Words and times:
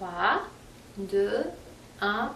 3, 0.00 0.08
2, 0.96 1.44
1. 2.00 2.30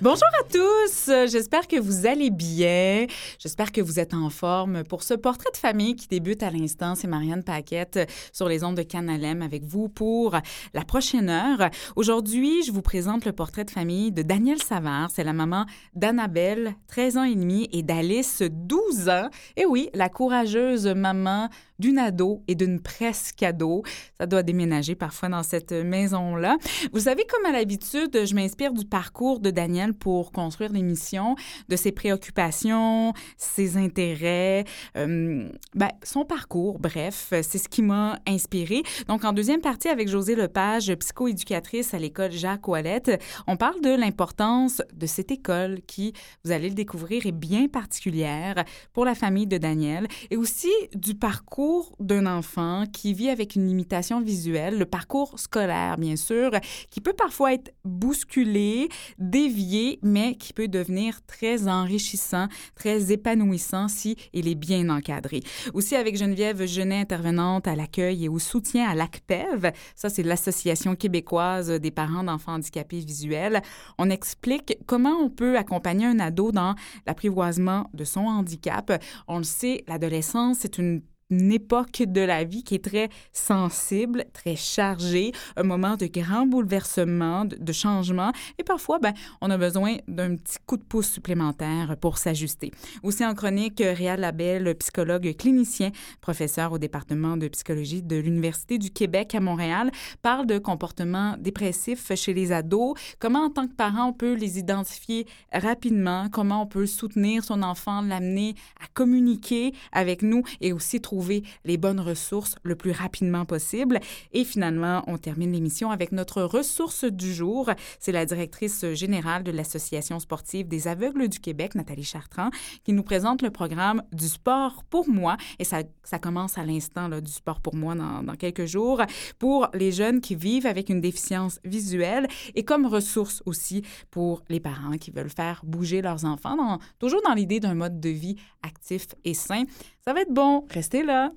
Bonjour 0.00 0.28
à 0.38 0.43
tous, 0.54 1.10
j'espère 1.26 1.66
que 1.66 1.80
vous 1.80 2.06
allez 2.06 2.30
bien, 2.30 3.06
j'espère 3.40 3.72
que 3.72 3.80
vous 3.80 3.98
êtes 3.98 4.14
en 4.14 4.30
forme 4.30 4.84
pour 4.84 5.02
ce 5.02 5.14
portrait 5.14 5.50
de 5.50 5.56
famille 5.56 5.96
qui 5.96 6.06
débute 6.06 6.44
à 6.44 6.50
l'instant. 6.50 6.94
C'est 6.94 7.08
Marianne 7.08 7.42
Paquette 7.42 8.08
sur 8.32 8.48
les 8.48 8.62
ondes 8.62 8.76
de 8.76 8.82
Canalem 8.82 9.42
avec 9.42 9.64
vous 9.64 9.88
pour 9.88 10.38
la 10.72 10.84
prochaine 10.84 11.28
heure. 11.28 11.70
Aujourd'hui, 11.96 12.62
je 12.62 12.70
vous 12.70 12.82
présente 12.82 13.24
le 13.24 13.32
portrait 13.32 13.64
de 13.64 13.70
famille 13.72 14.12
de 14.12 14.22
Danielle 14.22 14.62
Savard. 14.62 15.10
C'est 15.12 15.24
la 15.24 15.32
maman 15.32 15.66
d'Annabelle, 15.96 16.76
13 16.86 17.16
ans 17.16 17.24
et 17.24 17.34
demi, 17.34 17.68
et 17.72 17.82
d'Alice, 17.82 18.40
12 18.48 19.08
ans. 19.08 19.30
Et 19.56 19.66
oui, 19.66 19.90
la 19.92 20.08
courageuse 20.08 20.86
maman 20.86 21.48
d'une 21.78 21.98
ado 21.98 22.42
et 22.46 22.54
d'une 22.54 22.80
presque 22.80 23.42
ado. 23.42 23.82
Ça 24.18 24.26
doit 24.26 24.42
déménager 24.42 24.94
parfois 24.94 25.28
dans 25.28 25.42
cette 25.42 25.72
maison-là. 25.72 26.56
Vous 26.92 27.00
savez, 27.00 27.24
comme 27.28 27.44
à 27.46 27.52
l'habitude, 27.52 28.24
je 28.24 28.34
m'inspire 28.34 28.72
du 28.72 28.84
parcours 28.84 29.40
de 29.40 29.50
Daniel 29.50 29.92
pour 29.92 30.30
construire 30.44 30.72
l'émission, 30.72 31.36
de 31.70 31.76
ses 31.76 31.90
préoccupations, 31.90 33.14
ses 33.38 33.78
intérêts, 33.78 34.64
euh, 34.94 35.48
ben, 35.74 35.88
son 36.02 36.26
parcours, 36.26 36.78
bref, 36.78 37.28
c'est 37.30 37.56
ce 37.56 37.66
qui 37.66 37.80
m'a 37.80 38.18
inspiré. 38.26 38.82
Donc, 39.08 39.24
en 39.24 39.32
deuxième 39.32 39.62
partie, 39.62 39.88
avec 39.88 40.06
José 40.06 40.34
Lepage, 40.34 40.94
psychoéducatrice 40.96 41.94
à 41.94 41.98
l'école 41.98 42.30
Jacques 42.30 42.68
Ouellette, 42.68 43.18
on 43.46 43.56
parle 43.56 43.80
de 43.80 43.88
l'importance 43.88 44.82
de 44.92 45.06
cette 45.06 45.30
école 45.30 45.80
qui, 45.86 46.12
vous 46.44 46.52
allez 46.52 46.68
le 46.68 46.74
découvrir, 46.74 47.24
est 47.24 47.32
bien 47.32 47.66
particulière 47.68 48.64
pour 48.92 49.06
la 49.06 49.14
famille 49.14 49.46
de 49.46 49.56
Daniel 49.56 50.06
et 50.30 50.36
aussi 50.36 50.72
du 50.94 51.14
parcours 51.14 51.96
d'un 52.00 52.26
enfant 52.26 52.84
qui 52.92 53.14
vit 53.14 53.30
avec 53.30 53.56
une 53.56 53.66
limitation 53.66 54.20
visuelle, 54.20 54.78
le 54.78 54.84
parcours 54.84 55.38
scolaire, 55.38 55.96
bien 55.96 56.16
sûr, 56.16 56.50
qui 56.90 57.00
peut 57.00 57.14
parfois 57.14 57.54
être 57.54 57.72
bousculé, 57.86 58.90
dévié, 59.18 59.98
mais 60.02 60.33
qui 60.34 60.52
peut 60.52 60.68
devenir 60.68 61.20
très 61.26 61.68
enrichissant, 61.68 62.46
très 62.74 63.12
épanouissant 63.12 63.88
si 63.88 64.16
il 64.32 64.48
est 64.48 64.54
bien 64.54 64.88
encadré. 64.88 65.40
Aussi 65.72 65.96
avec 65.96 66.16
Geneviève 66.16 66.64
Genet, 66.64 67.00
intervenante 67.00 67.66
à 67.66 67.74
l'accueil 67.74 68.24
et 68.24 68.28
au 68.28 68.38
soutien 68.38 68.88
à 68.88 68.94
l'ACPEV, 68.94 69.72
ça 69.96 70.08
c'est 70.08 70.22
l'Association 70.22 70.94
québécoise 70.94 71.70
des 71.70 71.90
parents 71.90 72.24
d'enfants 72.24 72.54
handicapés 72.54 73.00
visuels, 73.00 73.62
on 73.98 74.10
explique 74.10 74.78
comment 74.86 75.16
on 75.20 75.28
peut 75.28 75.58
accompagner 75.58 76.06
un 76.06 76.20
ado 76.20 76.52
dans 76.52 76.74
l'apprivoisement 77.06 77.90
de 77.94 78.04
son 78.04 78.20
handicap. 78.20 79.02
On 79.28 79.38
le 79.38 79.44
sait, 79.44 79.84
l'adolescence, 79.88 80.58
c'est 80.60 80.78
une 80.78 80.84
une 80.84 81.02
époque 81.30 82.02
de 82.06 82.20
la 82.20 82.44
vie 82.44 82.62
qui 82.62 82.74
est 82.74 82.84
très 82.84 83.08
sensible, 83.32 84.24
très 84.32 84.56
chargée, 84.56 85.32
un 85.56 85.62
moment 85.62 85.96
de 85.96 86.06
grand 86.06 86.46
bouleversement, 86.46 87.44
de, 87.44 87.72
changement, 87.72 88.32
et 88.58 88.64
parfois, 88.64 88.98
ben, 88.98 89.12
on 89.40 89.50
a 89.50 89.58
besoin 89.58 89.96
d'un 90.06 90.36
petit 90.36 90.58
coup 90.66 90.76
de 90.76 90.82
pouce 90.82 91.08
supplémentaire 91.08 91.96
pour 92.00 92.18
s'ajuster. 92.18 92.70
Aussi 93.02 93.24
en 93.24 93.34
chronique, 93.34 93.80
Réal 93.80 94.20
Labelle, 94.20 94.74
psychologue 94.76 95.34
clinicien, 95.36 95.90
professeur 96.20 96.72
au 96.72 96.78
département 96.78 97.36
de 97.36 97.48
psychologie 97.48 98.02
de 98.02 98.16
l'Université 98.16 98.78
du 98.78 98.90
Québec 98.90 99.34
à 99.34 99.40
Montréal, 99.40 99.90
parle 100.22 100.46
de 100.46 100.58
comportements 100.58 101.36
dépressifs 101.38 102.14
chez 102.14 102.34
les 102.34 102.52
ados, 102.52 102.94
comment 103.18 103.46
en 103.46 103.50
tant 103.50 103.66
que 103.66 103.74
parent 103.74 104.08
on 104.08 104.12
peut 104.12 104.34
les 104.34 104.58
identifier 104.58 105.26
rapidement, 105.52 106.28
comment 106.30 106.62
on 106.62 106.66
peut 106.66 106.86
soutenir 106.86 107.44
son 107.44 107.62
enfant, 107.62 108.02
l'amener 108.02 108.54
à 108.80 108.86
communiquer 108.92 109.72
avec 109.92 110.22
nous 110.22 110.42
et 110.60 110.72
aussi 110.72 111.00
trouver 111.00 111.23
les 111.64 111.76
bonnes 111.76 112.00
ressources 112.00 112.56
le 112.62 112.76
plus 112.76 112.92
rapidement 112.92 113.44
possible. 113.44 114.00
Et 114.32 114.44
finalement, 114.44 115.02
on 115.06 115.18
termine 115.18 115.52
l'émission 115.52 115.90
avec 115.90 116.12
notre 116.12 116.42
ressource 116.42 117.04
du 117.04 117.32
jour. 117.32 117.70
C'est 117.98 118.12
la 118.12 118.26
directrice 118.26 118.84
générale 118.92 119.42
de 119.42 119.50
l'Association 119.50 120.18
sportive 120.20 120.68
des 120.68 120.88
aveugles 120.88 121.28
du 121.28 121.40
Québec, 121.40 121.74
Nathalie 121.74 122.04
Chartrand, 122.04 122.50
qui 122.84 122.92
nous 122.92 123.02
présente 123.02 123.42
le 123.42 123.50
programme 123.50 124.02
du 124.12 124.28
sport 124.28 124.84
pour 124.90 125.08
moi. 125.08 125.36
Et 125.58 125.64
ça, 125.64 125.82
ça 126.02 126.18
commence 126.18 126.58
à 126.58 126.64
l'instant 126.64 127.08
du 127.08 127.32
sport 127.32 127.60
pour 127.60 127.74
moi 127.74 127.94
dans, 127.94 128.22
dans 128.22 128.36
quelques 128.36 128.66
jours 128.66 129.02
pour 129.38 129.68
les 129.74 129.92
jeunes 129.92 130.20
qui 130.20 130.34
vivent 130.34 130.66
avec 130.66 130.88
une 130.88 131.00
déficience 131.00 131.60
visuelle 131.64 132.28
et 132.54 132.64
comme 132.64 132.86
ressource 132.86 133.42
aussi 133.46 133.82
pour 134.10 134.42
les 134.48 134.60
parents 134.60 134.96
qui 134.96 135.10
veulent 135.10 135.30
faire 135.30 135.60
bouger 135.64 136.02
leurs 136.02 136.24
enfants, 136.24 136.78
toujours 136.98 137.22
dans 137.22 137.34
l'idée 137.34 137.60
d'un 137.60 137.74
mode 137.74 138.00
de 138.00 138.08
vie 138.08 138.36
actif 138.62 139.06
et 139.24 139.34
sain. 139.34 139.64
Ça 140.06 140.12
va 140.12 140.20
être 140.20 140.34
bon. 140.34 140.66
Restez 140.70 141.02
là. 141.02 141.32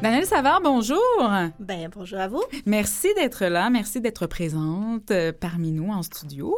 Danielle 0.00 0.26
Savard, 0.26 0.60
bonjour. 0.62 1.00
Ben, 1.58 1.90
bonjour 1.92 2.20
à 2.20 2.28
vous. 2.28 2.44
Merci 2.66 3.08
d'être 3.14 3.46
là. 3.46 3.68
Merci 3.68 4.00
d'être 4.00 4.28
présente 4.28 5.10
euh, 5.10 5.32
parmi 5.32 5.72
nous 5.72 5.90
en 5.90 6.04
studio. 6.04 6.56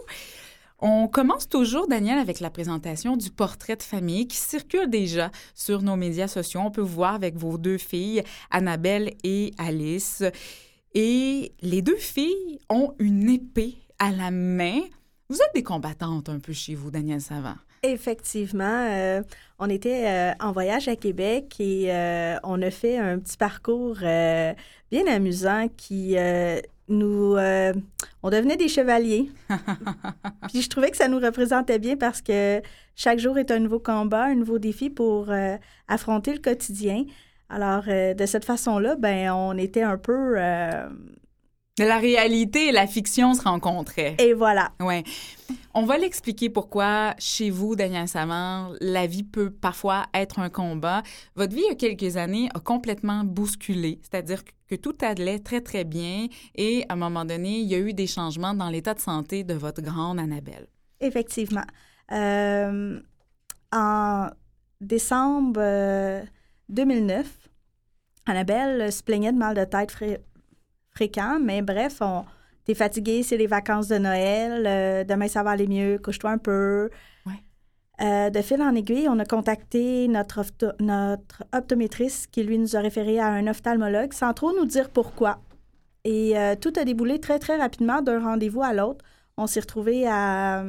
On 0.87 1.09
commence 1.09 1.49
toujours, 1.49 1.89
Daniel, 1.89 2.19
avec 2.19 2.41
la 2.41 2.50
présentation 2.50 3.17
du 3.17 3.31
portrait 3.31 3.75
de 3.75 3.83
famille 3.83 4.28
qui 4.28 4.37
circule 4.37 4.91
déjà 4.91 5.31
sur 5.55 5.81
nos 5.81 5.97
médias 5.97 6.28
sociaux. 6.28 6.61
On 6.62 6.71
peut 6.71 6.83
voir 6.83 7.15
avec 7.15 7.37
vos 7.37 7.56
deux 7.56 7.78
filles, 7.78 8.22
Annabelle 8.50 9.15
et 9.25 9.53
Alice. 9.56 10.23
Et 10.93 11.53
les 11.62 11.81
deux 11.81 11.97
filles 11.97 12.61
ont 12.69 12.93
une 12.99 13.31
épée 13.31 13.77
à 13.99 14.11
la 14.11 14.31
main. 14.31 14.78
Vous 15.31 15.37
êtes 15.37 15.55
des 15.55 15.62
combattantes 15.62 16.28
un 16.28 16.39
peu 16.39 16.53
chez 16.53 16.75
vous, 16.75 16.91
Daniel 16.91 17.23
Savant. 17.23 17.56
Effectivement, 17.83 18.87
euh, 18.91 19.23
on 19.59 19.71
était 19.71 20.06
euh, 20.06 20.33
en 20.39 20.53
voyage 20.53 20.89
à 20.89 20.97
Québec 20.97 21.55
et 21.61 21.94
euh, 21.94 22.37
on 22.43 22.61
a 22.61 22.71
fait 22.71 22.99
un 22.99 23.19
petit 23.19 23.39
parcours 23.39 24.00
bien 24.00 25.06
amusant 25.06 25.69
qui 25.78 26.17
nous, 26.89 27.37
on 28.22 28.31
devenait 28.31 28.56
des 28.56 28.69
chevaliers. 28.69 29.31
Puis 30.49 30.62
je 30.62 30.69
trouvais 30.69 30.91
que 30.91 30.97
ça 30.97 31.09
nous 31.09 31.19
représentait 31.19 31.78
bien 31.78 31.97
parce 31.97 32.21
que 32.21 32.61
chaque 32.95 33.19
jour 33.19 33.39
est 33.39 33.50
un 33.50 33.59
nouveau 33.59 33.78
combat, 33.78 34.25
un 34.25 34.34
nouveau 34.34 34.59
défi 34.59 34.91
pour 34.91 35.33
affronter 35.89 36.33
le 36.33 36.41
quotidien. 36.41 37.05
Alors, 37.49 37.84
de 37.84 38.27
cette 38.27 38.44
façon-là, 38.44 38.97
ben, 38.97 39.31
on 39.33 39.56
était 39.56 39.83
un 39.83 39.99
peu... 39.99 40.37
La 41.79 41.99
réalité 41.99 42.69
et 42.69 42.73
la 42.73 42.87
fiction 42.87 43.35
se 43.35 43.43
rencontraient. 43.43 44.15
Et 44.21 44.33
voilà. 44.33 44.71
Ouais. 44.79 45.03
On 45.75 45.85
va 45.85 45.99
l'expliquer 45.99 46.49
pourquoi 46.49 47.17
chez 47.19 47.51
vous, 47.51 47.75
Daniel 47.75 48.07
Savant, 48.07 48.71
la 48.81 49.09
vie 49.09 49.25
peut 49.25 49.51
parfois 49.51 50.07
être 50.15 50.39
un 50.39 50.51
combat. 50.51 51.03
Votre 51.35 51.53
vie, 51.53 51.62
il 51.67 51.69
y 51.69 51.73
a 51.73 51.75
quelques 51.75 52.17
années, 52.17 52.49
a 52.55 52.61
complètement 52.61 53.25
bousculé, 53.25 53.99
c'est-à-dire 54.03 54.43
que 54.69 54.77
tout 54.77 54.95
allait 55.01 55.41
très, 55.41 55.61
très 55.61 55.83
bien 55.83 56.29
et 56.55 56.85
à 56.89 56.93
un 56.93 56.97
moment 56.97 57.25
donné, 57.25 57.59
il 57.59 57.67
y 57.67 57.75
a 57.75 57.79
eu 57.79 57.93
des 57.93 58.06
changements 58.06 58.55
dans 58.55 58.71
l'état 58.71 58.95
de 58.95 59.01
santé 59.01 59.43
de 59.43 59.55
votre 59.55 59.83
grande 59.83 60.21
Annabelle. 60.21 60.69
Effectivement. 61.01 61.67
Euh, 62.12 63.01
en 63.73 64.29
décembre 64.81 65.61
2009, 66.69 67.27
euh, 67.27 67.51
Annabelle 68.27 68.93
se 68.93 69.03
plaignait 69.03 69.33
de 69.33 69.39
mal 69.39 69.56
de 69.56 69.65
tête 69.65 69.91
fréquent, 70.94 71.38
mais 71.41 71.62
bref, 71.62 71.99
on 72.00 72.25
T'es 72.65 72.75
fatigué, 72.75 73.22
c'est 73.22 73.37
les 73.37 73.47
vacances 73.47 73.88
de 73.88 73.99
Noël, 73.99 74.65
euh, 74.66 75.05
demain 75.05 75.28
ça 75.28 75.43
va 75.43 75.50
aller 75.50 75.66
mieux, 75.66 75.99
couche-toi 75.99 76.31
un 76.31 76.38
peu. 76.38 76.88
Euh, 78.00 78.29
de 78.29 78.43
fil 78.43 78.61
en 78.61 78.75
aiguille, 78.75 79.06
on 79.08 79.20
a 79.20 79.25
contacté 79.25 80.08
notre, 80.08 80.44
notre 80.81 81.44
optométriste 81.52 82.29
qui, 82.32 82.43
lui, 82.43 82.58
nous 82.58 82.75
a 82.75 82.81
référé 82.81 83.20
à 83.20 83.29
un 83.29 83.46
ophtalmologue 83.46 84.12
sans 84.12 84.32
trop 84.32 84.52
nous 84.52 84.64
dire 84.64 84.91
pourquoi. 84.91 85.41
Et 86.02 86.37
euh, 86.37 86.56
tout 86.56 86.73
a 86.76 86.85
déboulé 86.85 87.20
très, 87.20 87.38
très 87.38 87.56
rapidement 87.56 88.02
d'un 88.02 88.19
rendez-vous 88.19 88.62
à 88.62 88.73
l'autre. 88.73 89.05
On 89.37 89.46
s'est 89.46 89.61
retrouvé 89.61 90.08
à 90.08 90.64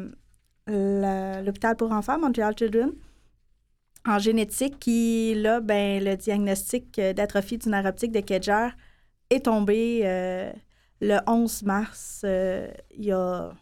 l'hôpital 0.68 1.76
pour 1.78 1.92
enfants, 1.94 2.20
Montreal 2.20 2.54
Children, 2.56 2.92
en 4.06 4.20
génétique, 4.20 4.78
qui, 4.80 5.34
là, 5.36 5.62
ben, 5.62 6.04
le 6.04 6.16
diagnostic 6.16 7.00
d'atrophie 7.00 7.58
du 7.58 7.70
nerf 7.70 7.86
optique 7.86 8.12
de 8.12 8.20
Kedger 8.20 8.68
est 9.36 9.46
tombé 9.46 10.02
euh, 10.04 10.52
le 11.02 11.18
11 11.28 11.64
mars, 11.64 12.22
euh, 12.24 12.68
il 12.98 13.06
y 13.06 13.12
a 13.12 13.54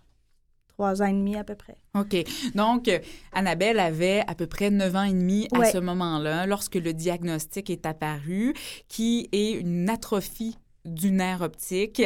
trois 0.69 1.01
ans 1.01 1.05
et 1.05 1.13
demi 1.13 1.35
à 1.35 1.43
peu 1.43 1.55
près. 1.55 1.77
OK. 1.95 2.15
Donc, 2.55 2.89
Annabelle 3.31 3.79
avait 3.79 4.23
à 4.27 4.35
peu 4.35 4.47
près 4.47 4.71
neuf 4.71 4.95
ans 4.95 5.03
et 5.03 5.13
demi 5.13 5.47
à 5.53 5.65
ce 5.65 5.77
moment-là, 5.77 6.47
lorsque 6.47 6.75
le 6.75 6.93
diagnostic 6.93 7.69
est 7.69 7.85
apparu, 7.85 8.53
qui 8.87 9.29
est 9.31 9.51
une 9.51 9.89
atrophie 9.89 10.57
du 10.85 11.11
nerf 11.11 11.41
optique 11.41 12.01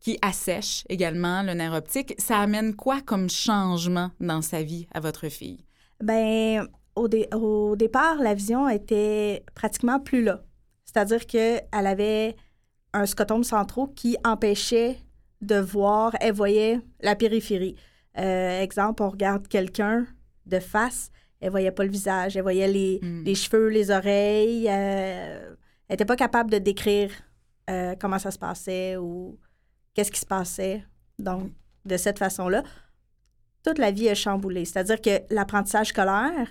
qui 0.00 0.18
assèche 0.22 0.84
également 0.88 1.42
le 1.42 1.54
nerf 1.54 1.72
optique. 1.72 2.14
Ça 2.18 2.38
amène 2.38 2.74
quoi 2.74 3.00
comme 3.00 3.28
changement 3.28 4.10
dans 4.20 4.42
sa 4.42 4.62
vie 4.62 4.86
à 4.92 5.00
votre 5.00 5.28
fille? 5.28 5.64
Ben, 6.02 6.68
au, 6.94 7.08
au 7.34 7.76
départ, 7.76 8.16
la 8.16 8.34
vision 8.34 8.68
était 8.68 9.44
pratiquement 9.54 9.98
plus 10.00 10.22
là. 10.22 10.42
C'est-à-dire 10.84 11.26
qu'elle 11.26 11.62
avait 11.72 12.36
un 12.92 13.06
scotome 13.06 13.44
central 13.44 13.86
qui 13.94 14.16
empêchait 14.24 14.98
de 15.40 15.56
voir, 15.56 16.14
elle 16.20 16.34
voyait 16.34 16.80
la 17.00 17.14
périphérie. 17.16 17.76
Euh, 18.18 18.60
exemple, 18.60 19.02
on 19.02 19.08
regarde 19.10 19.46
quelqu'un 19.48 20.06
de 20.46 20.58
face, 20.58 21.10
elle 21.40 21.50
voyait 21.50 21.70
pas 21.70 21.84
le 21.84 21.90
visage, 21.90 22.36
elle 22.36 22.42
voyait 22.42 22.68
les, 22.68 22.98
Hmm. 23.02 23.22
les 23.24 23.34
cheveux, 23.34 23.68
les 23.68 23.90
oreilles. 23.90 24.66
euh, 24.68 25.54
elle 25.88 25.94
n'était 25.94 26.04
pas 26.04 26.16
capable 26.16 26.50
de 26.50 26.58
décrire 26.58 27.10
euh, 27.68 27.94
comment 28.00 28.18
ça 28.18 28.30
se 28.30 28.38
passait 28.38 28.96
ou 28.96 29.38
qu'est-ce 29.94 30.10
qui 30.12 30.20
se 30.20 30.26
passait. 30.26 30.84
Donc, 31.18 31.50
de 31.84 31.96
cette 31.96 32.18
façon-là, 32.18 32.62
toute 33.64 33.78
la 33.78 33.90
vie 33.90 34.06
est 34.06 34.14
chamboulée. 34.14 34.64
C'est-à-dire 34.64 35.00
que 35.00 35.20
l'apprentissage 35.34 35.88
scolaire, 35.88 36.48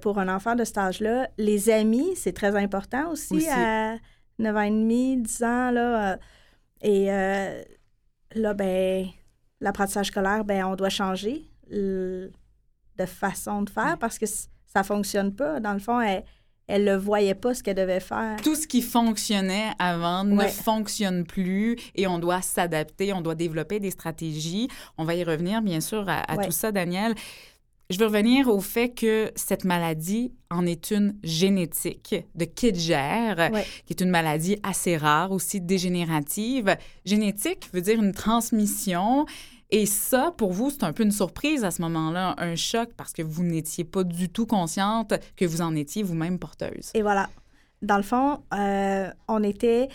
pour 0.00 0.18
un 0.18 0.34
enfant 0.34 0.54
de 0.56 0.64
cet 0.64 0.78
âge-là, 0.78 1.28
les 1.38 1.70
amis, 1.70 2.16
c'est 2.16 2.32
très 2.32 2.56
important 2.56 3.10
aussi, 3.12 3.36
Aussi. 3.36 3.46
À 4.40 4.52
9 4.52 4.56
ans 4.56 4.62
et 4.62 4.70
demi, 4.70 5.16
10 5.18 5.42
ans. 5.44 5.70
Là, 5.70 6.12
euh, 6.12 6.16
et 6.82 7.12
euh, 7.12 7.62
là, 8.34 8.54
ben, 8.54 9.06
l'apprentissage 9.60 10.06
scolaire, 10.06 10.44
ben, 10.44 10.64
on 10.64 10.76
doit 10.76 10.88
changer 10.90 11.42
de 11.70 12.30
façon 13.06 13.62
de 13.62 13.70
faire 13.70 13.96
parce 13.98 14.18
que 14.18 14.26
ça 14.26 14.82
fonctionne 14.82 15.34
pas. 15.34 15.60
Dans 15.60 15.72
le 15.72 15.78
fond, 15.78 16.00
elle, 16.00 16.24
elle 16.66 16.84
le 16.84 16.96
voyait 16.96 17.34
pas 17.34 17.54
ce 17.54 17.62
qu'elle 17.62 17.76
devait 17.76 18.00
faire. 18.00 18.36
Tout 18.42 18.54
ce 18.54 18.66
qui 18.66 18.82
fonctionnait 18.82 19.70
avant 19.78 20.24
ne 20.24 20.44
fonctionne 20.44 21.24
plus 21.24 21.76
et 21.94 22.06
on 22.06 22.18
doit 22.18 22.42
s'adapter, 22.42 23.12
on 23.12 23.20
doit 23.20 23.34
développer 23.34 23.80
des 23.80 23.90
stratégies. 23.90 24.68
On 24.98 25.04
va 25.04 25.14
y 25.14 25.24
revenir, 25.24 25.62
bien 25.62 25.80
sûr, 25.80 26.08
à, 26.08 26.20
à 26.20 26.36
Ouais. 26.36 26.44
tout 26.46 26.52
ça, 26.52 26.70
Daniel. 26.72 27.14
Je 27.90 27.98
veux 27.98 28.06
revenir 28.06 28.48
au 28.48 28.60
fait 28.60 28.90
que 28.90 29.32
cette 29.34 29.64
maladie 29.64 30.32
en 30.48 30.64
est 30.64 30.92
une 30.92 31.16
génétique 31.24 32.14
de 32.36 32.44
Kidger, 32.44 33.34
Ouais. 33.52 33.64
qui 33.84 33.92
est 33.92 34.00
une 34.00 34.10
maladie 34.10 34.58
assez 34.62 34.96
rare, 34.96 35.32
aussi 35.32 35.60
dégénérative. 35.60 36.76
Génétique 37.04 37.68
veut 37.72 37.80
dire 37.82 38.00
une 38.00 38.12
transmission. 38.12 39.26
Et 39.72 39.86
ça, 39.86 40.32
pour 40.36 40.52
vous, 40.52 40.70
c'est 40.70 40.84
un 40.84 40.92
peu 40.92 41.02
une 41.04 41.12
surprise 41.12 41.64
à 41.64 41.70
ce 41.70 41.82
moment-là, 41.82 42.34
un 42.38 42.56
choc, 42.56 42.90
parce 42.96 43.12
que 43.12 43.22
vous 43.22 43.42
n'étiez 43.44 43.84
pas 43.84 44.02
du 44.04 44.28
tout 44.28 44.46
consciente 44.46 45.14
que 45.36 45.44
vous 45.44 45.60
en 45.60 45.74
étiez 45.76 46.02
vous-même 46.02 46.38
porteuse. 46.38 46.90
Et 46.94 47.02
voilà. 47.02 47.28
Dans 47.82 47.96
le 47.96 48.02
fond, 48.02 48.40
euh, 48.54 49.10
on 49.28 49.42
était. 49.42 49.88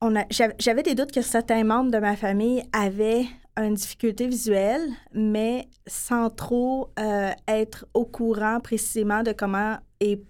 On 0.00 0.16
a, 0.16 0.24
j'av- 0.30 0.54
j'avais 0.58 0.82
des 0.82 0.94
doutes 0.94 1.12
que 1.12 1.22
certains 1.22 1.62
membres 1.64 1.90
de 1.90 1.98
ma 1.98 2.16
famille 2.16 2.62
avaient 2.72 3.26
une 3.64 3.74
difficulté 3.74 4.26
visuelle, 4.26 4.88
mais 5.12 5.68
sans 5.86 6.30
trop 6.30 6.90
euh, 6.98 7.30
être 7.48 7.86
au 7.94 8.04
courant 8.04 8.60
précisément 8.60 9.22
de 9.22 9.32
comment 9.32 9.76
et 10.00 10.22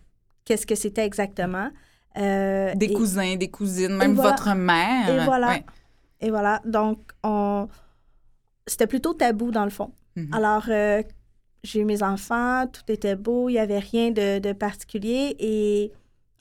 qu'est-ce 0.45 0.67
que 0.67 0.75
c'était 0.75 1.05
exactement. 1.05 1.71
Euh, 2.19 2.75
Des 2.75 2.87
et- 2.87 2.93
cousins, 2.95 3.37
des 3.37 3.51
cousines, 3.51 3.95
même 3.97 4.15
voilà. 4.15 4.31
votre 4.31 4.55
mère. 4.55 5.09
Et 5.09 5.25
voilà. 5.25 5.49
Ouais. 5.49 5.65
Et 6.21 6.31
voilà. 6.31 6.61
Donc, 6.65 6.99
on... 7.23 7.69
c'était 8.67 8.87
plutôt 8.87 9.15
tabou 9.15 9.51
dans 9.51 9.65
le 9.65 9.71
fond. 9.71 9.93
Mhm. 10.17 10.29
Alors, 10.33 10.65
euh, 10.69 11.03
j'ai 11.63 11.81
eu 11.81 11.85
mes 11.85 12.03
enfants, 12.03 12.67
tout 12.67 12.91
était 12.91 13.17
beau, 13.17 13.49
il 13.49 13.53
n'y 13.53 13.59
avait 13.59 13.79
rien 13.79 14.11
de, 14.11 14.39
de 14.39 14.53
particulier. 14.53 15.37
Et 15.39 15.93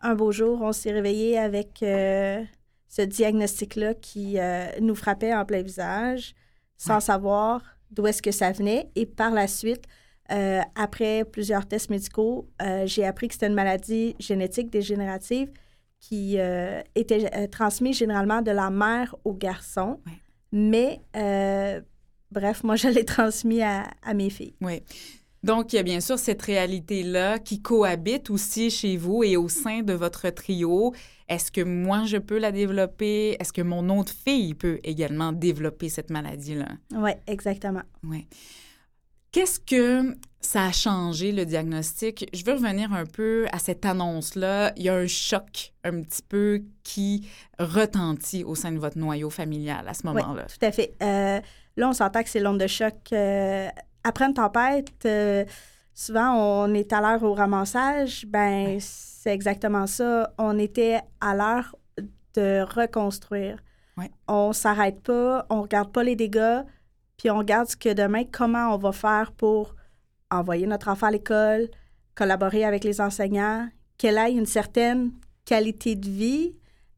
un 0.01 0.15
beau 0.15 0.31
jour, 0.31 0.59
on 0.62 0.71
s'est 0.71 0.91
réveillé 0.91 1.38
avec 1.38 1.77
ce 1.81 3.01
diagnostic-là 3.01 3.94
qui 3.95 4.38
nous 4.81 4.95
frappait 4.95 5.33
en 5.36 5.45
plein 5.45 5.62
visage, 5.62 6.33
sans 6.80 6.96
Ouais. 6.96 7.02
savoir 7.02 7.62
d'où 7.92 8.08
est-ce 8.08 8.22
que 8.24 8.31
ça 8.31 8.52
venait. 8.52 8.90
Et 8.96 9.06
par 9.06 9.30
la 9.31 9.48
suite, 9.48 9.84
euh, 10.31 10.62
après 10.76 11.24
plusieurs 11.26 11.68
tests 11.68 11.90
médicaux, 11.92 12.50
euh, 12.62 12.88
j'ai 12.88 13.06
appris 13.06 13.28
que 13.28 13.34
c'était 13.36 13.48
une 13.48 13.54
maladie 13.54 14.16
génétique 14.20 14.72
dégénérative 14.72 15.52
qui 16.00 16.40
euh, 16.40 16.81
était 16.96 17.48
transmise 17.50 17.98
généralement 17.98 18.42
de 18.42 18.52
la 18.52 18.70
mère 18.70 19.16
au 19.26 19.34
garçon. 19.34 20.00
Ouais. 20.08 20.14
Mais, 20.52 21.02
bref, 22.31 22.64
moi, 22.64 22.76
je 22.76 22.88
l'ai 22.88 23.06
transmis 23.18 23.62
à, 23.62 23.84
à 24.04 24.14
mes 24.14 24.30
filles. 24.30 24.56
Oui. 24.62 24.82
Donc, 25.44 25.71
il 25.71 25.77
y 25.77 25.80
a 25.80 25.83
bien 25.83 26.01
sûr 26.01 26.19
cette 26.19 26.41
réalité-là 26.41 27.39
qui 27.39 27.62
cohabite 27.62 28.30
aussi 28.30 28.69
chez 28.69 28.97
vous 28.97 29.24
et 29.24 29.38
au 29.38 29.47
sein 29.47 29.81
de 29.81 29.94
votre 29.94 30.30
trio. 30.31 30.94
Est-ce 31.30 31.51
que 31.51 31.62
moi, 31.62 32.03
je 32.06 32.18
peux 32.18 32.39
la 32.39 32.51
développer? 32.51 33.38
Est-ce 33.39 33.53
que 33.53 33.62
mon 33.62 33.88
autre 33.97 34.12
fille 34.12 34.53
peut 34.53 34.80
également 34.83 35.31
développer 35.31 35.88
cette 35.88 36.09
maladie-là? 36.09 36.68
Oui, 36.94 37.12
exactement. 37.27 37.83
Oui. 38.03 38.27
Qu'est-ce 39.31 39.59
que 39.59 40.15
ça 40.41 40.65
a 40.65 40.71
changé, 40.71 41.31
le 41.31 41.45
diagnostic? 41.45 42.27
Je 42.33 42.44
veux 42.44 42.53
revenir 42.53 42.91
un 42.91 43.06
peu 43.06 43.45
à 43.51 43.59
cette 43.59 43.86
annonce-là. 43.86 44.74
Il 44.75 44.83
y 44.83 44.89
a 44.89 44.95
un 44.95 45.06
choc 45.07 45.71
un 45.83 46.01
petit 46.01 46.24
peu 46.27 46.63
qui 46.83 47.27
retentit 47.59 48.44
au 48.44 48.56
sein 48.56 48.71
de 48.71 48.80
votre 48.80 48.97
noyau 48.97 49.30
familial 49.30 49.88
à 49.88 49.94
ce 49.94 50.01
Oui, 50.06 50.13
moment-là. 50.15 50.45
tout 50.47 50.65
à 50.65 50.71
fait. 50.71 50.95
Euh, 51.03 51.39
là, 51.77 51.89
on 51.89 51.94
s'entend 51.94 52.24
que 52.24 52.30
c'est 52.30 52.39
l'onde 52.39 52.57
de 52.59 52.65
choc. 52.68 52.95
Euh, 53.13 53.69
après 54.10 54.26
une 54.26 54.34
tempête, 54.34 55.06
euh, 55.06 55.46
souvent, 55.94 56.34
on 56.34 56.74
est 56.74 56.92
à 56.92 57.00
l'heure 57.00 57.24
au 57.24 57.34
ramassage. 57.34 58.26
Ben, 58.28 58.78
c'est 58.80 59.34
exactement 59.34 59.86
ça. 59.86 60.34
On 60.38 60.58
était 60.58 61.00
à 61.22 61.36
l'heure 61.36 61.76
de 62.36 62.62
reconstruire. 62.64 63.60
Ouais. 63.98 64.10
On 64.28 64.52
s'arrête 64.52 65.02
pas, 65.02 65.46
on 65.50 65.62
regarde 65.62 65.92
pas 65.92 66.04
les 66.04 66.16
dégâts, 66.16 66.64
puis 67.18 67.30
on 67.30 67.38
regarde 67.38 67.68
ce 67.68 67.78
que 67.78 67.94
demain, 67.94 68.24
comment 68.32 68.74
on 68.74 68.78
va 68.78 68.92
faire 68.92 69.32
pour 69.32 69.76
envoyer 70.32 70.66
notre 70.66 70.88
enfant 70.88 71.08
à 71.08 71.12
l'école, 71.12 71.70
collaborer 72.16 72.66
avec 72.66 72.84
les 72.84 73.02
enseignants, 73.02 73.68
qu'elle 73.98 74.18
ait 74.18 74.32
une 74.32 74.46
certaine 74.46 75.12
qualité 75.46 75.96
de 75.96 76.10
vie, 76.10 76.56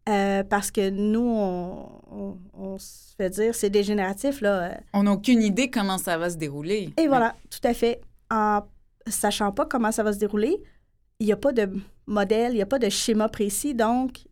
euh, 0.09 0.43
parce 0.43 0.71
que 0.71 0.89
nous, 0.89 1.19
on, 1.21 2.01
on- 2.11 2.37
on 2.53 2.77
se 2.77 3.13
fait 3.15 3.29
dire, 3.29 3.53
c'est 3.55 3.69
dégénératif, 3.69 4.41
là. 4.41 4.79
On 4.93 5.03
n'a 5.03 5.11
aucune 5.13 5.41
idée 5.41 5.69
comment 5.69 5.97
ça 5.97 6.17
va 6.17 6.29
se 6.29 6.37
dérouler. 6.37 6.93
Et 6.97 7.07
voilà, 7.07 7.35
tout 7.49 7.65
à 7.67 7.73
fait. 7.73 8.01
En 8.29 8.61
sachant 9.07 9.51
pas 9.51 9.65
comment 9.65 9.91
ça 9.91 10.03
va 10.03 10.13
se 10.13 10.17
dérouler, 10.19 10.61
il 11.19 11.25
n'y 11.27 11.31
a 11.33 11.37
pas 11.37 11.51
de 11.53 11.69
modèle, 12.07 12.53
il 12.53 12.55
n'y 12.55 12.61
a 12.61 12.65
pas 12.65 12.79
de 12.79 12.89
schéma 12.89 13.29
précis, 13.29 13.73
donc 13.75 14.23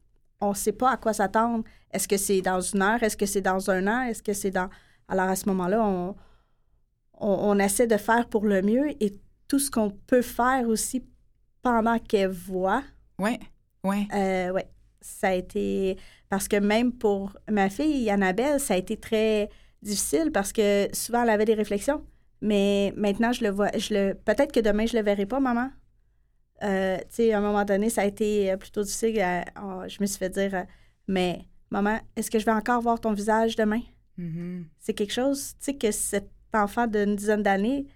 on 0.42 0.50
ne 0.50 0.54
sait 0.56 0.71
pas 0.71 0.92
à 0.92 0.98
quoi 0.98 1.13
s'attendre. 1.13 1.63
Est-ce 1.92 2.07
que 2.07 2.18
c'est 2.18 2.42
dans 2.42 2.62
une 2.62 2.81
heure? 2.81 3.01
Est-ce 3.04 3.18
que 3.18 3.25
c'est 3.25 3.42
dans 3.42 3.69
un 3.69 3.88
an? 3.88 4.01
Est-ce 4.04 4.24
que 4.24 4.33
c'est 4.33 4.51
dans... 4.51 4.69
Alors 5.07 5.27
à 5.27 5.36
ce 5.36 5.48
moment-là, 5.50 5.83
on, 5.86 6.16
on, 7.19 7.27
on 7.30 7.60
essaie 7.60 7.88
de 7.88 7.98
faire 7.98 8.27
pour 8.27 8.45
le 8.45 8.62
mieux 8.62 8.90
et 9.04 9.19
tout 9.47 9.59
ce 9.59 9.69
qu'on 9.69 9.90
peut 9.92 10.21
faire 10.21 10.68
aussi 10.68 11.04
pendant 11.61 11.97
qu'elle 11.99 12.30
voit, 12.30 12.83
Oui, 13.19 13.38
oui. 13.83 14.07
euh, 14.14 14.52
ouais, 14.52 14.68
ça 15.01 15.29
a 15.29 15.33
été 15.33 15.97
parce 16.29 16.47
que 16.47 16.57
même 16.57 16.91
pour 16.91 17.37
ma 17.49 17.69
fille 17.69 18.09
Annabelle, 18.09 18.59
ça 18.59 18.73
a 18.73 18.77
été 18.77 18.97
très 18.97 19.49
difficile 19.81 20.31
parce 20.31 20.51
que 20.51 20.87
souvent 20.94 21.23
elle 21.23 21.29
avait 21.29 21.45
des 21.45 21.53
réflexions, 21.53 22.03
mais 22.41 22.94
maintenant 22.95 23.31
je 23.31 23.44
le 23.44 23.49
vois, 23.49 23.69
je 23.77 23.94
le 23.94 24.13
peut-être 24.13 24.51
que 24.51 24.59
demain 24.59 24.85
je 24.85 24.97
le 24.97 25.03
verrai 25.03 25.25
pas, 25.25 25.39
maman. 25.39 25.69
Euh, 26.63 26.97
tu 26.97 27.06
sais, 27.09 27.31
à 27.33 27.37
un 27.37 27.41
moment 27.41 27.63
donné, 27.63 27.89
ça 27.89 28.01
a 28.01 28.06
été 28.06 28.51
euh, 28.51 28.57
plutôt 28.57 28.83
difficile. 28.83 29.18
euh, 29.19 29.41
oh, 29.61 29.83
je 29.87 29.97
me 30.01 30.06
suis 30.06 30.18
fait 30.18 30.29
dire, 30.29 30.53
euh, 30.53 30.63
mais 31.07 31.45
maman, 31.69 31.99
est-ce 32.18 32.29
que 32.29 32.37
je 32.37 32.45
vais 32.45 32.51
encore 32.51 32.81
voir 32.81 32.99
ton 32.99 33.13
visage 33.13 33.56
demain? 33.56 33.81
Mhm. 34.18 34.65
C'est 34.77 34.94
quelque 34.94 35.13
chose, 35.13 35.53
tu 35.53 35.65
sais, 35.65 35.75
que 35.75 35.91
cet 35.91 36.29
enfant 36.53 36.85
d'une 36.85 37.15
dizaine 37.15 37.44
d'années, 37.44 37.87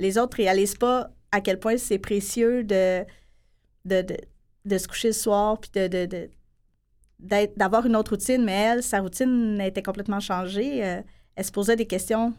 les 0.00 0.18
autres 0.18 0.36
réalisent 0.36 0.74
pas 0.74 1.10
à 1.30 1.40
quel 1.40 1.60
point 1.60 1.76
c'est 1.76 1.98
précieux 1.98 2.64
de, 2.64 3.04
de, 3.84 4.02
de, 4.02 4.16
de 4.64 4.78
se 4.78 4.88
coucher 4.88 5.08
le 5.08 5.14
soir 5.14 5.60
puis 5.60 5.70
de, 5.74 5.86
de, 5.86 6.28
d'avoir 7.18 7.86
une 7.86 7.96
autre 7.96 8.12
routine. 8.12 8.44
Mais 8.44 8.52
elle, 8.52 8.82
sa 8.82 9.00
routine 9.00 9.60
était 9.60 9.82
complètement 9.82 10.20
changée. 10.20 10.84
Euh, 10.84 11.02
elle 11.34 11.44
se 11.44 11.52
posait 11.52 11.76
des 11.76 11.86
questions. 11.86 12.34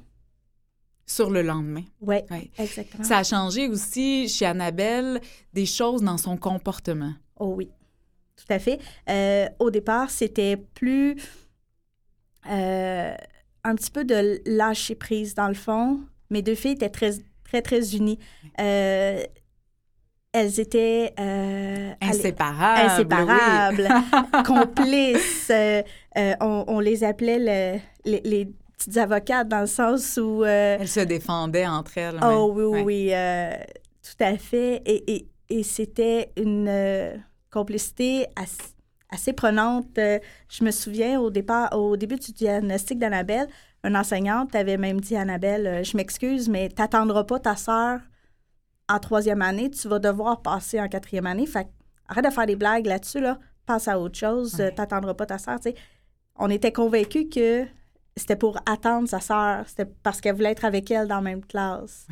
Sur 1.05 1.31
le 1.31 1.41
lendemain. 1.41 1.83
Oui, 2.01 2.17
Ouais. 2.29 2.51
exactement. 2.59 3.03
Ça 3.03 3.17
a 3.17 3.23
changé 3.23 3.67
aussi 3.67 4.29
chez 4.29 4.45
Annabelle 4.45 5.19
des 5.53 5.65
choses 5.65 6.03
dans 6.03 6.17
son 6.19 6.37
comportement. 6.37 7.13
Oh 7.39 7.53
oui, 7.57 7.69
tout 8.35 8.45
à 8.53 8.59
fait. 8.59 8.79
Euh, 9.09 9.47
au 9.57 9.71
départ, 9.71 10.11
c'était 10.11 10.55
plus 10.55 11.15
euh, 12.49 13.15
un 13.63 13.75
petit 13.75 13.91
peu 13.91 14.05
de 14.05 14.39
lâcher 14.45 14.95
prise 14.95 15.33
dans 15.33 15.47
le 15.47 15.53
fond. 15.55 15.99
Mes 16.29 16.41
deux 16.41 16.55
filles 16.55 16.73
étaient 16.73 16.89
très, 16.89 17.13
très, 17.43 17.61
très 17.61 17.95
unies. 17.95 18.19
Euh, 18.59 19.23
elles 20.31 20.59
étaient 20.59 21.13
euh, 21.19 21.91
Inséparables. 22.01 22.89
inséparables, 22.91 23.87
complices. 24.45 25.49
Euh, 25.49 25.81
euh, 26.17 26.33
on, 26.41 26.65
on 26.67 26.79
les 26.79 27.03
appelait 27.03 27.39
le- 27.39 27.79
les, 28.05 28.21
les 28.23 28.51
petites 28.77 28.97
avocates 28.97 29.47
dans 29.47 29.61
le 29.61 29.67
sens 29.67 30.17
où 30.21 30.43
Elles 30.45 30.87
se 30.87 30.99
défendaient 31.01 31.67
entre 31.67 31.97
elles. 31.97 32.19
Oh 32.23 32.51
oui, 32.55 32.63
oui, 32.63 32.83
Ouais. 32.83 32.83
oui, 32.83 33.11
tout 34.03 34.23
à 34.23 34.37
fait. 34.37 34.81
Et, 34.85 35.15
et, 35.15 35.27
et 35.49 35.63
c'était 35.63 36.31
une 36.37 37.21
complicité 37.51 38.27
assez, 38.35 38.57
assez 39.11 39.33
prenante. 39.33 39.87
Je 39.97 40.63
me 40.63 40.71
souviens 40.71 41.19
au 41.19 41.29
départ, 41.31 41.77
au 41.77 41.97
début 41.97 42.15
du 42.17 42.31
diagnostic 42.31 42.99
d'Annabelle, 42.99 43.47
une 43.83 43.95
enseignante 43.97 44.55
avait 44.55 44.77
même 44.77 44.99
dit 45.01 45.15
à 45.15 45.21
Annabelle, 45.21 45.83
je 45.85 45.95
m'excuse, 45.97 46.49
mais 46.49 46.69
t'attendras 46.69 47.23
pas 47.23 47.39
ta 47.39 47.55
sœur 47.55 47.99
en 48.89 48.99
troisième 48.99 49.41
année, 49.41 49.69
tu 49.69 49.87
vas 49.87 49.99
devoir 49.99 50.41
passer 50.41 50.81
en 50.81 50.87
quatrième 50.87 51.27
année. 51.27 51.45
Fait 51.45 51.67
arrête 52.07 52.25
de 52.25 52.31
faire 52.31 52.47
des 52.47 52.55
blagues 52.55 52.87
là-dessus, 52.87 53.21
là. 53.21 53.39
Passe 53.65 53.87
à 53.87 53.99
autre 53.99 54.17
chose, 54.17 54.55
Tu 54.57 54.75
t'attendras 54.75 55.13
pas 55.13 55.27
ta 55.27 55.37
sœur. 55.37 55.59
On 56.35 56.49
était 56.49 56.71
convaincus 56.71 57.27
que 57.33 57.67
c'était 58.17 58.35
pour 58.35 58.57
attendre 58.65 59.07
sa 59.07 59.19
sœur, 59.19 59.63
c'était 59.67 59.85
parce 59.85 60.19
qu'elle 60.19 60.35
voulait 60.35 60.51
être 60.51 60.65
avec 60.65 60.89
elle 60.91 61.07
dans 61.07 61.15
la 61.15 61.21
même 61.21 61.45
classe. 61.45 62.07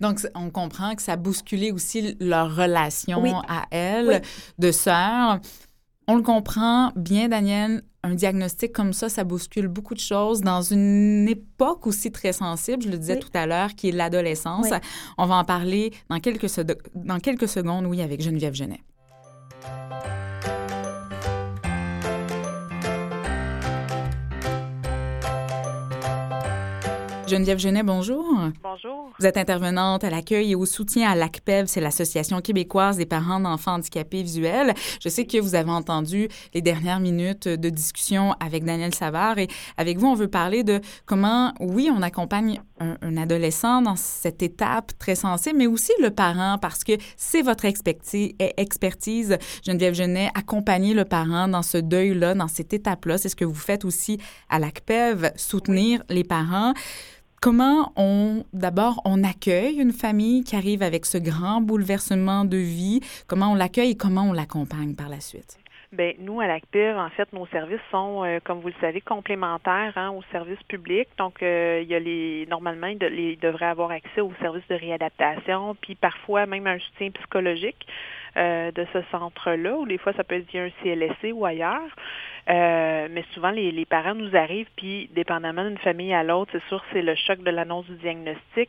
Donc, 0.00 0.20
on 0.34 0.50
comprend 0.50 0.94
que 0.94 1.02
ça 1.02 1.16
bousculait 1.16 1.72
aussi 1.72 2.16
leur 2.20 2.54
relation 2.54 3.40
à 3.48 3.64
elle 3.70 4.22
de 4.58 4.72
sœur. 4.72 5.40
On 6.08 6.16
le 6.16 6.22
comprend 6.22 6.92
bien, 6.94 7.28
Daniel. 7.28 7.82
Un 8.06 8.14
diagnostic 8.14 8.72
comme 8.72 8.92
ça, 8.92 9.08
ça 9.08 9.24
bouscule 9.24 9.66
beaucoup 9.66 9.94
de 9.94 10.00
choses 10.00 10.40
dans 10.40 10.62
une 10.62 11.26
époque 11.28 11.88
aussi 11.88 12.12
très 12.12 12.32
sensible, 12.32 12.84
je 12.84 12.88
le 12.88 12.98
disais 12.98 13.18
tout 13.18 13.30
à 13.34 13.46
l'heure, 13.46 13.74
qui 13.74 13.88
est 13.88 13.92
l'adolescence. 13.92 14.68
On 15.18 15.26
va 15.26 15.34
en 15.34 15.44
parler 15.44 15.92
dans 16.08 16.20
quelques, 16.20 16.46
dans 16.94 17.18
quelques 17.18 17.48
secondes, 17.48 17.86
oui, 17.86 18.00
avec 18.02 18.22
Geneviève 18.22 18.54
Genet. 18.54 18.80
Geneviève 27.26 27.58
Genet, 27.58 27.82
bonjour. 27.82 28.24
Bonjour. 28.62 29.10
Vous 29.18 29.26
êtes 29.26 29.36
intervenante 29.36 30.04
à 30.04 30.10
l'accueil 30.10 30.52
et 30.52 30.54
au 30.54 30.64
soutien 30.64 31.10
à 31.10 31.16
l'ACPEV, 31.16 31.66
c'est 31.66 31.80
l'Association 31.80 32.40
québécoise 32.40 32.98
des 32.98 33.06
parents 33.06 33.40
d'enfants 33.40 33.74
handicapés 33.74 34.22
visuels. 34.22 34.74
Je 35.02 35.08
sais 35.08 35.26
que 35.26 35.38
vous 35.38 35.56
avez 35.56 35.70
entendu 35.70 36.28
les 36.54 36.62
dernières 36.62 37.00
minutes 37.00 37.48
de 37.48 37.68
discussion 37.68 38.34
avec 38.38 38.64
Daniel 38.64 38.94
Savard 38.94 39.38
et 39.38 39.48
avec 39.76 39.98
vous, 39.98 40.06
on 40.06 40.14
veut 40.14 40.28
parler 40.28 40.62
de 40.62 40.80
comment, 41.04 41.52
oui, 41.58 41.90
on 41.92 42.00
accompagne 42.00 42.60
un, 42.80 43.16
adolescent 43.16 43.82
dans 43.82 43.96
cette 43.96 44.42
étape 44.42 44.92
très 44.98 45.14
sensible, 45.14 45.58
mais 45.58 45.66
aussi 45.66 45.92
le 46.00 46.10
parent 46.10 46.58
parce 46.58 46.84
que 46.84 46.92
c'est 47.16 47.42
votre 47.42 47.64
expertise, 47.64 48.32
expertise, 48.38 49.38
Geneviève 49.64 49.94
Genet, 49.94 50.30
accompagner 50.34 50.94
le 50.94 51.04
parent 51.04 51.48
dans 51.48 51.62
ce 51.62 51.78
deuil-là, 51.78 52.34
dans 52.34 52.48
cette 52.48 52.72
étape-là. 52.72 53.18
C'est 53.18 53.28
ce 53.28 53.36
que 53.36 53.44
vous 53.44 53.54
faites 53.54 53.84
aussi 53.84 54.18
à 54.48 54.58
l'ACPEV, 54.58 55.32
soutenir 55.36 56.02
les 56.08 56.24
parents. 56.24 56.74
Comment 57.40 57.92
on, 57.96 58.44
d'abord, 58.52 59.02
on 59.04 59.22
accueille 59.22 59.76
une 59.76 59.92
famille 59.92 60.42
qui 60.42 60.56
arrive 60.56 60.82
avec 60.82 61.06
ce 61.06 61.18
grand 61.18 61.60
bouleversement 61.60 62.44
de 62.44 62.56
vie? 62.56 63.00
Comment 63.26 63.52
on 63.52 63.54
l'accueille 63.54 63.90
et 63.90 63.96
comment 63.96 64.22
on 64.22 64.32
l'accompagne 64.32 64.94
par 64.94 65.08
la 65.08 65.20
suite? 65.20 65.58
Bien, 65.96 66.12
nous, 66.18 66.42
à 66.42 66.46
l'ACPIR, 66.46 66.98
en 66.98 67.08
fait, 67.08 67.32
nos 67.32 67.46
services 67.46 67.80
sont, 67.90 68.22
euh, 68.22 68.38
comme 68.44 68.60
vous 68.60 68.68
le 68.68 68.74
savez, 68.82 69.00
complémentaires 69.00 69.94
hein, 69.96 70.10
aux 70.10 70.22
services 70.30 70.62
publics. 70.64 71.08
Donc, 71.16 71.42
euh, 71.42 71.80
il 71.82 71.88
y 71.88 71.94
a 71.94 71.98
les, 71.98 72.46
normalement, 72.50 72.88
ils, 72.88 73.38
devraient 73.38 73.64
avoir 73.64 73.92
accès 73.92 74.20
aux 74.20 74.34
services 74.42 74.66
de 74.68 74.74
réadaptation, 74.74 75.74
puis 75.80 75.94
parfois 75.94 76.44
même 76.44 76.66
un 76.66 76.78
soutien 76.78 77.10
psychologique 77.12 77.86
euh, 78.36 78.70
de 78.72 78.86
ce 78.92 78.98
centre-là, 79.10 79.74
ou 79.78 79.86
des 79.86 79.96
fois, 79.96 80.12
ça 80.12 80.22
peut 80.22 80.34
être 80.34 80.50
via 80.50 80.64
un 80.64 80.70
CLSC 80.82 81.32
ou 81.32 81.46
ailleurs. 81.46 81.96
Euh, 82.50 83.08
mais 83.10 83.24
souvent, 83.32 83.50
les, 83.50 83.72
les, 83.72 83.86
parents 83.86 84.14
nous 84.14 84.36
arrivent, 84.36 84.68
puis 84.76 85.08
dépendamment 85.14 85.64
d'une 85.64 85.78
famille 85.78 86.12
à 86.12 86.22
l'autre, 86.22 86.50
c'est 86.52 86.68
sûr, 86.68 86.84
c'est 86.92 87.02
le 87.02 87.14
choc 87.14 87.42
de 87.42 87.50
l'annonce 87.50 87.86
du 87.86 87.96
diagnostic. 87.96 88.68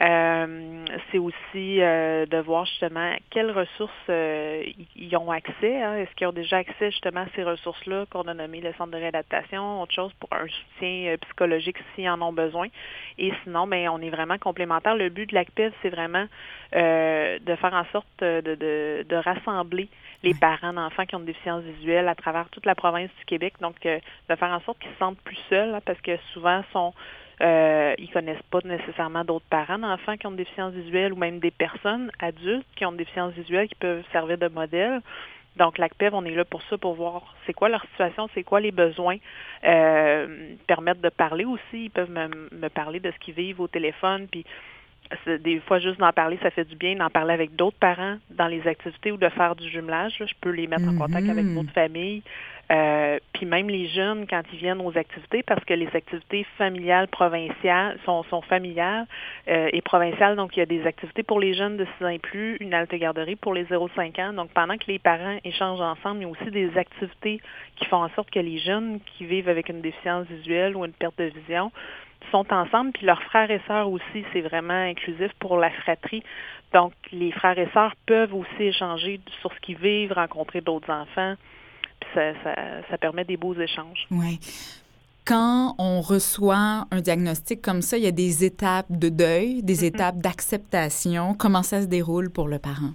Euh, 0.00 0.84
c'est 1.10 1.18
aussi 1.18 1.80
euh, 1.80 2.26
de 2.26 2.38
voir 2.38 2.64
justement 2.66 3.14
quelles 3.30 3.50
ressources 3.50 3.92
ils 4.08 5.16
ont 5.16 5.30
accès. 5.30 5.82
Hein. 5.82 5.96
Est-ce 5.96 6.14
qu'ils 6.16 6.26
ont 6.26 6.32
déjà 6.32 6.58
accès 6.58 6.90
justement 6.90 7.20
à 7.20 7.26
ces 7.36 7.44
ressources-là 7.44 8.06
qu'on 8.10 8.22
a 8.22 8.34
nommées 8.34 8.60
le 8.60 8.72
centre 8.74 8.90
de 8.90 8.96
réadaptation, 8.96 9.82
autre 9.82 9.94
chose 9.94 10.12
pour 10.20 10.28
un 10.32 10.46
soutien 10.46 11.16
psychologique 11.22 11.76
s'ils 11.94 12.08
en 12.08 12.20
ont 12.22 12.32
besoin? 12.32 12.68
Et 13.18 13.32
sinon, 13.44 13.66
ben, 13.66 13.88
on 13.88 14.00
est 14.00 14.10
vraiment 14.10 14.38
complémentaires. 14.38 14.96
Le 14.96 15.08
but 15.08 15.30
de 15.30 15.34
l'ACPEV, 15.34 15.72
c'est 15.82 15.90
vraiment 15.90 16.26
de 16.72 17.56
faire 17.56 17.74
en 17.74 17.84
sorte 17.92 18.06
de, 18.20 18.40
de, 18.40 19.06
de 19.08 19.16
rassembler 19.16 19.88
les 20.24 20.34
parents 20.34 20.72
d'enfants 20.72 21.04
qui 21.04 21.14
ont 21.14 21.20
une 21.20 21.26
déficience 21.26 21.62
visuelle 21.62 22.08
à 22.08 22.14
travers 22.14 22.48
toute 22.48 22.66
la 22.66 22.74
province 22.74 23.10
du 23.18 23.24
Québec. 23.26 23.54
Donc, 23.60 23.76
euh, 23.84 23.98
de 24.28 24.34
faire 24.34 24.50
en 24.50 24.60
sorte 24.60 24.78
qu'ils 24.78 24.90
se 24.92 24.98
sentent 24.98 25.20
plus 25.20 25.38
seuls, 25.50 25.74
hein, 25.74 25.80
parce 25.84 26.00
que 26.00 26.16
souvent, 26.32 26.62
sont, 26.72 26.94
euh, 27.40 27.94
ils 27.98 28.10
connaissent 28.10 28.42
pas 28.50 28.60
nécessairement 28.64 29.24
d'autres 29.24 29.46
parents 29.50 29.78
d'enfants 29.78 30.16
qui 30.16 30.26
ont 30.26 30.30
une 30.30 30.36
déficience 30.36 30.72
visuelle 30.72 31.12
ou 31.12 31.16
même 31.16 31.40
des 31.40 31.50
personnes 31.50 32.10
adultes 32.20 32.66
qui 32.76 32.84
ont 32.84 32.92
une 32.92 32.96
déficience 32.96 33.32
visuelle 33.34 33.68
qui 33.68 33.74
peuvent 33.74 34.04
servir 34.12 34.38
de 34.38 34.48
modèle. 34.48 35.00
Donc, 35.56 35.78
l'ACPEV, 35.78 36.14
on 36.14 36.24
est 36.24 36.34
là 36.34 36.44
pour 36.44 36.62
ça, 36.62 36.76
pour 36.78 36.94
voir 36.94 37.34
c'est 37.46 37.52
quoi 37.52 37.68
leur 37.68 37.82
situation, 37.90 38.28
c'est 38.34 38.42
quoi 38.42 38.60
les 38.60 38.72
besoins, 38.72 39.18
euh, 39.64 40.54
permettre 40.66 41.00
de 41.00 41.08
parler 41.08 41.44
aussi. 41.44 41.84
Ils 41.84 41.90
peuvent 41.90 42.10
me, 42.10 42.48
me 42.52 42.68
parler 42.68 42.98
de 42.98 43.10
ce 43.12 43.18
qu'ils 43.18 43.34
vivent 43.34 43.60
au 43.60 43.68
téléphone, 43.68 44.26
puis 44.30 44.44
des 45.26 45.60
fois, 45.60 45.78
juste 45.78 45.98
d'en 45.98 46.12
parler, 46.12 46.38
ça 46.42 46.50
fait 46.50 46.64
du 46.64 46.76
bien 46.76 46.96
d'en 46.96 47.10
parler 47.10 47.34
avec 47.34 47.54
d'autres 47.56 47.78
parents 47.78 48.16
dans 48.30 48.46
les 48.46 48.66
activités 48.66 49.12
ou 49.12 49.16
de 49.16 49.28
faire 49.28 49.54
du 49.56 49.68
jumelage. 49.68 50.14
Je 50.18 50.34
peux 50.40 50.50
les 50.50 50.66
mettre 50.66 50.88
en 50.88 50.96
contact 50.96 51.28
avec 51.28 51.44
mm-hmm. 51.44 51.54
d'autres 51.54 51.72
familles. 51.72 52.22
Euh, 52.72 53.18
puis 53.34 53.44
même 53.44 53.68
les 53.68 53.88
jeunes, 53.88 54.26
quand 54.28 54.42
ils 54.52 54.58
viennent 54.58 54.80
aux 54.80 54.96
activités, 54.96 55.42
parce 55.42 55.62
que 55.64 55.74
les 55.74 55.88
activités 55.94 56.46
familiales 56.56 57.08
provinciales 57.08 57.98
sont, 58.06 58.22
sont 58.24 58.40
familiales 58.40 59.06
euh, 59.48 59.68
et 59.72 59.82
provinciales, 59.82 60.36
donc 60.36 60.56
il 60.56 60.60
y 60.60 60.62
a 60.62 60.66
des 60.66 60.86
activités 60.86 61.22
pour 61.22 61.40
les 61.40 61.52
jeunes 61.52 61.76
de 61.76 61.86
6 61.98 62.04
ans 62.04 62.08
et 62.08 62.18
plus, 62.18 62.56
une 62.60 62.72
halte 62.72 62.94
garderie 62.94 63.36
pour 63.36 63.52
les 63.52 63.64
0-5 63.64 64.20
ans. 64.20 64.32
Donc 64.32 64.50
pendant 64.52 64.78
que 64.78 64.86
les 64.88 64.98
parents 64.98 65.38
échangent 65.44 65.80
ensemble, 65.80 66.20
il 66.20 66.22
y 66.22 66.24
a 66.24 66.28
aussi 66.28 66.50
des 66.50 66.76
activités 66.78 67.40
qui 67.76 67.84
font 67.86 68.02
en 68.02 68.08
sorte 68.10 68.30
que 68.30 68.40
les 68.40 68.58
jeunes 68.58 69.00
qui 69.04 69.26
vivent 69.26 69.48
avec 69.48 69.68
une 69.68 69.82
déficience 69.82 70.26
visuelle 70.28 70.74
ou 70.74 70.84
une 70.84 70.92
perte 70.92 71.18
de 71.18 71.24
vision 71.24 71.70
sont 72.30 72.52
ensemble, 72.52 72.92
puis 72.92 73.06
leurs 73.06 73.22
frères 73.24 73.50
et 73.50 73.60
sœurs 73.66 73.88
aussi, 73.90 74.24
c'est 74.32 74.40
vraiment 74.40 74.72
inclusif 74.72 75.32
pour 75.38 75.56
la 75.56 75.70
fratrie. 75.70 76.22
Donc, 76.72 76.92
les 77.12 77.32
frères 77.32 77.58
et 77.58 77.68
sœurs 77.72 77.94
peuvent 78.06 78.34
aussi 78.34 78.62
échanger 78.62 79.20
sur 79.40 79.52
ce 79.52 79.60
qu'ils 79.60 79.78
vivent, 79.78 80.12
rencontrer 80.12 80.60
d'autres 80.60 80.90
enfants, 80.90 81.34
puis 82.00 82.10
ça, 82.14 82.32
ça, 82.90 82.98
permet 82.98 83.24
des 83.24 83.36
beaux 83.36 83.54
échanges. 83.54 84.06
Oui. 84.10 84.40
Quand 85.24 85.74
on 85.78 86.00
reçoit 86.00 86.86
un 86.90 87.00
diagnostic 87.00 87.62
comme 87.62 87.80
ça, 87.80 87.96
il 87.96 88.04
y 88.04 88.08
a 88.08 88.12
des 88.12 88.44
étapes 88.44 88.90
de 88.90 89.08
deuil, 89.08 89.62
des 89.62 89.82
mm-hmm. 89.82 89.86
étapes 89.86 90.16
d'acceptation. 90.18 91.34
Comment 91.34 91.62
ça 91.62 91.80
se 91.80 91.86
déroule 91.86 92.30
pour 92.30 92.48
le 92.48 92.58
parent? 92.58 92.90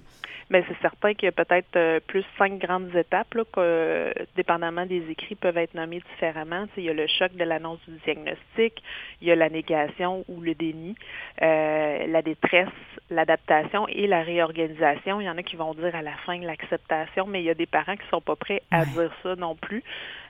Mais 0.50 0.64
c'est 0.68 0.82
certain 0.82 1.14
qu'il 1.14 1.26
y 1.26 1.30
a 1.30 1.32
peut-être 1.32 1.76
euh, 1.76 2.00
plus 2.00 2.26
cinq 2.38 2.58
grandes 2.58 2.96
étapes 2.96 3.34
là, 3.36 3.44
que, 3.44 3.60
euh, 3.60 4.14
dépendamment 4.36 4.86
des 4.86 5.04
écrits, 5.10 5.36
peuvent 5.36 5.58
être 5.58 5.76
nommés 5.76 6.02
différemment. 6.14 6.66
il 6.76 6.84
y 6.84 6.90
a 6.90 6.94
le 6.94 7.06
choc 7.08 7.34
de 7.34 7.44
l'annonce 7.44 7.80
du 7.88 7.98
diagnostic, 8.04 8.82
il 9.22 9.28
y 9.28 9.32
a 9.32 9.36
la 9.36 9.50
négation 9.50 10.26
ou 10.28 10.42
le 10.42 10.56
déni, 10.56 10.96
euh, 11.42 12.08
la 12.08 12.22
détresse, 12.22 12.68
l'adaptation 13.12 13.88
et 13.88 14.08
la 14.08 14.24
réorganisation. 14.24 15.22
Il 15.22 15.26
y 15.26 15.30
en 15.30 15.38
a 15.38 15.44
qui 15.44 15.56
vont 15.56 15.74
dire 15.76 15.96
à 15.96 16.02
la 16.02 16.14
fin 16.26 16.38
l'acceptation, 16.40 17.28
mais 17.28 17.42
il 17.42 17.46
y 17.46 17.50
a 17.52 17.56
des 17.56 17.68
parents 17.68 17.96
qui 17.96 18.08
sont 18.10 18.22
pas 18.22 18.36
prêts 18.36 18.64
à 18.72 18.86
dire 18.86 19.12
ça 19.22 19.36
non 19.36 19.56
plus. 19.56 19.84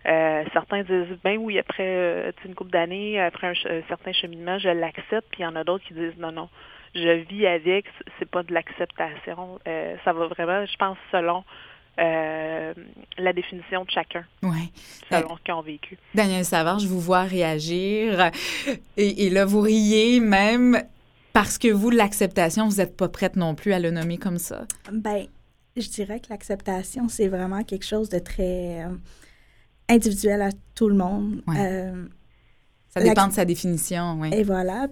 certains 0.03 0.83
disent 0.83 1.17
ben 1.23 1.37
oui 1.37 1.59
après 1.59 2.33
une 2.45 2.55
couple 2.55 2.71
d'années 2.71 3.19
après 3.21 3.47
un, 3.47 3.69
un, 3.69 3.81
certain 3.87 4.13
cheminement 4.13 4.57
je 4.57 4.69
l'accepte 4.69 5.27
puis 5.31 5.41
il 5.41 5.43
y 5.43 5.45
en 5.45 5.55
a 5.55 5.63
d'autres 5.63 5.85
qui 5.85 5.93
disent 5.93 6.17
non 6.17 6.31
non 6.31 6.49
je 6.95 7.23
vis 7.29 7.45
avec, 7.45 7.85
c'est 8.17 8.29
pas 8.29 8.43
de 8.43 8.53
l'acceptation. 8.53 9.59
Euh, 9.67 9.95
ça 10.03 10.13
va 10.13 10.27
vraiment, 10.27 10.65
je 10.65 10.75
pense, 10.77 10.97
selon 11.11 11.43
euh, 11.99 12.73
la 13.17 13.33
définition 13.33 13.83
de 13.83 13.91
chacun. 13.91 14.25
Oui. 14.43 14.71
Selon 15.11 15.37
ce 15.37 15.43
qu'ils 15.43 15.53
ont 15.53 15.61
vécu. 15.61 15.97
Daniel 16.15 16.45
Savard, 16.45 16.79
je 16.79 16.87
vous 16.87 16.99
vois 16.99 17.23
réagir. 17.23 18.31
Et, 18.97 19.29
là, 19.29 19.45
vous 19.45 19.61
riez 19.61 20.19
même 20.19 20.81
parce 21.33 21.57
que 21.57 21.67
vous, 21.67 21.89
l'acceptation, 21.89 22.67
vous 22.67 22.77
n'êtes 22.77 22.97
pas 22.97 23.09
prête 23.09 23.35
non 23.35 23.55
plus 23.55 23.73
à 23.73 23.79
le 23.79 23.91
nommer 23.91 24.17
comme 24.17 24.39
ça. 24.39 24.65
Ben, 24.91 25.27
je 25.77 25.87
dirais 25.89 26.19
que 26.19 26.27
l'acceptation, 26.29 27.07
c'est 27.07 27.27
vraiment 27.27 27.63
quelque 27.63 27.85
chose 27.85 28.09
de 28.09 28.19
très 28.19 28.83
euh, 28.83 28.89
individuel 29.87 30.41
à 30.41 30.49
tout 30.73 30.89
le 30.89 30.95
monde. 30.95 31.43
ça 31.47 33.01
dépend 33.01 33.27
de 33.27 33.33
sa 33.33 33.45
définition, 33.45 34.17
oui. 34.19 34.33
Et 34.33 34.43
voilà. 34.43 34.87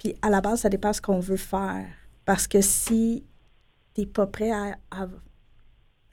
Puis 0.00 0.16
à 0.22 0.30
la 0.30 0.40
base, 0.40 0.60
ça 0.60 0.70
dépend 0.70 0.94
ce 0.94 1.00
qu'on 1.00 1.20
veut 1.20 1.36
faire. 1.36 1.86
Parce 2.24 2.48
que 2.48 2.62
si 2.62 3.22
tu 3.94 4.00
n'es 4.00 4.06
pas 4.06 4.26
prêt 4.26 4.50
à, 4.50 4.76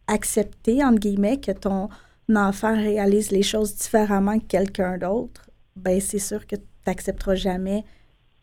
accepter, 0.07 0.83
entre 0.83 0.99
guillemets, 0.99 1.39
que 1.39 1.51
ton 1.51 1.89
enfant 2.33 2.75
réalise 2.75 3.31
les 3.31 3.43
choses 3.43 3.75
différemment 3.75 4.39
que 4.39 4.45
quelqu'un 4.45 4.97
d'autre, 4.97 5.49
ben 5.75 6.01
c'est 6.01 6.19
sûr 6.19 6.45
que 6.45 6.57
tu 6.57 6.63
n'accepteras 6.85 7.35
jamais 7.35 7.85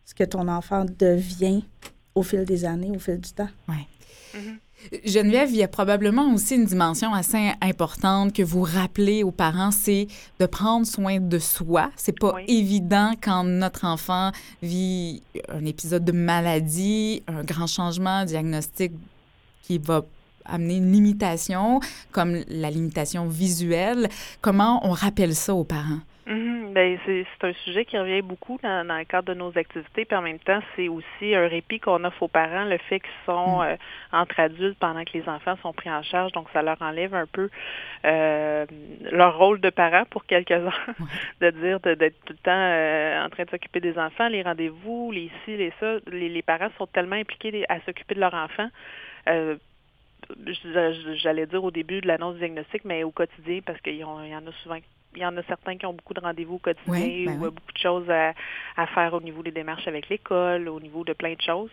ce 0.03 0.15
que 0.15 0.23
ton 0.23 0.47
enfant 0.47 0.85
devient 0.85 1.63
au 2.15 2.23
fil 2.23 2.45
des 2.45 2.65
années, 2.65 2.91
au 2.95 2.99
fil 2.99 3.19
du 3.19 3.31
temps. 3.31 3.49
Oui. 3.67 3.87
Mm-hmm. 4.33 4.57
Geneviève, 5.03 5.49
il 5.49 5.57
y 5.57 5.63
a 5.63 5.67
probablement 5.67 6.33
aussi 6.33 6.55
une 6.55 6.65
dimension 6.65 7.13
assez 7.13 7.51
importante 7.61 8.33
que 8.33 8.43
vous 8.43 8.61
rappelez 8.61 9.23
aux 9.23 9.31
parents, 9.31 9.71
c'est 9.71 10.07
de 10.39 10.45
prendre 10.45 10.85
soin 10.85 11.19
de 11.19 11.39
soi. 11.39 11.89
C'est 11.95 12.17
pas 12.19 12.35
évident 12.47 13.13
quand 13.21 13.43
notre 13.43 13.85
enfant 13.85 14.31
vit 14.61 15.23
un 15.49 15.65
épisode 15.65 16.05
de 16.05 16.11
maladie, 16.11 17.23
un 17.27 17.43
grand 17.43 17.67
changement 17.67 18.25
diagnostic 18.25 18.91
qui 19.63 19.79
va 19.79 20.05
amener 20.45 20.77
une 20.77 20.91
limitation, 20.91 21.79
comme 22.11 22.43
la 22.47 22.69
limitation 22.69 23.27
visuelle. 23.27 24.09
Comment 24.41 24.85
on 24.87 24.91
rappelle 24.91 25.35
ça 25.35 25.55
aux 25.55 25.63
parents? 25.63 26.01
Mhm. 26.27 26.73
Ben, 26.73 26.97
c'est 27.05 27.25
un 27.43 27.53
sujet 27.65 27.85
qui 27.85 27.99
revient 27.99 28.23
beaucoup 28.23 28.57
dans, 28.63 28.87
dans, 28.87 28.97
le 28.97 29.05
cadre 29.05 29.27
de 29.27 29.35
nos 29.35 29.55
activités, 29.55 30.05
puis 30.05 30.17
en 30.17 30.23
même 30.23 30.39
temps, 30.39 30.59
c'est 30.75 30.87
aussi 30.87 31.35
un 31.35 31.47
répit 31.47 31.79
qu'on 31.79 32.03
offre 32.03 32.23
aux 32.23 32.27
parents, 32.27 32.65
le 32.65 32.79
fait 32.79 32.99
qu'ils 32.99 33.25
sont 33.27 33.59
mm. 33.59 33.63
euh, 33.63 33.75
entre 34.11 34.39
adultes 34.39 34.79
pendant 34.79 35.03
que 35.03 35.15
les 35.15 35.29
enfants 35.29 35.55
sont 35.61 35.71
pris 35.71 35.91
en 35.91 36.01
charge, 36.01 36.31
donc 36.31 36.47
ça 36.51 36.63
leur 36.63 36.81
enlève 36.81 37.13
un 37.13 37.27
peu 37.27 37.49
euh, 38.05 38.65
leur 39.11 39.37
rôle 39.37 39.61
de 39.61 39.69
parent 39.69 40.05
pour 40.09 40.25
quelques 40.25 40.49
heures, 40.49 40.87
de 41.41 41.51
dire 41.51 41.79
d'être 41.79 42.19
tout 42.25 42.33
le 42.33 42.39
temps 42.39 42.51
euh, 42.51 43.23
en 43.23 43.29
train 43.29 43.43
de 43.43 43.49
s'occuper 43.51 43.79
des 43.79 43.97
enfants, 43.99 44.27
les 44.27 44.41
rendez-vous, 44.41 45.11
les 45.11 45.29
ci, 45.43 45.55
les 45.55 45.71
ça. 45.79 45.97
Les, 46.07 46.29
les 46.29 46.41
parents 46.41 46.69
sont 46.79 46.87
tellement 46.87 47.17
impliqués 47.17 47.65
à 47.69 47.79
s'occuper 47.81 48.15
de 48.15 48.19
leurs 48.21 48.33
enfants. 48.33 48.69
Euh, 49.29 49.57
j'allais 51.17 51.45
dire 51.45 51.63
au 51.63 51.69
début 51.69 52.01
de 52.01 52.07
l'annonce 52.07 52.33
du 52.33 52.39
diagnostic, 52.39 52.83
mais 52.83 53.03
au 53.03 53.11
quotidien, 53.11 53.59
parce 53.63 53.79
qu'il 53.81 53.97
y 53.97 54.03
en 54.03 54.17
a 54.17 54.51
souvent 54.63 54.79
il 55.15 55.21
y 55.21 55.25
en 55.25 55.35
a 55.37 55.43
certains 55.43 55.77
qui 55.77 55.85
ont 55.85 55.93
beaucoup 55.93 56.13
de 56.13 56.19
rendez-vous 56.19 56.57
quotidiens 56.57 57.25
ben 57.25 57.37
ou 57.37 57.51
beaucoup 57.51 57.73
de 57.73 57.77
choses 57.77 58.09
à, 58.09 58.33
à, 58.77 58.87
faire 58.87 59.13
au 59.13 59.21
niveau 59.21 59.43
des 59.43 59.51
démarches 59.51 59.87
avec 59.87 60.09
l'école, 60.09 60.67
au 60.69 60.79
niveau 60.79 61.03
de 61.03 61.13
plein 61.13 61.33
de 61.33 61.41
choses. 61.41 61.71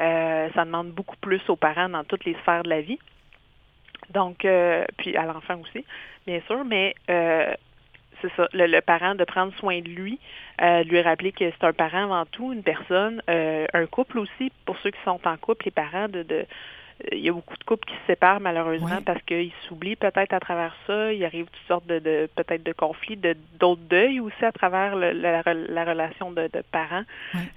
Euh, 0.00 0.48
ça 0.54 0.64
demande 0.64 0.90
beaucoup 0.90 1.16
plus 1.16 1.40
aux 1.48 1.56
parents 1.56 1.88
dans 1.88 2.04
toutes 2.04 2.24
les 2.24 2.34
sphères 2.34 2.62
de 2.62 2.70
la 2.70 2.80
vie. 2.80 2.98
Donc, 4.10 4.44
euh, 4.44 4.84
puis 4.98 5.16
à 5.16 5.24
l'enfant 5.24 5.60
aussi, 5.60 5.84
bien 6.26 6.40
sûr, 6.46 6.64
mais 6.64 6.94
euh, 7.10 7.54
c'est 8.20 8.32
ça, 8.36 8.48
le, 8.52 8.80
parent 8.80 9.14
de 9.14 9.24
prendre 9.24 9.52
soin 9.54 9.80
de 9.80 9.88
lui, 9.88 10.18
euh, 10.60 10.82
lui 10.84 11.00
rappeler 11.00 11.32
que 11.32 11.50
c'est 11.50 11.66
un 11.66 11.72
parent 11.72 12.04
avant 12.04 12.26
tout, 12.26 12.52
une 12.52 12.62
personne, 12.62 13.22
euh, 13.30 13.66
un 13.72 13.86
couple 13.86 14.18
aussi, 14.18 14.52
pour 14.64 14.76
ceux 14.78 14.90
qui 14.90 15.00
sont 15.04 15.20
en 15.24 15.36
couple, 15.36 15.66
les 15.66 15.70
parents, 15.70 16.08
de, 16.08 16.22
de 16.22 16.46
il 17.12 17.18
y 17.18 17.28
a 17.28 17.32
beaucoup 17.32 17.56
de 17.56 17.64
couples 17.64 17.86
qui 17.86 17.94
se 17.94 18.06
séparent 18.06 18.40
malheureusement 18.40 19.02
parce 19.04 19.22
qu'ils 19.22 19.52
s'oublient 19.66 19.96
peut-être 19.96 20.32
à 20.32 20.40
travers 20.40 20.74
ça. 20.86 21.12
Il 21.12 21.24
arrive 21.24 21.46
toutes 21.46 21.68
sortes 21.68 21.86
de, 21.86 21.98
de 21.98 22.28
peut-être 22.34 22.62
de 22.62 22.72
conflits, 22.72 23.16
de 23.16 23.36
d'autres 23.58 23.82
deuils 23.82 24.20
aussi 24.20 24.44
à 24.44 24.52
travers 24.52 24.96
le, 24.96 25.12
la, 25.12 25.42
la, 25.44 25.84
relation 25.84 26.30
de, 26.30 26.48
de 26.52 26.62
parents, 26.72 27.04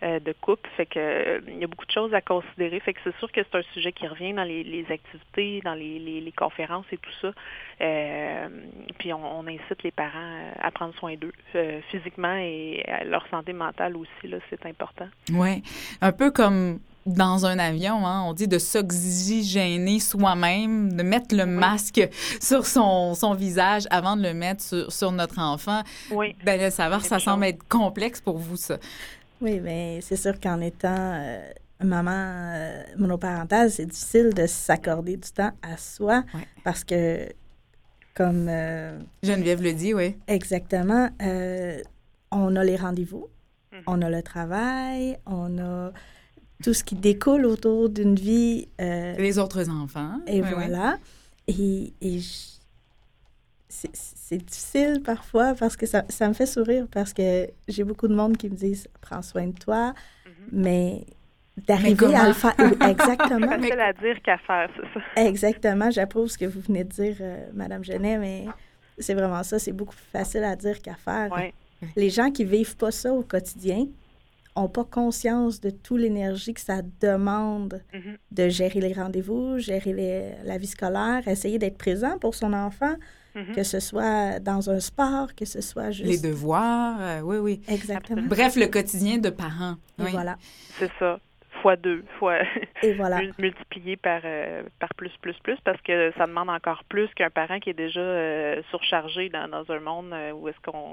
euh, 0.03 0.19
de 0.19 0.33
couple. 0.33 0.69
Fait 0.77 0.85
que 0.85 1.41
il 1.47 1.59
y 1.59 1.63
a 1.63 1.67
beaucoup 1.67 1.85
de 1.85 1.91
choses 1.91 2.13
à 2.13 2.21
considérer. 2.21 2.79
Fait 2.79 2.93
que 2.93 2.99
c'est 3.03 3.15
sûr 3.17 3.31
que 3.31 3.41
c'est 3.43 3.57
un 3.57 3.63
sujet 3.73 3.91
qui 3.91 4.07
revient 4.07 4.33
dans 4.33 4.43
les, 4.43 4.63
les 4.63 4.85
activités, 4.91 5.61
dans 5.63 5.75
les, 5.75 5.99
les, 5.99 6.21
les, 6.21 6.31
conférences 6.31 6.85
et 6.91 6.97
tout 6.97 7.11
ça. 7.21 7.31
Euh, 7.81 8.47
puis 8.97 9.13
on, 9.13 9.39
on, 9.39 9.47
incite 9.47 9.83
les 9.83 9.91
parents 9.91 10.51
à 10.59 10.71
prendre 10.71 10.93
soin 10.95 11.15
d'eux 11.15 11.33
euh, 11.55 11.81
physiquement 11.91 12.35
et 12.35 12.83
à 12.87 13.03
leur 13.03 13.27
santé 13.27 13.53
mentale 13.53 13.95
aussi. 13.95 14.27
Là, 14.27 14.37
c'est 14.49 14.65
important. 14.65 15.07
Oui, 15.31 15.63
un 16.01 16.11
peu 16.11 16.31
comme 16.31 16.79
dans 17.05 17.45
un 17.45 17.59
avion, 17.59 18.05
hein, 18.07 18.23
on 18.25 18.33
dit 18.33 18.47
de 18.47 18.57
s'oxygéner 18.57 19.99
soi-même, 19.99 20.93
de 20.93 21.03
mettre 21.03 21.35
le 21.35 21.45
masque 21.45 22.07
sur 22.41 22.65
son, 22.65 23.13
son, 23.15 23.33
visage 23.33 23.83
avant 23.89 24.15
de 24.15 24.23
le 24.23 24.33
mettre 24.33 24.63
sur, 24.63 24.91
sur 24.91 25.11
notre 25.11 25.39
enfant. 25.39 25.81
Oui. 26.11 26.35
Ben, 26.45 26.69
savoir, 26.71 27.03
ça 27.05 27.19
semble 27.19 27.45
être 27.45 27.67
complexe 27.67 28.21
pour 28.21 28.37
vous, 28.37 28.57
ça. 28.57 28.77
Oui, 29.41 29.59
mais 29.59 29.99
c'est 30.01 30.15
sûr 30.15 30.39
qu'en 30.39 30.61
étant 30.61 30.95
euh, 30.95 31.41
maman 31.83 32.11
euh, 32.55 32.83
monoparentale, 32.97 33.69
c'est 33.71 33.85
difficile 33.85 34.33
de 34.33 34.47
s'accorder 34.47 35.17
du 35.17 35.29
temps 35.31 35.51
à 35.61 35.77
soi 35.77 36.23
parce 36.63 36.83
que, 36.83 37.27
comme... 38.13 38.47
Euh, 38.49 38.97
Geneviève 39.23 39.61
le 39.61 39.73
dit, 39.73 39.93
oui. 39.93 40.15
Exactement. 40.27 41.09
on 42.31 42.55
a 42.55 42.63
les 42.63 42.77
rendez-vous, 42.77 43.27
mm 43.71 43.77
-hmm. 43.77 43.83
on 43.87 44.01
a 44.01 44.09
le 44.09 44.21
travail, 44.23 45.17
on 45.25 45.57
a 45.59 45.91
tout 46.63 46.73
ce 46.73 46.83
qui 46.83 46.95
découle 46.95 47.45
autour 47.45 47.89
d'une 47.89 48.15
vie. 48.15 48.67
Euh, 48.81 49.15
les 49.17 49.37
autres 49.37 49.69
enfants. 49.69 50.19
Et 50.25 50.41
oui, 50.41 50.47
voilà. 50.53 50.97
Oui. 51.47 51.93
Et, 52.01 52.15
et 52.15 52.19
c'est 53.69 54.37
difficile 54.37 55.01
parfois 55.03 55.55
parce 55.55 55.75
que 55.75 55.85
ça, 55.85 56.03
ça, 56.09 56.27
me 56.27 56.33
fait 56.33 56.45
sourire 56.45 56.87
parce 56.91 57.11
que 57.13 57.47
j'ai 57.67 57.83
beaucoup 57.83 58.07
de 58.07 58.15
monde 58.15 58.37
qui 58.37 58.49
me 58.49 58.55
disent 58.55 58.87
prends 59.01 59.21
soin 59.21 59.47
de 59.47 59.59
toi, 59.59 59.89
mm 59.91 60.29
-hmm. 60.29 60.63
mais 60.63 61.05
d'arriver 61.67 62.15
à 62.15 62.27
le 62.27 62.33
faire. 62.33 62.55
Exactement. 62.93 63.47
C'est 63.51 63.59
facile 63.69 63.79
à 63.79 63.93
dire 63.93 64.21
qu'à 64.25 64.37
faire, 64.37 64.69
c'est 64.75 64.89
ça. 64.93 65.27
Exactement. 65.29 65.91
J'approuve 65.91 66.27
ce 66.29 66.37
que 66.37 66.45
vous 66.45 66.61
venez 66.67 66.83
de 66.83 66.93
dire, 67.01 67.17
euh, 67.19 67.49
Madame 67.53 67.83
Genet, 67.83 68.17
mais 68.17 68.45
c'est 68.97 69.15
vraiment 69.19 69.43
ça. 69.43 69.59
C'est 69.59 69.75
beaucoup 69.79 69.95
plus 69.95 70.11
facile 70.19 70.43
à 70.43 70.55
dire 70.55 70.77
qu'à 70.81 70.95
faire. 71.07 71.29
Ouais. 71.31 71.53
Les 71.95 72.09
gens 72.17 72.31
qui 72.31 72.45
vivent 72.45 72.77
pas 72.77 72.91
ça 72.91 73.11
au 73.13 73.23
quotidien, 73.23 73.81
n'ont 74.57 74.69
pas 74.69 74.83
conscience 74.83 75.59
de 75.59 75.69
toute 75.69 75.99
l'énergie 75.99 76.53
que 76.53 76.61
ça 76.61 76.81
demande 77.01 77.81
mm 77.93 77.97
-hmm. 77.97 78.17
de 78.31 78.49
gérer 78.49 78.79
les 78.79 78.93
rendez-vous, 78.93 79.59
gérer 79.59 79.93
les, 79.93 80.31
la 80.43 80.57
vie 80.57 80.67
scolaire, 80.67 81.27
essayer 81.27 81.59
d'être 81.59 81.77
présent 81.77 82.17
pour 82.19 82.33
son 82.35 82.53
enfant, 82.53 82.95
mm 83.35 83.41
-hmm. 83.41 83.55
que 83.55 83.63
ce 83.63 83.79
soit 83.79 84.39
dans 84.39 84.69
un 84.75 84.79
sport, 84.79 85.27
que 85.39 85.45
ce 85.45 85.61
soit 85.61 85.91
juste... 85.91 86.11
Les 86.11 86.21
devoirs, 86.31 86.97
euh, 87.01 87.21
oui, 87.29 87.37
oui. 87.45 87.55
Exactement. 87.77 88.27
Bref, 88.35 88.53
le 88.55 88.67
quotidien 88.67 89.17
de 89.27 89.31
parents. 89.43 89.77
Et 89.99 90.03
oui. 90.03 90.11
voilà. 90.11 90.35
C'est 90.79 90.91
ça. 90.99 91.11
Fois 91.61 91.75
deux, 91.87 92.01
fois 92.17 92.37
Et 92.87 92.93
voilà. 93.01 93.17
multiplié 93.45 93.93
par, 94.07 94.21
euh, 94.25 94.63
par 94.81 94.91
plus, 94.99 95.13
plus, 95.23 95.37
plus, 95.45 95.59
parce 95.67 95.81
que 95.87 95.95
ça 96.17 96.25
demande 96.31 96.49
encore 96.59 96.81
plus 96.93 97.09
qu'un 97.17 97.33
parent 97.39 97.59
qui 97.61 97.69
est 97.73 97.79
déjà 97.87 98.01
euh, 98.01 98.61
surchargé 98.71 99.23
dans, 99.35 99.47
dans 99.55 99.65
un 99.75 99.81
monde 99.89 100.11
où 100.37 100.41
est-ce 100.49 100.61
qu'on 100.65 100.89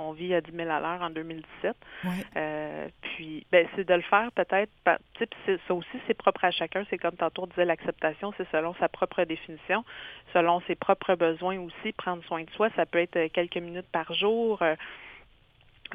on 0.00 0.12
vit 0.12 0.34
à 0.34 0.40
10 0.40 0.52
000 0.54 0.70
à 0.70 0.80
l'heure 0.80 1.02
en 1.02 1.10
2017. 1.10 1.76
Ouais. 2.04 2.10
Euh, 2.36 2.88
puis, 3.02 3.46
ben, 3.52 3.66
c'est 3.74 3.86
de 3.86 3.94
le 3.94 4.02
faire 4.02 4.30
peut-être, 4.32 4.70
ça 5.66 5.74
aussi, 5.74 6.00
c'est 6.06 6.14
propre 6.14 6.44
à 6.44 6.50
chacun. 6.50 6.84
C'est 6.90 6.98
comme 6.98 7.16
tantôt 7.16 7.42
on 7.42 7.46
disait, 7.46 7.64
l'acceptation, 7.64 8.32
c'est 8.36 8.48
selon 8.50 8.74
sa 8.74 8.88
propre 8.88 9.24
définition, 9.24 9.84
selon 10.32 10.60
ses 10.66 10.74
propres 10.74 11.14
besoins 11.14 11.58
aussi. 11.58 11.92
Prendre 11.92 12.24
soin 12.24 12.42
de 12.42 12.50
soi, 12.50 12.70
ça 12.76 12.86
peut 12.86 12.98
être 12.98 13.26
quelques 13.32 13.56
minutes 13.56 13.88
par 13.92 14.12
jour. 14.12 14.62
Euh, 14.62 14.74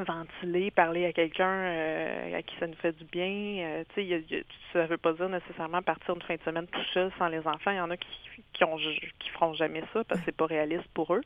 ventiler, 0.04 0.72
parler 0.72 1.06
à 1.06 1.14
quelqu'un 1.14 1.48
euh, 1.48 2.38
à 2.38 2.42
qui 2.42 2.54
ça 2.60 2.68
nous 2.68 2.76
fait 2.76 2.92
du 2.92 3.06
bien. 3.06 3.66
Euh, 3.66 3.84
tu 3.94 4.06
sais, 4.06 4.46
ça 4.74 4.84
ne 4.84 4.88
veut 4.88 4.98
pas 4.98 5.14
dire 5.14 5.30
nécessairement 5.30 5.82
partir 5.82 6.16
une 6.16 6.22
fin 6.22 6.36
de 6.36 6.42
semaine 6.42 6.68
tout 6.68 6.84
seul 6.94 7.12
sans 7.18 7.30
les 7.30 7.48
enfants. 7.48 7.72
Il 7.72 7.78
y 7.78 7.82
en 7.82 7.90
a 7.90 7.96
qui 7.96 8.08
qui, 8.54 8.64
ont, 8.64 8.78
qui 8.78 9.30
feront 9.30 9.54
jamais 9.54 9.84
ça 9.94 10.04
parce 10.04 10.20
que 10.20 10.26
c'est 10.26 10.36
pas 10.36 10.46
réaliste 10.46 10.88
pour 10.94 11.14
eux. 11.14 11.22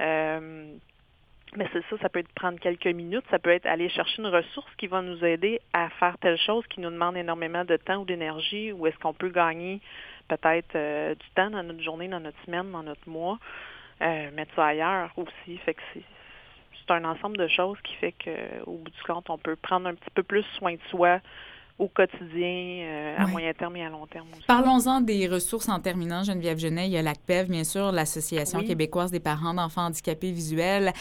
Euh, 0.00 0.74
mais 1.56 1.68
c'est 1.72 1.84
ça, 1.88 1.96
ça 1.98 2.08
peut 2.08 2.20
être 2.20 2.32
prendre 2.34 2.58
quelques 2.60 2.86
minutes, 2.86 3.24
ça 3.30 3.38
peut 3.38 3.50
être 3.50 3.66
aller 3.66 3.88
chercher 3.88 4.22
une 4.22 4.28
ressource 4.28 4.70
qui 4.76 4.86
va 4.86 5.02
nous 5.02 5.24
aider 5.24 5.60
à 5.72 5.88
faire 5.90 6.16
telle 6.18 6.38
chose 6.38 6.64
qui 6.68 6.80
nous 6.80 6.90
demande 6.90 7.16
énormément 7.16 7.64
de 7.64 7.76
temps 7.76 7.96
ou 7.96 8.04
d'énergie, 8.04 8.72
ou 8.72 8.86
est-ce 8.86 8.98
qu'on 8.98 9.14
peut 9.14 9.30
gagner 9.30 9.80
peut-être 10.28 10.74
euh, 10.74 11.14
du 11.14 11.30
temps 11.34 11.50
dans 11.50 11.62
notre 11.62 11.82
journée, 11.82 12.08
dans 12.08 12.20
notre 12.20 12.40
semaine, 12.44 12.70
dans 12.70 12.82
notre 12.82 13.08
mois, 13.08 13.38
euh, 14.02 14.30
mettre 14.32 14.54
ça 14.54 14.66
ailleurs 14.66 15.10
aussi. 15.16 15.56
Fait 15.58 15.74
que 15.74 15.82
c'est 15.94 16.02
c'est 16.86 16.94
un 16.94 17.04
ensemble 17.04 17.36
de 17.36 17.48
choses 17.48 17.78
qui 17.82 17.94
fait 17.94 18.12
qu'au 18.12 18.76
bout 18.76 18.90
du 18.90 19.02
compte, 19.02 19.28
on 19.28 19.38
peut 19.38 19.56
prendre 19.56 19.88
un 19.88 19.94
petit 19.94 20.10
peu 20.14 20.22
plus 20.22 20.44
soin 20.56 20.74
de 20.74 20.80
soi 20.90 21.20
au 21.78 21.88
quotidien, 21.88 22.84
euh, 22.86 23.16
à 23.18 23.24
Oui. 23.26 23.32
moyen 23.32 23.52
terme 23.52 23.76
et 23.76 23.84
à 23.84 23.90
long 23.90 24.06
terme 24.06 24.28
aussi. 24.32 24.46
Parlons-en 24.46 25.00
des 25.02 25.26
ressources 25.28 25.68
en 25.68 25.78
terminant, 25.78 26.22
Geneviève 26.24 26.58
Genet. 26.58 26.86
Il 26.86 26.92
y 26.92 26.96
a 26.96 27.02
l'ACPEV, 27.02 27.48
bien 27.50 27.64
sûr, 27.64 27.92
l'Association 27.92 28.60
Oui. 28.60 28.66
québécoise 28.66 29.10
des 29.10 29.20
parents 29.20 29.52
d'enfants 29.52 29.86
handicapés 29.86 30.32
visuels, 30.32 30.92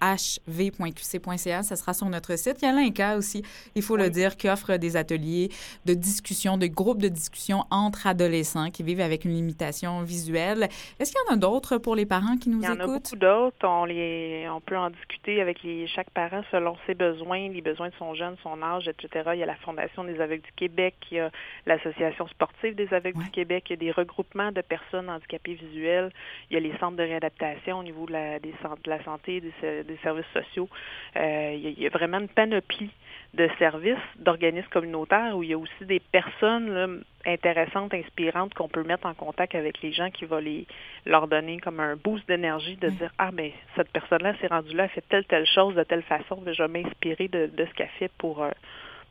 aqpehv.qc.ca. 0.00 1.62
Ça 1.62 1.76
sera 1.76 1.92
sur 1.94 2.08
notre 2.08 2.36
site. 2.38 2.58
Il 2.62 2.66
y 2.66 2.68
a 2.68 2.72
l'INCA 2.72 3.16
aussi, 3.16 3.42
il 3.74 3.82
faut 3.82 3.96
le 3.96 4.10
dire, 4.10 4.36
qui 4.36 4.48
offre 4.48 4.76
des 4.76 4.96
ateliers 4.96 5.48
de 5.86 5.94
discussion, 5.94 6.56
de 6.58 6.66
groupes 6.66 7.02
de 7.02 7.08
discussion 7.08 7.64
entre 7.70 8.06
adolescents 8.06 8.70
qui 8.70 8.82
vivent 8.82 9.00
avec 9.00 9.24
une 9.24 9.32
limitation 9.34 10.02
visuelle. 10.02 10.68
Est-ce 10.98 11.12
qu'il 11.12 11.20
y 11.28 11.30
en 11.30 11.34
a 11.34 11.36
d'autres 11.36 11.78
pour 11.78 11.96
les 11.96 12.06
parents 12.06 12.36
qui 12.36 12.48
nous 12.50 12.60
Il 12.60 12.64
y 12.64 12.68
en 12.68 12.72
a 12.72 12.84
écoutent? 12.84 12.92
beaucoup 13.02 13.16
d'autres. 13.16 13.66
On 13.66 13.84
les, 13.84 14.46
on 14.50 14.60
peut 14.60 14.76
en 14.76 14.90
discuter 14.90 15.40
avec 15.40 15.62
les, 15.62 15.86
chaque 15.86 16.10
parent 16.10 16.42
selon 16.50 16.76
ses 16.86 16.94
besoins, 16.94 17.48
les 17.48 17.60
besoins 17.62 17.88
de 17.88 17.94
son 17.98 18.14
jeune, 18.14 18.36
son 18.42 18.62
âge, 18.62 18.83
etc. 18.88 19.30
Il 19.34 19.38
y 19.38 19.42
a 19.42 19.46
la 19.46 19.56
Fondation 19.56 20.04
des 20.04 20.20
aveugles 20.20 20.42
du 20.42 20.52
Québec, 20.52 20.94
il 21.10 21.16
y 21.16 21.20
a 21.20 21.30
l'Association 21.66 22.26
sportive 22.28 22.74
des 22.74 22.92
aveugles 22.92 23.18
Ouais. 23.18 23.24
du 23.24 23.30
Québec, 23.30 23.64
il 23.68 23.72
y 23.72 23.74
a 23.74 23.76
des 23.76 23.90
regroupements 23.90 24.52
de 24.52 24.60
personnes 24.60 25.08
handicapées 25.10 25.54
visuelles, 25.54 26.10
il 26.50 26.54
y 26.54 26.56
a 26.56 26.60
les 26.60 26.76
centres 26.78 26.96
de 26.96 27.02
réadaptation 27.02 27.78
au 27.78 27.82
niveau 27.82 28.06
de 28.06 28.12
la, 28.12 28.38
des 28.38 28.54
centres 28.62 28.82
de 28.82 28.90
la 28.90 29.02
santé, 29.04 29.40
des, 29.40 29.52
ser- 29.60 29.84
des 29.84 29.96
services 29.98 30.26
sociaux. 30.32 30.68
Euh, 31.16 31.52
il, 31.54 31.60
y 31.60 31.66
a, 31.66 31.70
il 31.70 31.82
y 31.82 31.86
a 31.86 31.90
vraiment 31.90 32.18
une 32.18 32.28
panoplie 32.28 32.90
de 33.36 33.48
services, 33.58 33.96
d'organismes 34.18 34.68
communautaires 34.70 35.36
où 35.36 35.42
il 35.42 35.50
y 35.50 35.54
a 35.54 35.58
aussi 35.58 35.84
des 35.84 36.00
personnes 36.00 36.70
là, 36.72 36.86
intéressantes, 37.26 37.92
inspirantes 37.94 38.54
qu'on 38.54 38.68
peut 38.68 38.84
mettre 38.84 39.06
en 39.06 39.14
contact 39.14 39.54
avec 39.54 39.82
les 39.82 39.92
gens 39.92 40.10
qui 40.10 40.24
vont 40.24 40.38
les, 40.38 40.66
leur 41.04 41.26
donner 41.26 41.58
comme 41.58 41.80
un 41.80 41.96
boost 41.96 42.26
d'énergie 42.28 42.76
de 42.76 42.88
Oui. 42.88 42.94
dire 42.96 43.10
ah 43.18 43.30
ben 43.32 43.50
cette 43.76 43.90
personne-là 43.90 44.34
s'est 44.40 44.46
rendue 44.46 44.74
là, 44.74 44.84
elle 44.84 44.90
fait 44.90 45.04
telle 45.08 45.24
telle 45.24 45.46
chose 45.46 45.74
de 45.74 45.82
telle 45.82 46.02
façon, 46.02 46.36
ben, 46.44 46.54
je 46.54 46.62
vais 46.62 46.68
m'inspirer 46.82 47.28
de, 47.28 47.46
de 47.46 47.66
ce 47.66 47.74
qu'elle 47.74 47.88
fait 47.98 48.10
pour 48.18 48.42
euh, 48.42 48.50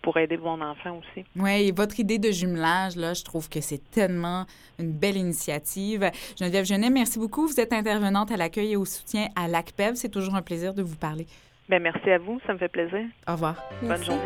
pour 0.01 0.17
aider 0.17 0.35
mon 0.35 0.59
enfant 0.61 0.97
aussi. 0.99 1.25
Oui, 1.37 1.67
et 1.67 1.71
votre 1.71 1.97
idée 1.97 2.19
de 2.19 2.29
jumelage, 2.29 2.97
là, 2.97 3.13
je 3.13 3.23
trouve 3.23 3.47
que 3.47 3.61
c'est 3.61 3.89
tellement 3.91 4.45
une 4.77 4.91
belle 4.91 5.15
initiative. 5.15 6.11
Geneviève 6.37 6.65
Genet, 6.65 6.89
merci 6.89 7.19
beaucoup. 7.19 7.47
Vous 7.47 7.57
êtes 7.57 7.71
intervenante 7.71 8.29
à 8.29 8.35
l'accueil 8.35 8.73
et 8.73 8.75
au 8.75 8.83
soutien 8.83 9.27
à 9.37 9.47
l'ACPEV. 9.47 9.95
C'est 9.95 10.09
toujours 10.09 10.35
un 10.35 10.41
plaisir 10.41 10.73
de 10.73 10.81
vous 10.81 10.97
parler. 10.97 11.25
Ben 11.69 11.81
merci 11.81 12.09
à 12.09 12.17
vous, 12.17 12.39
ça 12.45 12.53
me 12.53 12.57
fait 12.57 12.67
plaisir. 12.67 13.05
Au 13.27 13.33
revoir. 13.33 13.55
Bonne 13.81 14.03
journée. 14.03 14.21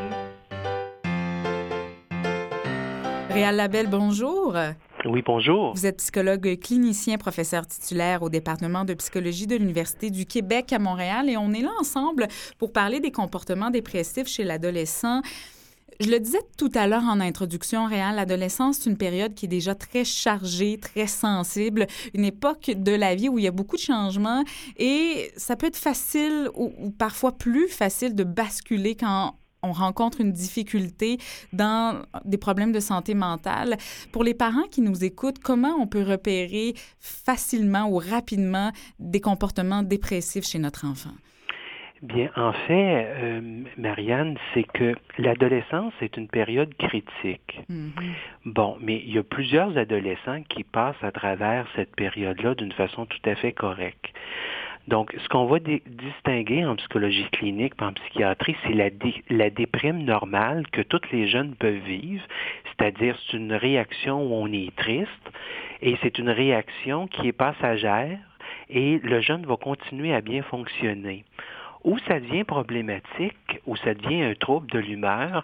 Réal 3.29 3.55
Labelle, 3.55 3.87
bonjour. 3.87 4.55
Oui, 5.05 5.21
bonjour. 5.25 5.73
Vous 5.73 5.85
êtes 5.85 5.97
psychologue 5.97 6.57
clinicien, 6.59 7.17
professeur 7.17 7.67
titulaire 7.67 8.23
au 8.23 8.29
département 8.29 8.83
de 8.83 8.93
psychologie 8.95 9.45
de 9.45 9.55
l'Université 9.55 10.09
du 10.09 10.25
Québec 10.25 10.73
à 10.73 10.79
Montréal 10.79 11.29
et 11.29 11.37
on 11.37 11.53
est 11.53 11.61
là 11.61 11.69
ensemble 11.79 12.27
pour 12.57 12.73
parler 12.73 12.99
des 12.99 13.11
comportements 13.11 13.69
dépressifs 13.69 14.27
chez 14.27 14.43
l'adolescent. 14.43 15.21
Je 15.99 16.11
le 16.11 16.19
disais 16.19 16.41
tout 16.57 16.69
à 16.75 16.85
l'heure 16.85 17.03
en 17.03 17.19
introduction, 17.19 17.87
Réal, 17.87 18.17
l'adolescence, 18.17 18.77
c'est 18.77 18.89
une 18.89 18.97
période 18.97 19.33
qui 19.33 19.45
est 19.45 19.49
déjà 19.49 19.73
très 19.73 20.05
chargée, 20.05 20.77
très 20.77 21.07
sensible, 21.07 21.87
une 22.13 22.23
époque 22.23 22.69
de 22.75 22.91
la 22.91 23.15
vie 23.15 23.29
où 23.29 23.39
il 23.39 23.45
y 23.45 23.47
a 23.47 23.51
beaucoup 23.51 23.77
de 23.77 23.81
changements 23.81 24.43
et 24.77 25.31
ça 25.37 25.55
peut 25.55 25.65
être 25.65 25.77
facile 25.77 26.49
ou, 26.53 26.71
ou 26.77 26.91
parfois 26.91 27.31
plus 27.31 27.67
facile 27.67 28.13
de 28.13 28.23
basculer 28.23 28.95
quand 28.95 29.39
on 29.63 29.71
rencontre 29.71 30.21
une 30.21 30.31
difficulté 30.31 31.17
dans 31.51 32.03
des 32.25 32.37
problèmes 32.37 32.71
de 32.71 32.79
santé 32.79 33.15
mentale. 33.15 33.77
Pour 34.11 34.23
les 34.23 34.35
parents 34.35 34.67
qui 34.69 34.81
nous 34.81 35.03
écoutent, 35.03 35.39
comment 35.39 35.75
on 35.79 35.87
peut 35.87 36.03
repérer 36.03 36.75
facilement 36.99 37.89
ou 37.89 37.97
rapidement 37.97 38.71
des 38.99 39.19
comportements 39.19 39.81
dépressifs 39.81 40.45
chez 40.45 40.59
notre 40.59 40.85
enfant? 40.85 41.13
Bien, 42.01 42.29
en 42.35 42.53
fait, 42.53 43.07
euh, 43.17 43.41
Marianne, 43.77 44.37
c'est 44.53 44.63
que 44.71 44.95
l'adolescence 45.17 45.93
est 46.01 46.15
une 46.17 46.27
période 46.27 46.73
critique. 46.77 47.59
Mhm. 47.69 47.91
Bon, 48.45 48.77
mais 48.79 48.97
il 49.05 49.15
y 49.15 49.17
a 49.17 49.23
plusieurs 49.23 49.75
adolescents 49.77 50.43
qui 50.49 50.63
passent 50.63 51.03
à 51.03 51.11
travers 51.11 51.67
cette 51.75 51.95
période-là 51.95 52.53
d'une 52.55 52.71
façon 52.71 53.05
tout 53.07 53.29
à 53.29 53.35
fait 53.35 53.51
correcte. 53.51 54.05
Donc, 54.87 55.13
ce 55.17 55.27
qu'on 55.27 55.47
va 55.47 55.59
distinguer 55.59 56.63
en 56.65 56.75
psychologie 56.77 57.27
clinique, 57.31 57.73
en 57.81 57.91
psychiatrie, 57.93 58.55
c'est 58.63 58.73
la, 58.73 58.89
dé- 58.89 59.23
la 59.29 59.49
déprime 59.49 60.03
normale 60.03 60.65
que 60.71 60.81
tous 60.81 61.01
les 61.11 61.27
jeunes 61.27 61.55
peuvent 61.55 61.83
vivre, 61.83 62.23
c'est-à-dire 62.65 63.17
c'est 63.25 63.35
une 63.35 63.51
réaction 63.53 64.21
où 64.23 64.33
on 64.35 64.47
est 64.53 64.73
triste 64.77 65.31
et 65.81 65.97
c'est 66.01 66.19
une 66.19 66.29
réaction 66.29 67.07
qui 67.07 67.27
est 67.27 67.33
passagère 67.33 68.17
et 68.69 68.99
le 69.03 69.19
jeune 69.19 69.45
va 69.45 69.57
continuer 69.57 70.13
à 70.13 70.21
bien 70.21 70.41
fonctionner. 70.43 71.25
Où 71.87 71.97
ça 71.99 72.19
devient 72.19 72.43
problématique, 72.43 73.61
où 73.65 73.77
ça 73.77 73.93
devient 73.93 74.21
un 74.21 74.35
trouble 74.35 74.69
de 74.69 74.77
l'humeur, 74.77 75.41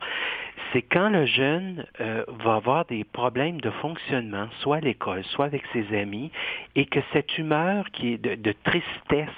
c'est 0.73 0.81
quand 0.81 1.07
le 1.09 1.25
jeune 1.25 1.85
euh, 2.01 2.25
va 2.43 2.55
avoir 2.55 2.83
des 2.83 3.05
problèmes 3.05 3.61
de 3.61 3.69
fonctionnement, 3.69 4.49
soit 4.59 4.77
à 4.77 4.79
l'école, 4.81 5.23
soit 5.23 5.45
avec 5.45 5.63
ses 5.71 5.97
amis, 5.97 6.31
et 6.75 6.85
que 6.85 6.99
cette 7.13 7.37
humeur 7.37 7.89
qui 7.91 8.15
est 8.15 8.17
de, 8.17 8.53
tristesse 8.65 9.29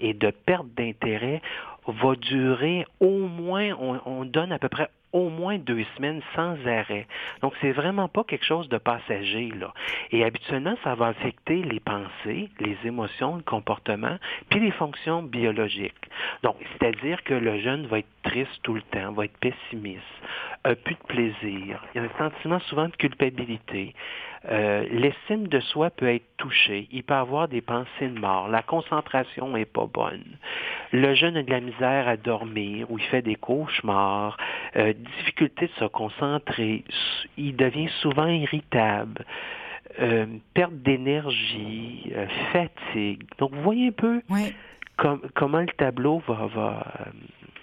et 0.00 0.14
de 0.14 0.30
perte 0.30 0.66
d'intérêt 0.76 1.40
va 1.86 2.16
durer 2.16 2.86
au 2.98 3.18
moins, 3.28 3.70
on 4.04 4.24
donne 4.24 4.50
à 4.50 4.58
peu 4.58 4.68
près 4.68 4.88
au 5.12 5.28
moins 5.28 5.58
deux 5.58 5.84
semaines 5.96 6.22
sans 6.34 6.56
arrêt. 6.66 7.06
Donc, 7.40 7.54
c'est 7.60 7.72
vraiment 7.72 8.08
pas 8.08 8.24
quelque 8.24 8.44
chose 8.44 8.68
de 8.68 8.78
passager, 8.78 9.50
là. 9.58 9.72
Et 10.10 10.24
habituellement, 10.24 10.76
ça 10.84 10.94
va 10.94 11.08
affecter 11.08 11.62
les 11.62 11.80
pensées, 11.80 12.48
les 12.60 12.76
émotions, 12.84 13.36
le 13.36 13.42
comportement, 13.42 14.18
puis 14.48 14.60
les 14.60 14.70
fonctions 14.72 15.22
biologiques. 15.22 15.94
Donc, 16.42 16.56
c'est-à-dire 16.72 17.22
que 17.24 17.34
le 17.34 17.60
jeune 17.60 17.86
va 17.86 17.98
être 17.98 18.22
triste 18.22 18.62
tout 18.62 18.74
le 18.74 18.82
temps, 18.82 19.12
va 19.12 19.24
être 19.24 19.38
pessimiste, 19.38 20.02
a 20.64 20.74
plus 20.74 20.94
de 20.94 21.06
plaisir, 21.06 21.84
il 21.94 22.00
y 22.02 22.04
a 22.04 22.08
un 22.08 22.18
sentiment 22.18 22.60
souvent 22.60 22.88
de 22.88 22.96
culpabilité. 22.96 23.94
Euh, 24.50 24.84
L'estime 24.90 25.46
de 25.46 25.60
soi 25.60 25.90
peut 25.90 26.08
être 26.12 26.26
touchée, 26.36 26.88
il 26.90 27.04
peut 27.04 27.14
avoir 27.14 27.46
des 27.46 27.60
pensées 27.60 28.08
de 28.08 28.18
mort, 28.18 28.48
la 28.48 28.62
concentration 28.62 29.56
est 29.56 29.64
pas 29.64 29.86
bonne. 29.86 30.24
Le 30.92 31.14
jeune 31.14 31.36
a 31.36 31.42
de 31.44 31.50
la 31.50 31.60
misère 31.60 32.08
à 32.08 32.16
dormir 32.16 32.90
ou 32.90 32.98
il 32.98 33.04
fait 33.04 33.22
des 33.22 33.36
cauchemars, 33.36 34.36
euh, 34.76 34.92
difficulté 34.94 35.66
de 35.68 35.72
se 35.72 35.84
concentrer, 35.84 36.82
il 37.36 37.54
devient 37.54 37.88
souvent 38.00 38.26
irritable. 38.26 39.24
Euh, 40.00 40.24
perte 40.54 40.72
d'énergie, 40.74 42.10
euh, 42.16 42.26
fatigue. 42.52 43.24
Donc, 43.38 43.52
vous 43.52 43.60
voyez 43.62 43.88
un 43.88 43.92
peu 43.92 44.22
Oui. 44.30 44.54
com- 44.96 45.20
comment 45.34 45.60
le 45.60 45.66
tableau 45.76 46.22
va... 46.26 46.46
va 46.46 46.86
euh, 47.00 47.04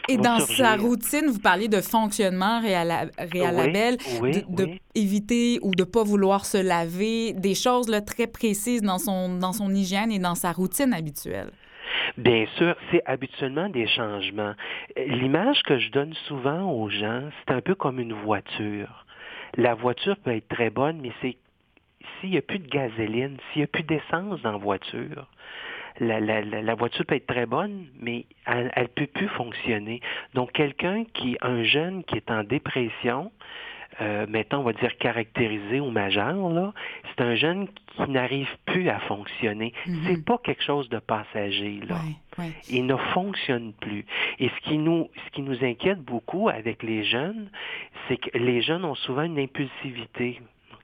Et 0.09 0.17
dans 0.17 0.39
surgir. 0.39 0.65
sa 0.65 0.75
routine, 0.75 1.27
vous 1.27 1.39
parliez 1.39 1.67
de 1.67 1.81
fonctionnement 1.81 2.59
réala- 2.61 3.09
réalabel, 3.31 3.97
Oui, 4.21 4.31
de, 4.31 4.39
de 4.49 4.63
oui. 4.65 4.81
éviter 4.95 5.59
ou 5.61 5.71
de 5.75 5.83
pas 5.83 6.03
vouloir 6.03 6.45
se 6.45 6.57
laver, 6.57 7.33
des 7.33 7.55
choses 7.55 7.89
là, 7.89 8.01
très 8.01 8.27
précises 8.27 8.81
dans 8.81 8.97
son, 8.97 9.37
dans 9.37 9.53
son 9.53 9.69
hygiène 9.73 10.11
et 10.11 10.19
dans 10.19 10.35
sa 10.35 10.51
routine 10.51 10.93
habituelle. 10.93 11.51
Bien 12.17 12.45
sûr, 12.57 12.75
c'est 12.91 13.01
habituellement 13.05 13.69
des 13.69 13.87
changements. 13.87 14.53
Euh, 14.97 15.05
L'image 15.07 15.61
que 15.63 15.77
je 15.79 15.89
donne 15.91 16.13
souvent 16.27 16.71
aux 16.71 16.89
gens, 16.89 17.23
c'est 17.47 17.53
un 17.53 17.61
peu 17.61 17.75
comme 17.75 17.99
une 17.99 18.13
voiture. 18.13 19.05
La 19.57 19.73
voiture 19.75 20.15
peut 20.23 20.35
être 20.35 20.47
très 20.47 20.69
bonne, 20.69 20.99
mais 21.01 21.11
c'est 21.21 21.37
s'il 22.21 22.31
n'y 22.31 22.37
a 22.37 22.41
plus 22.41 22.59
de 22.59 22.67
gasoline, 22.67 23.37
s'il 23.51 23.59
n'y 23.61 23.63
a 23.65 23.67
plus 23.67 23.83
d'essence 23.83 24.41
dans 24.41 24.51
la 24.53 24.57
voiture, 24.57 25.27
la, 25.99 26.19
la, 26.19 26.41
la, 26.41 26.75
voiture 26.75 27.05
peut 27.05 27.15
être 27.15 27.27
très 27.27 27.45
bonne, 27.45 27.87
mais 27.99 28.25
elle 28.45 28.71
ne 28.77 28.87
peut 28.87 29.07
plus 29.07 29.27
fonctionner. 29.29 30.01
Donc, 30.33 30.51
quelqu'un 30.51 31.03
qui, 31.13 31.37
un 31.41 31.63
jeune 31.63 32.03
qui 32.03 32.15
est 32.15 32.31
en 32.31 32.43
dépression, 32.43 33.31
euh, 34.01 34.25
mettons, 34.29 34.59
on 34.59 34.63
va 34.63 34.73
dire 34.73 34.97
caractérisé 34.97 35.79
ou 35.79 35.89
majeur, 35.89 36.49
là, 36.49 36.73
c'est 37.09 37.23
un 37.23 37.35
jeune 37.35 37.67
qui 37.67 38.09
n'arrive 38.09 38.49
plus 38.65 38.87
à 38.87 38.99
fonctionner. 38.99 39.73
Mhm. 39.85 40.01
C'est 40.05 40.25
pas 40.25 40.37
quelque 40.37 40.63
chose 40.63 40.87
de 40.89 40.99
passager, 40.99 41.81
là. 41.87 41.97
Il 42.69 42.85
ne 42.85 42.95
fonctionne 42.95 43.73
plus. 43.73 44.05
Et 44.39 44.47
ce 44.47 44.69
qui 44.69 44.77
nous, 44.77 45.09
ce 45.25 45.31
qui 45.31 45.41
nous 45.41 45.65
inquiète 45.65 45.99
beaucoup 45.99 46.47
avec 46.47 46.83
les 46.83 47.03
jeunes, 47.03 47.49
c'est 48.07 48.15
que 48.15 48.37
les 48.37 48.61
jeunes 48.61 48.85
ont 48.85 48.95
souvent 48.95 49.23
une 49.23 49.37
impulsivité. 49.37 50.39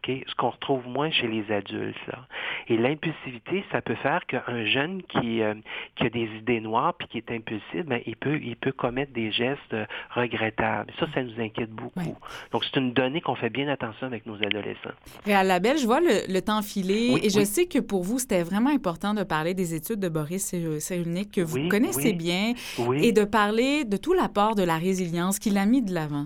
Ok? 0.07 0.23
Ce 0.27 0.35
qu'on 0.35 0.49
retrouve 0.49 0.87
moins 0.87 1.09
chez 1.11 1.27
les 1.27 1.51
adultes. 1.51 1.95
Là. 2.07 2.27
Et 2.67 2.77
l'impulsivité, 2.77 3.63
ça 3.71 3.81
peut 3.81 3.95
faire 3.95 4.25
qu'un 4.25 4.65
jeune 4.65 5.01
qui, 5.03 5.41
euh, 5.41 5.53
qui 5.95 6.05
a 6.05 6.09
des 6.09 6.29
idées 6.37 6.59
noires 6.59 6.93
puis 6.93 7.07
qui 7.07 7.17
est 7.17 7.31
impulsif, 7.31 7.85
ben, 7.85 7.99
il, 8.05 8.15
peut, 8.15 8.39
il 8.41 8.55
peut 8.55 8.71
commettre 8.71 9.11
des 9.13 9.31
gestes 9.31 9.59
euh, 9.73 9.85
regrettables. 10.11 10.91
Ça, 10.99 11.07
ça 11.13 11.23
nous 11.23 11.39
inquiète 11.39 11.71
beaucoup. 11.71 12.15
Donc, 12.51 12.63
c'est 12.65 12.79
une 12.79 12.93
donnée 12.93 13.21
qu'on 13.21 13.35
fait 13.35 13.49
bien 13.49 13.67
attention 13.67 14.07
avec 14.07 14.25
nos 14.25 14.35
adolescents. 14.35 14.91
Réal 15.25 15.47
Labelle, 15.47 15.77
je 15.77 15.85
vois 15.85 15.99
le, 16.01 16.31
le 16.31 16.41
temps 16.41 16.61
filer 16.61 17.11
Oui, 17.13 17.21
et 17.23 17.29
je 17.29 17.43
sais 17.43 17.65
que 17.67 17.79
pour 17.79 18.03
vous, 18.03 18.19
c'était 18.19 18.43
vraiment 18.43 18.69
important 18.69 19.13
de 19.13 19.23
parler 19.23 19.53
des 19.53 19.73
études 19.73 19.99
de 19.99 20.09
Boris 20.09 20.43
Cyrul- 20.45 20.79
Cyrulnik 20.79 21.31
que 21.31 21.41
vous 21.41 21.67
connaissez 21.69 22.13
bien 22.13 22.53
Oui. 22.79 23.05
et 23.05 23.11
de 23.11 23.23
parler 23.23 23.85
de 23.85 23.97
tout 23.97 24.13
l'apport 24.13 24.55
de 24.55 24.63
la 24.63 24.77
résilience 24.77 25.39
qu'il 25.39 25.57
a 25.57 25.65
mis 25.65 25.81
de 25.81 25.93
l'avant. 25.93 26.25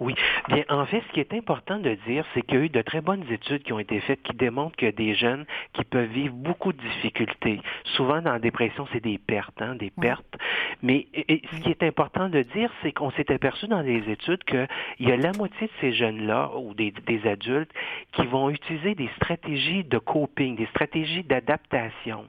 Oui. 0.00 0.14
Bien, 0.48 0.64
en 0.70 0.86
fait, 0.86 1.02
ce 1.08 1.12
qui 1.12 1.20
est 1.20 1.32
important 1.34 1.78
de 1.78 1.94
dire, 2.06 2.24
c'est 2.34 2.42
qu'il 2.42 2.58
y 2.58 2.62
a 2.62 2.64
eu 2.64 2.68
de 2.70 2.82
très 2.82 3.00
bonnes 3.00 3.24
études 3.30 3.62
qui 3.62 3.72
ont 3.72 3.78
été 3.78 4.00
faites 4.00 4.22
qui 4.22 4.34
démontrent 4.34 4.82
a 4.84 4.92
des 4.92 5.14
jeunes 5.14 5.44
qui 5.74 5.84
peuvent 5.84 6.08
vivre 6.10 6.34
beaucoup 6.34 6.72
de 6.72 6.80
difficultés. 6.80 7.60
Souvent, 7.96 8.22
dans 8.22 8.32
la 8.32 8.38
dépression, 8.38 8.86
c'est 8.92 9.02
des 9.02 9.18
pertes, 9.18 9.60
hein, 9.60 9.74
des 9.74 9.90
pertes. 9.90 10.36
Mais 10.82 11.06
et- 11.14 11.32
et 11.34 11.42
ce 11.52 11.60
qui 11.60 11.70
est 11.70 11.82
important 11.82 12.28
de 12.30 12.42
dire, 12.42 12.70
c'est 12.82 12.92
qu'on 12.92 13.10
s'est 13.12 13.30
aperçu 13.30 13.66
dans 13.68 13.82
les 13.82 14.08
études 14.10 14.42
qu'il 14.44 14.66
y 15.00 15.12
a 15.12 15.16
la 15.16 15.32
moitié 15.34 15.66
de 15.66 15.72
ces 15.80 15.92
jeunes-là, 15.92 16.50
ou 16.56 16.72
des, 16.74 16.92
des 17.06 17.26
adultes, 17.28 17.70
qui 18.12 18.24
vont 18.26 18.48
utiliser 18.50 18.94
des 18.94 19.08
stratégies 19.16 19.84
de 19.84 19.98
coping, 19.98 20.56
des 20.56 20.66
stratégies 20.66 21.22
d'adaptation, 21.24 22.24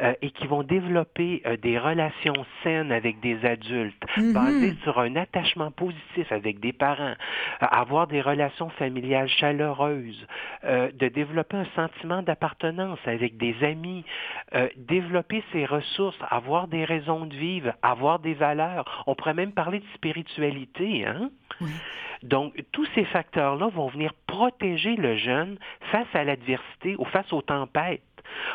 euh, 0.00 0.12
et 0.20 0.30
qui 0.30 0.46
vont 0.46 0.62
développer 0.62 1.42
euh, 1.46 1.56
des 1.56 1.78
relations 1.78 2.44
saines 2.62 2.92
avec 2.92 3.20
des 3.20 3.44
adultes, 3.46 4.04
Mhm. 4.18 4.32
basées 4.34 4.74
sur 4.82 4.98
un 4.98 5.16
attachement 5.16 5.70
positif 5.70 6.30
avec 6.30 6.60
des 6.60 6.72
parents, 6.72 7.13
euh, 7.62 7.66
avoir 7.70 8.06
des 8.06 8.20
relations 8.20 8.70
familiales 8.70 9.28
chaleureuses, 9.28 10.26
euh, 10.64 10.90
de 10.92 11.08
développer 11.08 11.56
un 11.56 11.66
sentiment 11.76 12.22
d'appartenance 12.22 12.98
avec 13.06 13.36
des 13.36 13.56
amis, 13.62 14.04
euh, 14.54 14.68
développer 14.76 15.42
ses 15.52 15.64
ressources, 15.64 16.18
avoir 16.30 16.68
des 16.68 16.84
raisons 16.84 17.26
de 17.26 17.34
vivre, 17.34 17.72
avoir 17.82 18.18
des 18.18 18.34
valeurs. 18.34 19.04
On 19.06 19.14
pourrait 19.14 19.34
même 19.34 19.52
parler 19.52 19.80
de 19.80 19.86
spiritualité, 19.94 21.06
hein? 21.06 21.30
Oui. 21.60 21.70
Donc, 22.22 22.54
tous 22.72 22.86
ces 22.94 23.04
facteurs-là 23.04 23.68
vont 23.68 23.88
venir 23.88 24.12
protéger 24.26 24.96
le 24.96 25.16
jeune 25.16 25.58
face 25.92 26.08
à 26.14 26.24
l'adversité 26.24 26.96
ou 26.98 27.04
face 27.04 27.30
aux 27.32 27.42
tempêtes. 27.42 28.02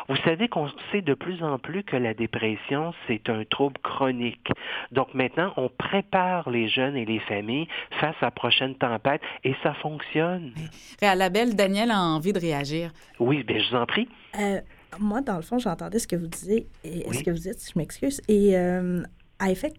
Vous 0.08 0.16
savez 0.24 0.48
qu'on 0.48 0.68
sait 0.92 1.02
de 1.02 1.14
plus 1.14 1.42
en 1.42 1.58
plus 1.58 1.82
que 1.84 1.96
la 1.96 2.14
dépression, 2.14 2.92
c'est 3.06 3.28
un 3.28 3.44
trouble 3.44 3.78
chronique. 3.82 4.48
Donc 4.92 5.14
maintenant, 5.14 5.52
on 5.56 5.68
prépare 5.68 6.50
les 6.50 6.68
jeunes 6.68 6.96
et 6.96 7.04
les 7.04 7.20
familles 7.20 7.68
face 8.00 8.16
à 8.20 8.26
la 8.26 8.30
prochaine 8.30 8.74
tempête 8.76 9.20
et 9.44 9.54
ça 9.62 9.74
fonctionne. 9.74 10.52
Réal 11.00 11.18
Labelle, 11.18 11.54
Daniel 11.56 11.90
a 11.90 12.00
envie 12.00 12.32
de 12.32 12.40
réagir. 12.40 12.92
Oui, 13.18 13.42
bien, 13.44 13.58
je 13.58 13.70
vous 13.70 13.76
en 13.76 13.86
prie. 13.86 14.08
Euh, 14.38 14.60
moi, 14.98 15.20
dans 15.20 15.36
le 15.36 15.42
fond, 15.42 15.58
j'entendais 15.58 15.98
ce 15.98 16.08
que 16.08 16.16
vous 16.16 16.26
disiez, 16.26 16.66
et 16.84 17.04
Oui. 17.08 17.16
ce 17.16 17.22
que 17.22 17.30
vous 17.30 17.38
dites, 17.38 17.70
je 17.72 17.78
m'excuse. 17.78 18.20
Et 18.28 18.56
euh, 18.56 19.02
à 19.38 19.50
effet, 19.50 19.72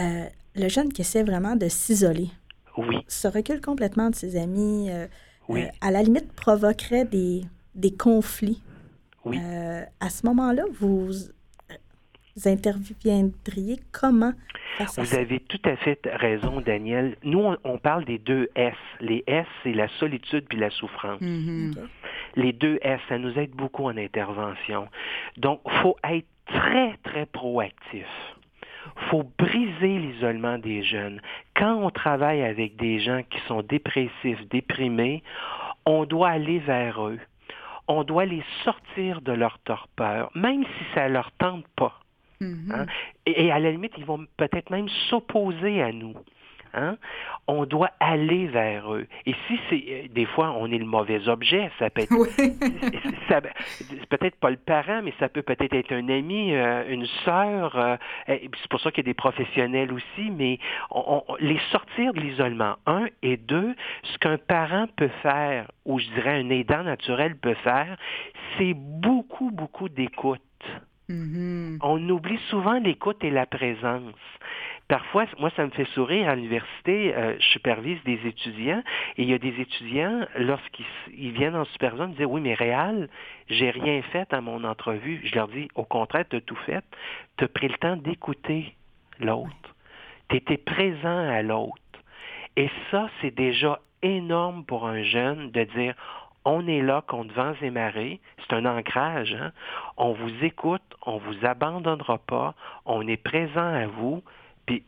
euh, 0.00 0.24
le 0.54 0.68
jeune 0.68 0.92
qui 0.92 1.00
essaie 1.02 1.22
vraiment 1.22 1.56
de 1.56 1.68
s'isoler, 1.68 2.28
Oui, 2.76 2.96
se 3.08 3.28
recule 3.28 3.60
complètement 3.60 4.10
de 4.10 4.14
ses 4.14 4.36
amis, 4.36 4.88
euh, 4.90 5.06
oui, 5.48 5.62
euh, 5.64 5.68
à 5.80 5.90
la 5.90 6.02
limite 6.02 6.32
provoquerait 6.32 7.04
des, 7.04 7.42
des 7.74 7.94
conflits. 7.94 8.62
Oui. 9.24 9.38
Euh, 9.42 9.82
à 10.00 10.10
ce 10.10 10.26
moment-là, 10.26 10.64
vous, 10.80 11.06
vous 12.36 12.48
interviendriez 12.48 13.78
comment 13.92 14.32
face 14.78 14.98
à 14.98 15.02
Vous 15.02 15.08
ça? 15.08 15.18
avez 15.20 15.40
tout 15.40 15.60
à 15.64 15.76
fait 15.76 16.00
raison, 16.12 16.60
Daniel. 16.60 17.16
Nous, 17.22 17.40
on, 17.40 17.56
on 17.64 17.78
parle 17.78 18.04
des 18.04 18.18
deux 18.18 18.48
S. 18.54 18.74
Les 19.00 19.22
S, 19.26 19.46
c'est 19.62 19.74
la 19.74 19.88
solitude 19.98 20.46
puis 20.48 20.58
la 20.58 20.70
souffrance. 20.70 21.20
Mhm. 21.20 21.74
Ok. 21.76 21.82
Les 22.36 22.52
deux 22.52 22.78
S, 22.82 23.00
ça 23.08 23.18
nous 23.18 23.38
aide 23.38 23.50
beaucoup 23.50 23.84
en 23.84 23.96
intervention. 23.96 24.88
Donc, 25.36 25.60
il 25.66 25.72
faut 25.82 25.96
être 26.04 26.26
très, 26.46 26.96
très 27.02 27.26
proactif 27.26 28.06
faut 29.10 29.22
briser 29.38 29.98
l'isolement 29.98 30.58
des 30.58 30.82
jeunes. 30.82 31.20
Quand 31.54 31.76
on 31.76 31.90
travaille 31.90 32.42
avec 32.42 32.76
des 32.76 32.98
gens 33.00 33.22
qui 33.30 33.38
sont 33.46 33.62
dépressifs, 33.62 34.46
déprimés, 34.50 35.22
on 35.86 36.04
doit 36.04 36.30
aller 36.30 36.58
vers 36.58 37.06
eux. 37.06 37.18
On 37.92 38.04
doit 38.04 38.24
les 38.24 38.42
sortir 38.64 39.20
de 39.20 39.32
leur 39.32 39.58
torpeur, 39.60 40.30
même 40.34 40.64
si 40.64 40.84
ça 40.94 41.08
ne 41.08 41.14
leur 41.14 41.30
tente 41.32 41.66
pas. 41.76 42.00
Mhm. 42.40 42.72
Hein? 42.74 42.86
Et, 43.26 43.46
et, 43.46 43.52
à 43.52 43.58
la 43.58 43.70
limite, 43.70 43.92
ils 43.98 44.04
vont 44.04 44.26
peut-être 44.36 44.70
même 44.70 44.88
s'opposer 45.08 45.82
à 45.82 45.92
nous. 45.92 46.14
Hein? 46.74 46.96
On 47.46 47.66
doit 47.66 47.90
aller 48.00 48.46
vers 48.46 48.94
eux. 48.94 49.06
Et 49.26 49.34
si 49.46 49.58
c'est 49.68 49.84
euh, 49.88 50.08
des 50.10 50.26
fois 50.26 50.54
on 50.56 50.70
est 50.70 50.78
le 50.78 50.86
mauvais 50.86 51.28
objet, 51.28 51.70
ça 51.78 51.90
peut 51.90 52.02
être 52.02 52.12
ça, 53.28 53.40
peut-être 54.08 54.36
pas 54.36 54.50
le 54.50 54.56
parent, 54.56 55.02
mais 55.02 55.12
ça 55.18 55.28
peut 55.28 55.42
peut-être 55.42 55.74
être 55.74 55.92
un 55.92 56.08
ami, 56.08 56.54
euh, 56.54 56.84
une 56.88 57.06
sœur. 57.24 57.76
Euh, 57.76 57.96
c'est 58.26 58.68
pour 58.70 58.80
ça 58.80 58.90
qu'il 58.90 59.04
y 59.04 59.08
a 59.08 59.10
des 59.10 59.14
professionnels 59.14 59.92
aussi, 59.92 60.30
mais 60.30 60.58
on, 60.90 61.22
on, 61.28 61.34
les 61.40 61.60
sortir 61.70 62.12
de 62.14 62.20
l'isolement. 62.20 62.76
Un 62.86 63.06
et 63.22 63.36
deux, 63.36 63.74
ce 64.04 64.18
qu'un 64.18 64.38
parent 64.38 64.86
peut 64.96 65.10
faire, 65.22 65.70
ou 65.84 65.98
je 65.98 66.06
dirais 66.14 66.40
un 66.40 66.50
aidant 66.50 66.82
naturel 66.82 67.36
peut 67.36 67.56
faire, 67.62 67.96
c'est 68.56 68.74
beaucoup 68.74 69.50
beaucoup 69.50 69.88
d'écoute. 69.88 70.40
Mm-hmm. 71.10 71.78
On 71.82 72.08
oublie 72.08 72.38
souvent 72.48 72.78
l'écoute 72.78 73.22
et 73.22 73.30
la 73.30 73.46
présence. 73.46 74.14
Parfois, 74.88 75.24
moi, 75.38 75.50
ça 75.56 75.64
me 75.64 75.70
fait 75.70 75.86
sourire 75.94 76.28
à 76.28 76.34
l'université. 76.34 77.14
Euh, 77.14 77.34
je 77.38 77.46
supervise 77.48 78.02
des 78.04 78.20
étudiants 78.26 78.82
et 79.16 79.22
il 79.22 79.30
y 79.30 79.34
a 79.34 79.38
des 79.38 79.60
étudiants, 79.60 80.26
lorsqu'ils 80.36 81.32
viennent 81.32 81.56
en 81.56 81.64
supervision, 81.66 82.08
ils 82.08 82.16
disent 82.16 82.26
Oui, 82.28 82.40
mais 82.40 82.54
Réal, 82.54 83.08
j'ai 83.48 83.70
rien 83.70 84.02
fait 84.02 84.32
à 84.32 84.40
mon 84.40 84.64
entrevue. 84.64 85.20
Je 85.24 85.34
leur 85.34 85.48
dis 85.48 85.68
Au 85.74 85.84
contraire, 85.84 86.24
tu 86.28 86.36
as 86.36 86.40
tout 86.40 86.58
fait. 86.66 86.84
Tu 87.38 87.44
as 87.44 87.48
pris 87.48 87.68
le 87.68 87.78
temps 87.78 87.96
d'écouter 87.96 88.74
l'autre. 89.18 89.74
Tu 90.28 90.36
étais 90.36 90.58
présent 90.58 91.28
à 91.28 91.42
l'autre. 91.42 91.76
Et 92.56 92.68
ça, 92.90 93.08
c'est 93.20 93.34
déjà 93.34 93.80
énorme 94.02 94.64
pour 94.64 94.86
un 94.86 95.02
jeune 95.02 95.50
de 95.52 95.64
dire 95.64 95.94
on 96.44 96.66
est 96.66 96.82
là 96.82 97.02
contre 97.06 97.32
vents 97.34 97.54
et 97.62 97.70
marées. 97.70 98.20
C'est 98.38 98.54
un 98.54 98.66
ancrage. 98.66 99.34
Hein? 99.34 99.52
On 99.96 100.12
vous 100.12 100.44
écoute, 100.44 100.82
on 101.06 101.18
vous 101.18 101.46
abandonnera 101.46 102.18
pas, 102.18 102.54
on 102.84 103.06
est 103.06 103.16
présent 103.16 103.60
à 103.74 103.86
vous, 103.86 104.22
puis 104.66 104.82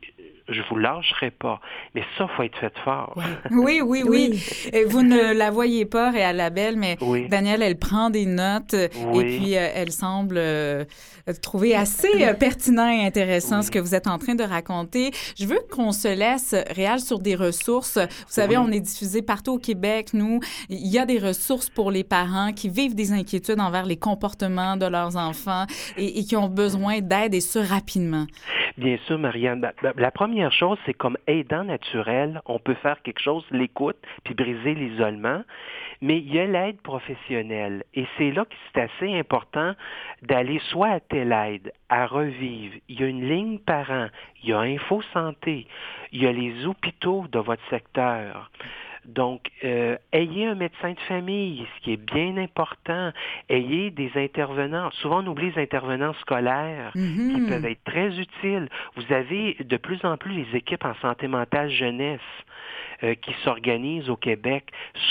je 0.48 0.61
vous 0.68 0.76
lâcherai 0.76 1.30
pas. 1.30 1.61
Mais 1.94 2.02
ça, 2.18 2.28
faut 2.37 2.42
être 2.42 2.59
fait 2.59 2.76
fort. 2.85 3.14
Oui, 3.50 3.80
oui, 3.83 4.02
oui. 4.04 4.42
oui. 4.72 4.85
Vous 4.88 5.02
ne 5.02 5.33
la 5.33 5.50
voyez 5.50 5.85
pas, 5.85 6.11
Réal 6.11 6.37
Labelle, 6.37 6.76
mais 6.76 6.96
oui. 7.00 7.28
Danielle, 7.28 7.62
elle 7.62 7.78
prend 7.78 8.11
des 8.11 8.26
notes 8.26 8.74
oui. 9.07 9.20
et 9.20 9.38
puis 9.38 9.57
euh, 9.57 9.68
elle 9.74 9.90
semble 9.90 10.37
euh, 10.37 10.85
trouver 11.42 11.74
assez 11.74 12.24
euh, 12.24 12.35
pertinent 12.35 12.88
et 12.88 13.07
intéressant 13.07 13.62
ce 13.62 13.70
que 13.70 13.78
vous 13.78 13.94
êtes 13.94 14.07
en 14.07 14.18
train 14.18 14.35
de 14.35 14.42
raconter. 14.42 15.12
Je 15.38 15.46
veux 15.46 15.61
qu'on 15.70 15.92
se 15.92 16.09
laisse, 16.09 16.54
Réal, 16.70 17.00
sur 17.00 17.20
des 17.20 17.37
ressources. 17.37 17.96
Vous 17.98 18.24
savez, 18.28 18.57
on 18.57 18.70
est 18.70 18.80
diffusé 18.80 19.22
partout 19.22 19.52
au 19.52 19.59
Québec, 19.59 20.11
nous. 20.12 20.40
Il 20.68 20.87
y 20.87 20.98
a 20.98 21.07
des 21.07 21.18
ressources 21.18 21.70
pour 21.70 21.90
les 21.90 22.04
parents 22.04 22.52
qui 22.52 22.68
vivent 22.68 22.94
des 22.94 23.12
inquiétudes 23.12 23.61
envers 23.61 23.87
les 23.87 23.96
comportements 23.96 24.76
de 24.76 24.87
leurs 24.87 25.16
enfants 25.16 25.64
et, 25.96 26.18
et 26.18 26.24
qui 26.24 26.37
ont 26.37 26.48
besoin 26.48 27.00
d'aide 27.00 27.35
et 27.35 27.40
ce, 27.40 27.59
rapidement. 27.59 28.26
Bien 28.76 28.98
sûr, 29.07 29.18
Marianne. 29.18 29.64
La 29.96 30.11
première 30.11 30.34
chose, 30.51 30.79
c'est 30.87 30.94
comme 30.94 31.16
aidant 31.27 31.64
naturel, 31.64 32.40
on 32.47 32.59
peut 32.59 32.75
faire 32.75 33.01
quelque 33.03 33.20
chose, 33.20 33.44
l'écoute, 33.51 33.97
puis 34.25 34.35
briser 34.35 34.75
l'isolement. 34.75 35.42
Mais 36.01 36.18
il 36.18 36.33
y 36.35 36.38
a 36.38 36.47
l'aide 36.47 36.81
professionnelle. 36.83 37.85
Et 37.94 38.07
c'est 38.18 38.31
là 38.31 38.44
que 38.44 38.55
c'est 38.73 38.83
assez 38.83 39.18
important 39.18 39.75
d'aller 40.23 40.61
soit 40.70 40.88
à 40.88 41.01
telle 41.01 41.33
aide, 41.33 41.73
à 41.88 42.07
revivre. 42.07 42.75
Il 42.88 43.01
y 43.01 43.05
a 43.05 43.07
une 43.07 43.29
ligne 43.29 43.59
parent, 43.59 44.09
il 44.42 44.51
y 44.51 44.53
a 44.53 44.61
Info 44.61 45.03
Santé, 45.12 45.66
il 46.12 46.23
y 46.23 46.27
a 46.27 46.33
les 46.33 46.66
hôpitaux 46.66 47.27
de 47.31 47.38
votre 47.38 47.62
secteur. 47.70 48.51
Donc, 49.07 49.51
euh, 49.64 49.97
ayez 50.12 50.47
un 50.47 50.55
médecin 50.55 50.93
de 50.93 51.01
famille, 51.01 51.67
ce 51.77 51.85
qui 51.85 51.93
est 51.93 52.05
bien 52.14 52.37
important. 52.37 53.12
Ayez 53.49 53.90
des 53.90 54.11
intervenants. 54.17 54.90
Souvent, 54.93 55.23
on 55.23 55.27
oublie 55.27 55.51
les 55.53 55.62
intervenants 55.62 56.14
scolaires 56.14 56.93
mm 56.95 57.01
-hmm. 57.01 57.35
qui 57.35 57.40
peuvent 57.51 57.67
être 57.67 57.85
très 57.85 58.11
utiles. 58.19 58.69
Vous 58.97 59.12
avez 59.12 59.57
de 59.61 59.77
plus 59.77 60.01
en 60.05 60.17
plus 60.17 60.33
les 60.33 60.57
équipes 60.57 60.85
en 60.85 60.95
santé 60.97 61.29
mentale 61.29 61.71
jeunesse 61.71 62.31
euh, 63.02 63.14
qui 63.14 63.33
s'organisent 63.44 64.09
au 64.09 64.16
Québec. 64.16 64.64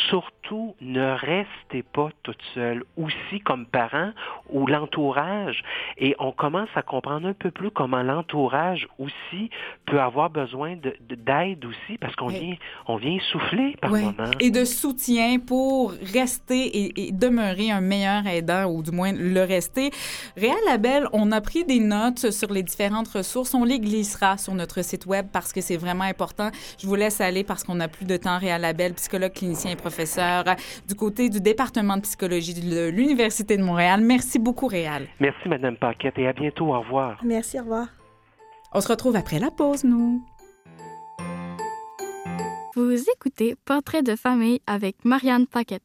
Surtout, 0.10 0.76
ne 0.82 1.14
restez 1.14 1.84
pas 1.84 2.10
toute 2.24 2.42
seule. 2.54 2.84
Aussi, 2.98 3.40
comme 3.44 3.66
parent 3.66 4.12
ou 4.50 4.68
l'entourage. 4.68 5.64
Et 5.98 6.16
on 6.20 6.32
commence 6.32 6.70
à 6.76 6.82
comprendre 6.82 7.28
un 7.28 7.34
peu 7.34 7.52
plus 7.52 7.72
comment 7.72 8.04
l'entourage 8.04 8.88
aussi 9.00 9.50
peut 9.86 10.00
avoir 10.00 10.30
besoin 10.30 10.76
d'aide 10.76 10.98
de, 11.02 11.16
de, 11.16 11.68
aussi 11.68 11.98
parce 12.00 12.16
qu'on 12.16 12.28
vient, 12.28 12.56
on 12.88 12.98
vient 12.98 13.18
souffler 13.32 13.76
par 13.82 13.92
oui. 13.92 14.04
moment. 14.04 14.32
Et 14.40 14.52
de 14.52 14.66
soutien 14.66 15.40
pour 15.40 15.92
rester 16.14 16.66
et, 16.66 17.08
et, 17.08 17.12
demeurer 17.12 17.72
un 17.72 17.82
meilleur 17.82 18.26
aidant 18.28 18.66
ou 18.66 18.84
du 18.84 18.92
moins 18.92 19.12
le 19.14 19.42
rester. 19.42 19.92
Réal 20.38 20.58
Labelle, 20.66 21.08
on 21.14 21.32
a 21.32 21.42
pris 21.42 21.64
des 21.66 21.80
notes 21.80 22.32
sur 22.32 22.52
les 22.52 22.64
différentes 22.64 23.08
ressources. 23.08 23.54
On 23.54 23.64
les 23.64 23.80
glissera 23.80 24.38
sur 24.38 24.54
notre 24.54 24.84
site 24.84 25.06
web 25.06 25.28
parce 25.32 25.54
que 25.54 25.62
c'est 25.62 25.78
vraiment 25.78 26.04
important. 26.04 26.50
Je 26.80 26.88
vous 26.88 26.96
laisse 26.96 27.22
aller 27.22 27.44
parce 27.44 27.64
qu'on 27.64 27.73
n'a 27.76 27.88
plus 27.88 28.06
de 28.06 28.18
temps. 28.18 28.38
Réal 28.38 28.62
Labelle, 28.62 28.94
psychologue, 28.94 29.34
clinicien 29.34 29.72
et 29.72 29.76
professeur 29.76 30.44
du 30.88 30.96
côté 30.96 31.30
du 31.30 31.42
département 31.42 31.98
de 31.98 32.02
psychologie 32.02 32.54
de 32.54 32.90
l'Université 32.90 33.58
de 33.58 33.64
Montréal. 33.64 34.02
Merci 34.02 34.40
beaucoup, 34.40 34.68
Réal. 34.68 35.08
Merci, 35.20 35.48
Madame 35.48 35.78
Paquette, 35.78 36.18
et 36.18 36.28
à 36.28 36.34
bientôt. 36.34 36.74
Au 36.74 36.80
revoir. 36.82 37.20
Merci, 37.24 37.60
au 37.60 37.64
revoir. 37.64 37.88
On 38.74 38.82
se 38.82 38.88
retrouve 38.88 39.16
après 39.16 39.40
la 39.40 39.52
pause, 39.52 39.84
nous. 39.84 40.24
Vous 42.76 43.04
écoutez 43.16 43.56
Portrait 43.66 44.02
de 44.02 44.16
famille 44.16 44.60
avec 44.66 45.06
Marianne 45.06 45.46
Paquette. 45.46 45.84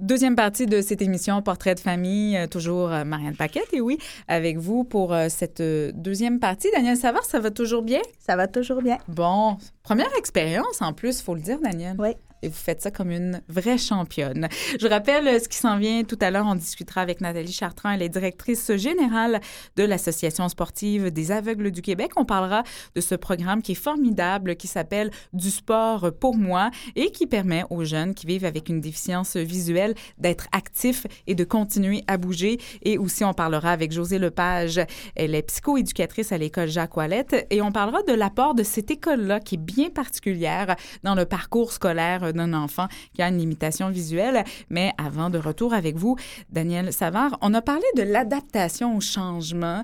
Deuxième 0.00 0.34
partie 0.34 0.64
de 0.64 0.80
cette 0.80 1.02
émission 1.02 1.42
Portrait 1.42 1.74
de 1.74 1.80
famille, 1.80 2.38
toujours 2.50 2.88
Marianne 2.88 3.36
Paquette, 3.36 3.68
et 3.72 3.82
oui, 3.82 3.98
avec 4.28 4.56
vous 4.56 4.82
pour 4.82 5.14
cette 5.28 5.60
deuxième 5.60 6.40
partie. 6.40 6.68
Daniel 6.74 6.96
Savard, 6.96 7.24
ça 7.24 7.38
va 7.38 7.50
toujours 7.50 7.82
bien? 7.82 8.00
Ça 8.18 8.34
va 8.34 8.46
toujours 8.46 8.80
bien. 8.80 8.96
Bon, 9.08 9.58
première 9.82 10.08
expérience 10.16 10.80
en 10.80 10.94
plus, 10.94 11.20
faut 11.20 11.34
le 11.34 11.42
dire, 11.42 11.58
Daniel. 11.60 11.96
Oui. 11.98 12.10
Et 12.42 12.48
vous 12.48 12.54
faites 12.54 12.80
ça 12.80 12.90
comme 12.90 13.10
une 13.10 13.42
vraie 13.48 13.78
championne. 13.78 14.48
Je 14.80 14.86
rappelle 14.86 15.40
ce 15.40 15.48
qui 15.48 15.58
s'en 15.58 15.78
vient 15.78 16.04
tout 16.04 16.18
à 16.20 16.30
l'heure. 16.30 16.46
On 16.46 16.54
discutera 16.54 17.02
avec 17.02 17.20
Nathalie 17.20 17.52
Chartrand. 17.52 17.90
Elle 17.90 18.02
est 18.02 18.08
directrice 18.08 18.72
générale 18.76 19.40
de 19.76 19.84
l'Association 19.84 20.48
sportive 20.48 21.10
des 21.10 21.32
aveugles 21.32 21.70
du 21.70 21.82
Québec. 21.82 22.12
On 22.16 22.24
parlera 22.24 22.62
de 22.94 23.00
ce 23.00 23.14
programme 23.14 23.62
qui 23.62 23.72
est 23.72 23.74
formidable, 23.76 24.56
qui 24.56 24.68
s'appelle 24.68 25.10
Du 25.32 25.50
sport 25.50 26.12
pour 26.18 26.36
moi 26.36 26.70
et 26.96 27.10
qui 27.10 27.26
permet 27.26 27.64
aux 27.68 27.84
jeunes 27.84 28.14
qui 28.14 28.26
vivent 28.26 28.44
avec 28.44 28.68
une 28.68 28.80
déficience 28.80 29.36
visuelle 29.36 29.94
d'être 30.18 30.46
actifs 30.52 31.06
et 31.26 31.34
de 31.34 31.44
continuer 31.44 32.04
à 32.06 32.16
bouger. 32.16 32.58
Et 32.82 32.96
aussi, 32.96 33.24
on 33.24 33.34
parlera 33.34 33.72
avec 33.72 33.92
Josée 33.92 34.18
Lepage. 34.18 34.80
Elle 35.14 35.34
est 35.34 35.42
psychoéducatrice 35.42 36.32
à 36.32 36.38
l'école 36.38 36.68
Jacques 36.68 36.96
Ouellette 36.96 37.46
et 37.50 37.60
on 37.60 37.72
parlera 37.72 38.02
de 38.02 38.12
l'apport 38.12 38.54
de 38.54 38.62
cette 38.62 38.90
école-là 38.90 39.40
qui 39.40 39.56
est 39.56 39.58
bien 39.58 39.90
particulière 39.90 40.76
dans 41.02 41.14
le 41.14 41.26
parcours 41.26 41.72
scolaire 41.72 42.29
d'un 42.32 42.54
enfant 42.54 42.86
qui 43.14 43.22
a 43.22 43.28
une 43.28 43.38
limitation 43.38 43.90
visuelle. 43.90 44.44
Mais 44.68 44.92
avant 44.98 45.30
de 45.30 45.38
retour 45.38 45.74
avec 45.74 45.96
vous, 45.96 46.16
Daniel 46.50 46.92
Savard, 46.92 47.38
on 47.40 47.54
a 47.54 47.62
parlé 47.62 47.84
de 47.96 48.02
l'adaptation 48.02 48.96
au 48.96 49.00
changement. 49.00 49.82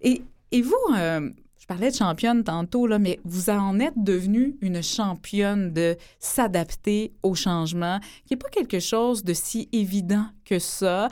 Et, 0.00 0.22
et 0.52 0.62
vous, 0.62 0.74
euh, 0.96 1.30
je 1.64 1.66
parlais 1.66 1.90
de 1.90 1.96
championne 1.96 2.44
tantôt, 2.44 2.86
là, 2.86 2.98
mais 2.98 3.20
vous 3.24 3.48
en 3.48 3.80
êtes 3.80 3.96
devenue 3.96 4.56
une 4.60 4.82
championne 4.82 5.72
de 5.72 5.96
s'adapter 6.18 7.14
au 7.22 7.34
changement, 7.34 8.00
qui 8.26 8.34
n'est 8.34 8.38
pas 8.38 8.50
quelque 8.50 8.80
chose 8.80 9.24
de 9.24 9.32
si 9.32 9.70
évident 9.72 10.26
que 10.44 10.58
ça. 10.58 11.08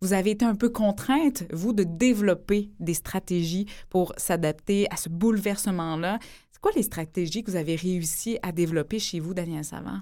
Vous 0.00 0.14
avez 0.14 0.30
été 0.30 0.46
un 0.46 0.54
peu 0.54 0.70
contrainte, 0.70 1.44
vous, 1.52 1.74
de 1.74 1.84
développer 1.84 2.70
des 2.80 2.94
stratégies 2.94 3.66
pour 3.90 4.14
s'adapter 4.16 4.86
à 4.90 4.96
ce 4.96 5.10
bouleversement-là. 5.10 6.18
C'est 6.50 6.62
quoi 6.62 6.72
les 6.74 6.82
stratégies 6.82 7.42
que 7.42 7.50
vous 7.50 7.58
avez 7.58 7.76
réussi 7.76 8.38
à 8.42 8.52
développer 8.52 8.98
chez 8.98 9.20
vous, 9.20 9.34
Daniel 9.34 9.64
Savard? 9.64 10.00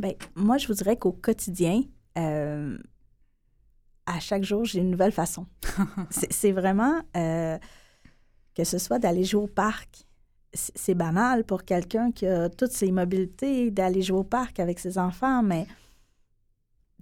Bien, 0.00 0.14
moi, 0.34 0.56
je 0.56 0.66
vous 0.66 0.72
dirais 0.72 0.96
qu'au 0.96 1.12
quotidien, 1.12 1.82
euh, 2.16 2.78
à 4.06 4.18
chaque 4.18 4.44
jour, 4.44 4.64
j'ai 4.64 4.80
une 4.80 4.90
nouvelle 4.90 5.12
façon. 5.12 5.46
c'est 6.10 6.52
vraiment 6.52 7.02
euh, 7.18 7.58
que 8.54 8.64
ce 8.64 8.78
soit 8.78 8.98
d'aller 8.98 9.24
jouer 9.24 9.42
au 9.42 9.46
parc. 9.46 10.06
C'est 10.54 10.94
banal 10.94 11.44
pour 11.44 11.64
quelqu'un 11.64 12.12
qui 12.12 12.26
a 12.26 12.48
toutes 12.48 12.72
ses 12.72 12.90
mobilités 12.90 13.70
d'aller 13.70 14.00
jouer 14.00 14.20
au 14.20 14.24
parc 14.24 14.58
avec 14.58 14.78
ses 14.78 14.96
enfants, 14.96 15.42
mais 15.42 15.66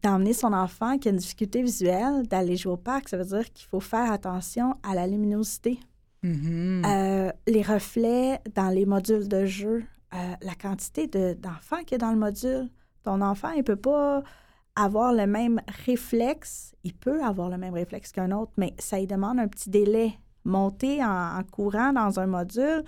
d'emmener 0.02 0.32
son 0.32 0.52
enfant 0.52 0.98
qui 0.98 1.06
a 1.06 1.12
une 1.12 1.18
difficulté 1.18 1.62
visuelle, 1.62 2.26
d'aller 2.26 2.56
jouer 2.56 2.72
au 2.72 2.76
parc, 2.76 3.08
ça 3.08 3.16
veut 3.16 3.24
dire 3.24 3.50
qu'il 3.52 3.68
faut 3.68 3.80
faire 3.80 4.10
attention 4.10 4.74
à 4.82 4.94
la 4.94 5.06
luminosité. 5.06 5.78
Mm 6.24 6.32
-hmm. 6.32 6.86
euh, 6.86 7.32
les 7.46 7.62
reflets 7.62 8.40
dans 8.56 8.70
les 8.70 8.86
modules 8.86 9.28
de 9.28 9.46
jeu, 9.46 9.84
euh, 10.14 10.34
la 10.42 10.54
quantité 10.54 11.06
d'enfants 11.36 11.82
qu'il 11.84 11.92
y 11.92 11.94
a 11.94 12.06
dans 12.06 12.12
le 12.12 12.18
module. 12.18 12.68
Ton 13.02 13.20
enfant, 13.20 13.50
il 13.50 13.58
ne 13.58 13.62
peut 13.62 13.76
pas 13.76 14.22
avoir 14.76 15.12
le 15.12 15.26
même 15.26 15.60
réflexe. 15.86 16.74
Il 16.84 16.94
peut 16.94 17.22
avoir 17.22 17.48
le 17.48 17.58
même 17.58 17.74
réflexe 17.74 18.12
qu'un 18.12 18.30
autre, 18.30 18.52
mais 18.56 18.74
ça 18.78 18.98
lui 18.98 19.06
demande 19.06 19.38
un 19.40 19.48
petit 19.48 19.70
délai. 19.70 20.18
Monter 20.44 21.04
en, 21.04 21.42
courant 21.50 21.92
dans 21.92 22.20
un 22.20 22.26
module, 22.26 22.82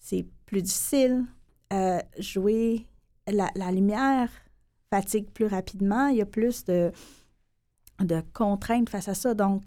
c'est 0.00 0.26
plus 0.46 0.62
difficile. 0.62 1.24
Euh, 1.72 2.00
jouer 2.18 2.86
la, 3.28 3.70
lumière 3.70 4.30
fatigue 4.90 5.30
plus 5.30 5.46
rapidement. 5.46 6.08
Il 6.08 6.16
y 6.16 6.22
a 6.22 6.26
plus 6.26 6.64
de, 6.64 6.90
de 8.00 8.22
contraintes 8.32 8.88
face 8.88 9.08
à 9.08 9.14
ça. 9.14 9.34
Donc, 9.34 9.62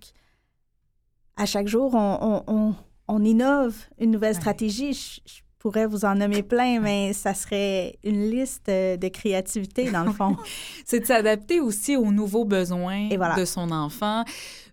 à 1.37 1.45
chaque 1.45 1.67
jour, 1.67 1.93
on, 1.93 2.75
on, 3.07 3.23
innove 3.23 3.75
une 3.99 4.11
nouvelle 4.11 4.35
stratégie. 4.35 4.93
Je, 4.93 5.41
pourrais 5.65 5.87
vous 5.87 6.05
en 6.05 6.13
nommer 6.13 6.43
plein, 6.43 6.79
mais 6.87 7.11
ça 7.13 7.33
serait 7.33 7.97
une 8.03 8.29
liste 8.29 8.69
euh, 8.69 8.97
de 8.97 9.07
créativité, 9.07 9.89
dans 9.89 10.03
le 10.03 10.11
fond. 10.11 10.37
C'est 10.85 10.99
de 10.99 11.05
s'adapter 11.05 11.59
aussi 11.59 11.97
aux 11.97 12.11
nouveaux 12.11 12.45
besoins 12.45 13.09
de 13.09 13.45
son 13.45 13.71
enfant. 13.71 14.23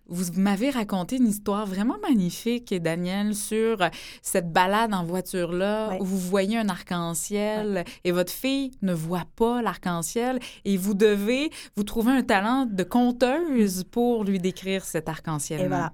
Vous 0.07 0.25
m'avez 0.35 0.69
raconté 0.69 1.15
une 1.15 1.27
histoire 1.27 1.65
vraiment 1.65 1.95
magnifique, 2.07 2.75
Daniel, 2.75 3.33
sur 3.33 3.77
cette 4.21 4.51
balade 4.51 4.93
en 4.93 5.03
voiture-là 5.03 5.97
où 5.99 6.05
vous 6.05 6.19
voyez 6.19 6.59
un 6.59 6.69
arc-en-ciel 6.69 7.85
et 8.03 8.11
votre 8.11 8.31
fille 8.31 8.69
ne 8.83 8.93
voit 8.93 9.25
pas 9.35 9.63
l'arc-en-ciel 9.63 10.39
et 10.63 10.77
vous 10.77 10.93
devez 10.93 11.49
vous 11.75 11.83
trouver 11.83 12.11
un 12.11 12.21
talent 12.21 12.67
de 12.69 12.83
conteuse 12.83 13.83
pour 13.85 14.25
lui 14.25 14.37
décrire 14.37 14.83
cet 14.83 15.09
arc-en-ciel. 15.09 15.61
Et 15.61 15.67
voilà. 15.67 15.93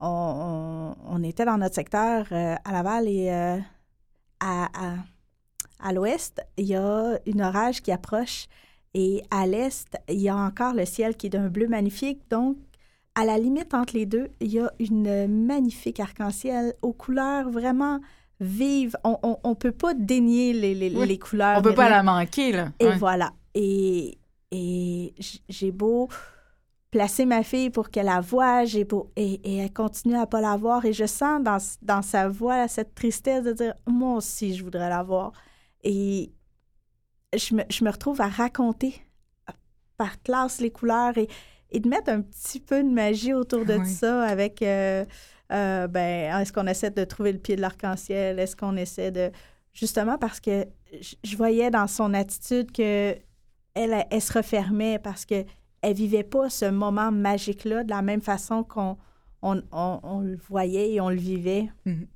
On, 0.00 1.22
était 1.22 1.44
dans 1.44 1.58
notre 1.58 1.74
secteur 1.74 2.26
euh, 2.32 2.56
à 2.64 2.72
Laval 2.72 3.06
et 3.06 3.30
euh, 3.30 3.58
à, 4.40 4.68
à, 5.80 5.92
l'ouest, 5.92 6.40
il 6.56 6.66
y 6.66 6.74
a 6.74 7.18
une 7.26 7.42
orage 7.42 7.82
qui 7.82 7.92
approche 7.92 8.46
et 8.94 9.22
à 9.30 9.46
l'est, 9.46 9.96
il 10.08 10.20
y 10.20 10.28
a 10.28 10.36
encore 10.36 10.74
le 10.74 10.84
ciel 10.84 11.16
qui 11.16 11.26
est 11.26 11.30
d'un 11.30 11.48
bleu 11.48 11.68
magnifique. 11.68 12.22
Donc, 12.30 12.56
à 13.14 13.24
la 13.24 13.38
limite 13.38 13.74
entre 13.74 13.94
les 13.94 14.06
deux, 14.06 14.28
il 14.40 14.52
y 14.52 14.60
a 14.60 14.72
une 14.78 15.26
magnifique 15.46 16.00
arc-en-ciel 16.00 16.74
aux 16.82 16.92
couleurs 16.92 17.50
vraiment 17.50 18.00
vives. 18.40 18.96
On 19.04 19.36
ne 19.44 19.54
peut 19.54 19.72
pas 19.72 19.94
dénier 19.94 20.52
les, 20.52 20.74
les, 20.74 20.90
les 20.90 21.18
couleurs. 21.18 21.58
On 21.58 21.62
peut 21.62 21.74
pas 21.74 21.90
la 21.90 22.02
manquer, 22.02 22.52
là. 22.52 22.72
Et 22.80 22.90
voilà. 22.92 23.32
Et, 23.54 24.18
et 24.50 25.14
j'ai 25.48 25.70
beau 25.70 26.08
placer 26.90 27.24
ma 27.24 27.42
fille 27.42 27.70
pour 27.70 27.90
qu'elle 27.90 28.06
la 28.06 28.20
voie, 28.20 28.64
j'ai 28.64 28.84
beau, 28.84 29.12
et, 29.16 29.34
et, 29.44 29.58
elle 29.58 29.72
continue 29.72 30.16
à 30.16 30.26
pas 30.26 30.40
la 30.40 30.56
voir. 30.56 30.84
Et 30.84 30.92
je 30.92 31.06
sens 31.06 31.42
dans, 31.42 31.58
dans 31.82 32.02
sa 32.02 32.28
voix 32.28 32.68
cette 32.68 32.94
tristesse 32.94 33.44
de 33.44 33.52
dire 33.52 33.74
Moi 33.86 34.16
aussi, 34.16 34.54
je 34.54 34.64
voudrais 34.64 34.88
la 34.88 35.02
voir. 35.02 35.32
Et 35.82 36.32
je 37.36 37.54
me, 37.54 37.62
je 37.70 37.84
me 37.84 37.90
retrouve 37.90 38.20
à 38.20 38.28
raconter 38.28 38.94
par 39.96 40.20
classe 40.22 40.60
les 40.60 40.70
couleurs 40.70 41.16
et, 41.16 41.28
et, 41.70 41.80
de 41.80 41.88
mettre 41.88 42.10
un 42.10 42.22
petit 42.22 42.60
peu 42.60 42.82
de 42.82 42.88
magie 42.88 43.34
autour 43.34 43.64
de 43.64 43.82
ça 43.84 44.22
avec. 44.22 44.62
Euh, 44.62 45.04
euh, 45.52 45.88
ben, 45.88 46.38
est-ce 46.40 46.52
qu'on 46.52 46.68
essaie 46.68 46.90
de 46.90 47.02
trouver 47.04 47.32
le 47.32 47.38
pied 47.38 47.56
de 47.56 47.60
l'arc-en-ciel? 47.60 48.38
Est-ce 48.38 48.56
qu'on 48.56 48.76
essaie 48.76 49.10
de. 49.10 49.30
Justement 49.72 50.18
parce 50.18 50.40
que 50.40 50.66
je 51.22 51.36
voyais 51.36 51.70
dans 51.70 51.86
son 51.86 52.12
attitude 52.12 52.72
que 52.72 53.14
elle, 53.74 54.06
elle 54.10 54.20
se 54.20 54.32
refermait 54.32 54.98
parce 54.98 55.24
que 55.24 55.44
elle 55.82 55.94
vivait 55.94 56.24
pas 56.24 56.50
ce 56.50 56.66
moment 56.66 57.10
magique-là 57.10 57.84
de 57.84 57.90
la 57.90 58.02
même 58.02 58.20
façon 58.20 58.64
qu'on 58.64 58.96
on, 59.42 60.20
le 60.20 60.36
voyait 60.36 60.92
et 60.92 61.00
on 61.00 61.10
le 61.10 61.16
vivait. 61.16 61.68
Mhm. 61.86 62.06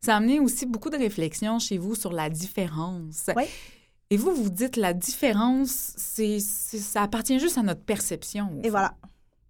Ça 0.00 0.14
a 0.14 0.16
amené 0.16 0.40
aussi 0.40 0.64
beaucoup 0.64 0.88
de 0.88 0.96
réflexions 0.96 1.58
chez 1.58 1.76
vous 1.76 1.94
sur 1.94 2.12
la 2.12 2.30
différence. 2.30 3.28
Oui. 3.36 3.44
Et 4.08 4.16
vous, 4.16 4.34
vous 4.34 4.50
dites 4.50 4.76
la 4.76 4.92
différence, 4.92 5.92
c'est, 5.96 6.40
ça 6.40 7.02
appartient 7.02 7.38
juste 7.38 7.58
à 7.58 7.62
notre 7.62 7.82
perception. 7.82 8.60
Et 8.64 8.70
voilà. 8.70 8.94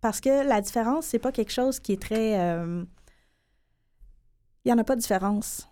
Parce 0.01 0.21
que 0.21 0.47
la 0.47 0.61
différence, 0.61 1.07
c'est 1.07 1.19
pas 1.19 1.33
quelque 1.33 1.53
chose 1.53 1.81
qui 1.81 1.93
est 1.93 2.03
très. 2.03 2.39
Euh, 2.39 2.85
il 4.65 4.69
n'y 4.69 4.73
en 4.73 4.79
a 4.79 4.85
pas 4.85 4.97
de 4.97 5.01
différence. 5.01 5.69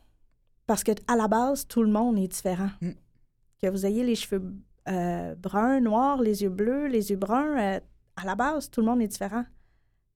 Parce 0.66 0.84
que 0.84 0.92
à 1.06 1.16
la 1.16 1.28
base, 1.28 1.66
tout 1.66 1.82
le 1.82 1.90
monde 1.90 2.18
est 2.18 2.28
différent. 2.28 2.70
Mm. 2.80 2.90
Que 3.60 3.68
vous 3.68 3.84
ayez 3.84 4.04
les 4.04 4.14
cheveux 4.14 4.54
euh, 4.88 5.34
brun, 5.34 5.80
noir, 5.80 6.20
les 6.20 6.42
yeux 6.42 6.48
bleus, 6.48 6.86
les 6.86 7.10
yeux 7.10 7.16
bruns, 7.16 7.58
euh, 7.58 7.80
à 8.16 8.24
la 8.24 8.34
base, 8.34 8.70
tout 8.70 8.80
le 8.80 8.86
monde 8.86 9.02
est 9.02 9.08
différent. 9.08 9.44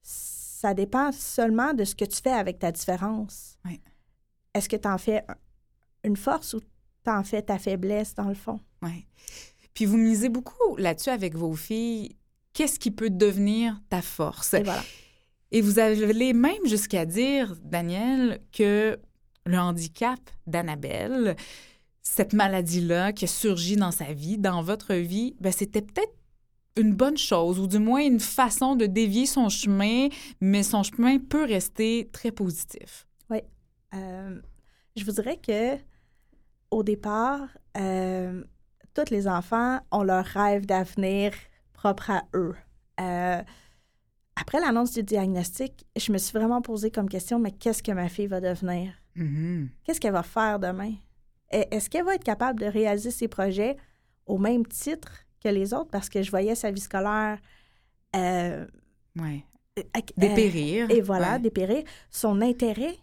Ça 0.02 0.74
dépend 0.74 1.12
seulement 1.12 1.74
de 1.74 1.85
ce 1.85 1.94
que 1.94 2.04
tu 2.04 2.20
fais 2.20 2.32
avec 2.32 2.58
ta 2.58 2.72
différence. 2.72 3.58
Est-ce 4.54 4.68
que 4.68 4.76
tu 4.76 4.88
en 4.88 4.98
fais 4.98 5.24
une 6.04 6.16
force 6.16 6.54
ou 6.54 6.61
tu 6.61 7.11
en 7.11 7.22
fais 7.22 7.42
ta 7.42 7.58
faiblesse, 7.58 8.14
dans 8.14 8.28
le 8.28 8.35
fond? 8.35 8.61
Oui. 8.82 9.06
Puis 9.74 9.87
vous 9.87 9.96
misez 9.96 10.28
beaucoup 10.28 10.76
là-dessus 10.76 11.11
avec 11.11 11.35
vos 11.35 11.54
filles. 11.54 12.16
Qu'est-ce 12.52 12.78
qui 12.78 12.90
peut 12.90 13.11
devenir 13.11 13.80
ta 13.88 14.02
force? 14.02 14.54
Et 14.54 14.62
voilà. 14.62 14.82
Et 15.50 15.61
vous 15.61 15.78
allez 15.78 16.32
même 16.32 16.66
jusqu'à 16.66 17.06
dire, 17.06 17.56
Daniel, 17.62 18.40
que 18.52 18.98
le 19.44 19.58
handicap 19.58 20.18
d'Annabelle, 20.46 21.37
cette 22.03 22.33
maladie-là 22.33 23.12
qui 23.12 23.25
a 23.25 23.29
surgi 23.29 23.77
dans 23.77 23.93
sa 23.93 24.12
vie, 24.12 24.38
dans 24.38 24.62
votre 24.62 24.95
vie, 24.95 25.37
ben 25.41 25.53
c'était 25.53 25.83
peut-être 25.83 26.12
une 26.77 26.95
bonne 26.95 27.19
chose, 27.19 27.59
ou 27.61 27.67
du 27.67 27.79
moins 27.79 28.01
une 28.01 28.21
façon 28.21 28.77
de 28.77 28.87
dévier 28.87 29.27
son 29.27 29.49
chemin, 29.49 30.09
mais 30.41 30.62
son 30.62 30.83
chemin 30.83 31.19
peut 31.19 31.45
rester 31.45 32.09
très 32.12 32.33
positif. 32.33 33.07
Oui. 33.31 33.38
Euh, 33.95 34.41
je 34.97 35.05
vous 35.05 35.12
dirais 35.12 35.37
que 35.37 35.77
au 36.71 36.83
départ, 36.83 37.49
euh, 37.77 38.43
tous 38.95 39.11
les 39.11 39.29
enfants 39.29 39.81
ont 39.91 40.03
leur 40.03 40.25
rêve 40.25 40.67
d'avenir 40.67 41.33
propre 41.75 42.11
à 42.11 42.23
eux. 42.35 42.55
Euh, 43.01 43.43
après 44.37 44.61
l'annonce 44.61 44.93
du 44.93 45.03
diagnostic, 45.03 45.85
je 45.97 46.11
me 46.12 46.19
suis 46.19 46.33
vraiment 46.33 46.62
posé 46.62 46.91
comme 46.91 47.09
question, 47.09 47.38
mais 47.38 47.53
qu'est-ce 47.53 47.83
que 47.83 47.93
ma 47.93 48.09
fille 48.09 48.27
va 48.27 48.41
devenir? 48.41 48.95
Mm-hmm. 49.17 49.69
Qu'est-ce 49.85 50.01
qu'elle 50.01 50.12
va 50.12 50.23
faire 50.23 50.59
demain? 50.59 50.95
Est-ce 51.53 51.91
qu'elle 51.91 52.05
va 52.05 52.15
être 52.15 52.25
capable 52.25 52.61
de 52.61 52.67
réaliser 52.67 53.11
ses 53.11 53.29
projets 53.29 53.77
au 54.27 54.38
même 54.38 54.67
titre 54.67 55.25
que 55.43 55.49
les 55.49 55.75
autres? 55.75 55.91
Parce 55.91 56.09
que 56.09 56.23
je 56.23 56.31
voyais 56.31 56.55
sa 56.55 56.71
vie 56.71 56.81
scolaire. 56.81 57.38
Euh, 58.17 58.67
ouais. 59.21 59.45
Euh, 59.79 59.83
dépérir. 60.17 60.91
et 60.91 61.01
voilà, 61.01 61.38
dépérir. 61.38 61.85
Son 62.11 62.41
intérêt 62.41 62.97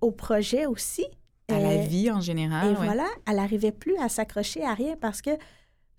au 0.00 0.10
projet 0.10 0.66
aussi. 0.66 1.06
À 1.48 1.60
la 1.60 1.70
euh, 1.70 1.82
vie 1.82 2.10
en 2.10 2.20
général. 2.20 2.72
Et 2.72 2.74
voilà, 2.74 3.06
elle 3.26 3.36
n'arrivait 3.36 3.72
plus 3.72 3.96
à 3.98 4.08
s'accrocher 4.08 4.64
à 4.64 4.74
rien 4.74 4.96
parce 4.96 5.20
que 5.20 5.30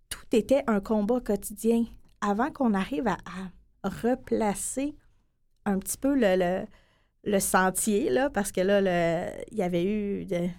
tout 0.09 0.25
était 0.33 0.63
un 0.67 0.79
combat 0.79 1.19
quotidien. 1.19 1.85
Avant 2.19 2.49
qu'on 2.49 2.73
arrive 2.73 3.07
à, 3.07 3.17
replacer 3.83 4.95
un 5.65 5.77
petit 5.77 5.97
peu 5.97 6.15
le, 6.15 6.65
le, 7.23 7.39
sentier, 7.39 8.09
là, 8.09 8.31
parce 8.31 8.51
que 8.51 8.61
là, 8.61 8.79
il 9.51 9.57
y 9.57 9.61
avait 9.61 9.83
eu 9.83 10.25
de, 10.25 10.49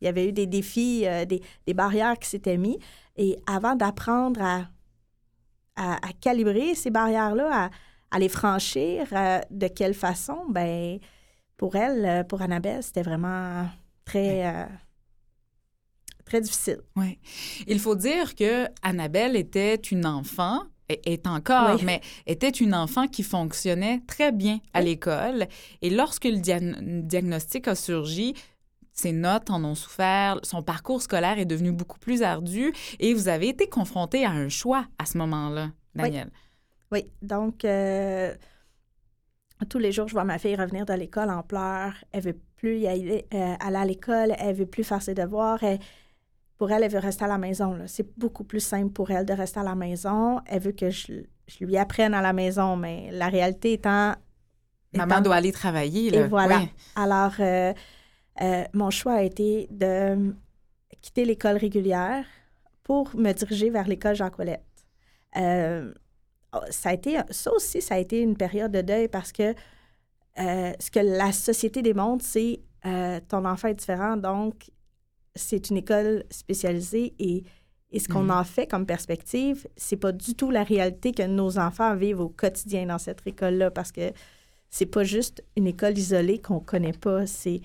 il 0.00 0.06
y 0.06 0.08
avait 0.08 0.28
eu 0.28 0.32
des 0.32 0.46
défis, 0.46 1.02
euh, 1.06 1.24
des, 1.24 1.74
barrières 1.74 2.18
qui 2.18 2.28
s'étaient 2.28 2.56
mis. 2.56 2.78
Et 3.16 3.38
avant 3.46 3.74
d'apprendre 3.74 4.40
à, 4.42 4.68
à, 5.76 6.12
calibrer 6.20 6.74
ces 6.74 6.90
barrières-là, 6.90 7.70
à, 8.10 8.18
les 8.18 8.28
franchir, 8.28 9.06
euh, 9.12 9.40
de 9.50 9.68
quelle 9.68 9.94
façon, 9.94 10.46
ben 10.48 10.98
pour 11.56 11.76
elle, 11.76 12.04
euh, 12.04 12.24
pour 12.24 12.42
Annabelle, 12.42 12.82
c'était 12.82 13.02
vraiment 13.02 13.68
très, 14.04 14.68
très 16.24 16.40
difficile. 16.40 16.80
Oui. 16.96 17.18
Il 17.66 17.78
faut 17.78 17.94
dire 17.94 18.34
que 18.34 18.66
Annabelle 18.82 19.36
était 19.36 19.76
une 19.76 20.06
enfant 20.06 20.62
est 21.04 21.26
encore, 21.26 21.82
mais 21.84 22.00
était 22.26 22.48
une 22.48 22.74
enfant 22.74 23.06
qui 23.06 23.22
fonctionnait 23.22 24.02
très 24.06 24.32
bien 24.32 24.58
à 24.72 24.80
l'école. 24.80 25.46
Et 25.82 25.90
lorsque 25.90 26.24
le 26.24 26.38
diagnostic 27.02 27.68
a 27.68 27.74
surgi, 27.74 28.34
ses 28.92 29.12
notes 29.12 29.50
en 29.50 29.64
ont 29.64 29.74
souffert, 29.74 30.38
son 30.42 30.62
parcours 30.62 31.02
scolaire 31.02 31.38
est 31.38 31.46
devenu 31.46 31.72
beaucoup 31.72 31.98
plus 31.98 32.22
ardu 32.22 32.72
et 32.98 33.14
vous 33.14 33.28
avez 33.28 33.48
été 33.48 33.68
confronté 33.68 34.24
à 34.24 34.30
un 34.30 34.48
choix 34.48 34.86
à 34.98 35.06
ce 35.06 35.18
moment-là, 35.18 35.70
Daniel. 35.94 36.30
Oui, 36.92 37.06
donc 37.22 37.64
euh, 37.64 38.34
tous 39.68 39.78
les 39.78 39.92
jours, 39.92 40.08
je 40.08 40.12
vois 40.12 40.24
ma 40.24 40.38
fille 40.38 40.56
revenir 40.56 40.86
de 40.86 40.92
l'école 40.92 41.30
en 41.30 41.42
pleurs. 41.42 41.94
Elle 42.12 42.22
veut 42.22 42.38
plus 42.56 42.78
y 42.78 42.88
aller, 42.88 43.26
euh, 43.32 43.54
aller 43.60 43.76
à 43.76 43.84
l'école, 43.84 44.34
elle 44.38 44.56
veut 44.56 44.66
plus 44.66 44.84
faire 44.84 45.02
ses 45.02 45.14
devoirs. 45.14 45.60
pour 46.56 46.70
elle, 46.70 46.82
elle 46.82 46.90
veut 46.90 46.98
rester 46.98 47.24
à 47.24 47.28
la 47.28 47.38
maison. 47.38 47.78
C'est 47.86 48.18
beaucoup 48.18 48.44
plus 48.44 48.60
simple 48.60 48.92
pour 48.92 49.10
elle 49.10 49.24
de 49.24 49.32
rester 49.32 49.60
à 49.60 49.64
la 49.64 49.74
maison. 49.74 50.40
Elle 50.46 50.60
veut 50.60 50.72
que 50.72 50.90
je, 50.90 51.22
lui 51.60 51.76
apprenne 51.76 52.14
à 52.14 52.22
la 52.22 52.32
maison, 52.32 52.76
mais 52.76 53.10
la 53.12 53.28
réalité 53.28 53.74
étant... 53.74 54.14
Maman 54.92 55.20
doit 55.20 55.36
aller 55.36 55.52
travailler. 55.52 56.10
Là. 56.10 56.20
Et 56.20 56.26
voilà. 56.26 56.62
Alors, 56.96 57.34
euh, 57.38 57.72
euh, 58.42 58.64
mon 58.72 58.90
choix 58.90 59.14
a 59.14 59.22
été 59.22 59.68
de 59.70 60.34
quitter 61.00 61.24
l'école 61.24 61.56
régulière 61.56 62.24
pour 62.82 63.14
me 63.16 63.32
diriger 63.32 63.70
vers 63.70 63.86
l'école 63.86 64.14
Jean 64.14 64.30
Colette. 64.30 64.64
Euh, 65.36 65.92
ça 66.70 66.90
a 66.90 66.94
été, 66.94 67.18
ça 67.30 67.52
aussi, 67.52 67.80
ça 67.80 67.94
a 67.94 67.98
été 67.98 68.20
une 68.20 68.36
période 68.36 68.72
de 68.72 68.82
deuil 68.82 69.08
parce 69.08 69.32
que 69.32 69.54
euh, 70.38 70.72
ce 70.78 70.90
que 70.90 71.00
la 71.00 71.32
société 71.32 71.82
démontre, 71.82 72.24
c'est 72.24 72.60
ton 73.28 73.44
enfant 73.44 73.68
est 73.68 73.74
différent, 73.74 74.16
donc 74.16 74.70
c'est 75.34 75.68
une 75.70 75.76
école 75.76 76.24
spécialisée 76.30 77.14
et 77.18 77.44
Et 77.92 77.98
ce 77.98 78.06
qu'on 78.08 78.22
Mhm. 78.22 78.30
en 78.30 78.44
fait 78.44 78.68
comme 78.68 78.86
perspective, 78.86 79.66
c'est 79.76 79.96
pas 79.96 80.12
du 80.12 80.34
tout 80.34 80.50
la 80.52 80.62
réalité 80.62 81.10
que 81.10 81.24
nos 81.26 81.58
enfants 81.58 81.96
vivent 81.96 82.20
au 82.20 82.28
quotidien 82.28 82.86
dans 82.86 82.98
cette 82.98 83.26
école-là, 83.26 83.72
parce 83.72 83.90
que 83.90 84.12
c'est 84.70 84.86
pas 84.86 85.02
juste 85.02 85.42
une 85.56 85.66
école 85.66 85.98
isolée 85.98 86.38
qu'on 86.40 86.60
connaît 86.60 86.92
pas, 86.92 87.26
c'est 87.26 87.60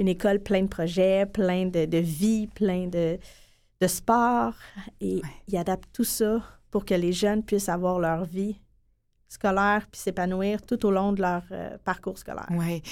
une 0.00 0.08
école 0.08 0.40
pleine 0.40 0.64
de 0.64 0.70
projets, 0.70 1.26
plein 1.26 1.66
de, 1.66 1.84
de 1.84 1.98
vie, 1.98 2.46
plein 2.48 2.86
de, 2.88 3.18
de 3.80 3.86
sport. 3.86 4.54
Et 5.00 5.16
Ouais. 5.16 5.20
ils 5.48 5.56
adaptent 5.58 5.92
tout 5.92 6.04
ça 6.04 6.42
pour 6.70 6.84
que 6.84 6.94
les 6.94 7.12
jeunes 7.12 7.44
puissent 7.44 7.68
avoir 7.68 7.98
leur 8.00 8.24
vie 8.24 8.56
scolaire 9.28 9.86
puis 9.92 10.00
s'épanouir 10.00 10.62
tout 10.62 10.84
au 10.86 10.90
long 10.90 11.12
de 11.12 11.20
leur 11.20 11.42
euh, 11.52 11.76
parcours 11.84 12.18
scolaire. 12.18 12.48
Oui. 12.50 12.82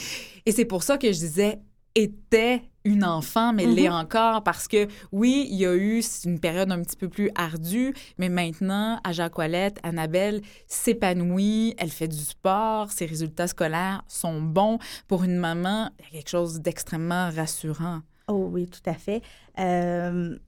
Et 0.47 0.53
c'est 0.53 0.65
pour 0.67 0.83
ça 0.85 0.97
que 0.99 1.09
je 1.09 1.19
disais 1.19 1.59
était 1.99 2.63
une 2.85 3.05
enfant, 3.05 3.53
mais 3.53 3.67
Mhm. 3.67 3.75
l'est 3.75 3.89
encore 3.91 4.43
parce 4.43 4.67
que 4.67 4.87
oui, 5.13 5.47
il 5.51 5.57
y 5.59 5.67
a 5.67 5.75
eu 5.75 6.03
une 6.25 6.41
période 6.41 6.71
un 6.73 6.81
petit 6.83 6.97
peu 6.97 7.09
plus 7.09 7.31
ardue, 7.35 7.93
mais 8.17 8.29
maintenant, 8.31 8.99
à 9.05 9.13
Jacques 9.13 9.37
Ouellette, 9.37 9.79
Annabelle 9.83 10.41
s'épanouit, 10.67 11.75
elle 11.77 11.91
fait 11.91 12.09
du 12.09 12.17
sport, 12.17 12.91
ses 12.91 13.05
résultats 13.05 13.47
scolaires 13.49 14.03
sont 14.09 14.41
bons. 14.41 14.79
Pour 15.07 15.25
une 15.25 15.37
maman, 15.37 15.91
il 15.99 16.05
y 16.05 16.09
a 16.09 16.11
quelque 16.13 16.31
chose 16.31 16.61
d'extrêmement 16.61 17.31
rassurant. 17.31 18.01
Oh 18.29 18.49
oui, 18.53 18.67
tout 18.69 18.89
à 18.89 18.95
fait. 18.95 19.23
Euh, 19.59 20.39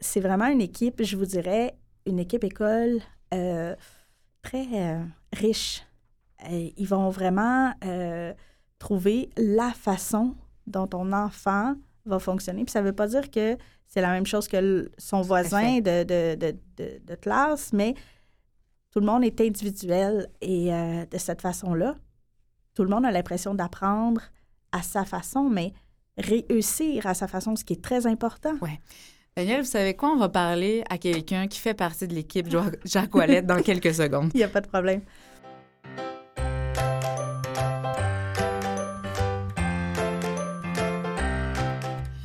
c'est 0.00 0.20
vraiment 0.20 0.46
une 0.46 0.60
équipe, 0.60 1.02
je 1.02 1.16
vous 1.16 1.26
dirais, 1.26 1.74
une 2.04 2.18
équipe 2.18 2.44
école 2.44 3.00
euh, 3.32 3.74
très 4.42 4.66
euh, 4.72 5.02
riche. 5.32 5.82
Ils 6.50 6.86
vont 6.86 7.08
vraiment 7.08 7.72
trouver 8.78 9.30
la 9.38 9.70
façon 9.72 10.34
dont 10.66 10.86
ton 10.86 11.12
enfant 11.12 11.74
va 12.06 12.18
fonctionner. 12.18 12.64
Puis 12.64 12.72
ça 12.72 12.80
ne 12.80 12.86
veut 12.86 12.92
pas 12.92 13.06
dire 13.06 13.30
que 13.30 13.56
c'est 13.86 14.00
la 14.00 14.10
même 14.12 14.26
chose 14.26 14.48
que 14.48 14.90
son 14.98 15.20
voisin 15.22 15.78
de, 15.80 16.02
de, 16.04 16.34
de, 16.34 16.56
de- 16.76 17.00
de 17.04 17.14
classe, 17.14 17.72
mais 17.72 17.94
tout 18.90 19.00
le 19.00 19.06
monde 19.06 19.24
est 19.24 19.40
individuel 19.40 20.28
et 20.40 20.72
euh, 20.72 21.04
de 21.06 21.18
cette 21.18 21.40
façon-là, 21.42 21.96
tout 22.74 22.82
le 22.82 22.88
monde 22.90 23.04
a 23.06 23.10
l'impression 23.10 23.54
d'apprendre 23.54 24.20
à 24.72 24.82
sa 24.82 25.04
façon, 25.04 25.48
mais 25.48 25.72
réussir 26.18 27.06
à 27.06 27.14
sa 27.14 27.28
façon, 27.28 27.56
ce 27.56 27.64
qui 27.64 27.74
est 27.74 27.82
très 27.82 28.06
important. 28.06 28.54
Daniel, 29.36 29.60
vous 29.62 29.66
savez 29.68 29.94
quoi? 29.94 30.10
On 30.10 30.16
va 30.16 30.28
parler 30.28 30.84
à 30.88 30.96
quelqu'un 30.98 31.48
qui 31.48 31.58
fait 31.58 31.74
partie 31.74 32.06
de 32.06 32.14
l'équipe 32.14 32.48
Jacques 32.84 33.14
Ouellette 33.14 33.46
dans 33.46 33.60
quelques 33.62 33.94
secondes. 33.94 34.30
Il 34.34 34.38
n'y 34.38 34.44
a 34.44 34.48
pas 34.48 34.60
de 34.60 34.68
problème. 34.68 35.00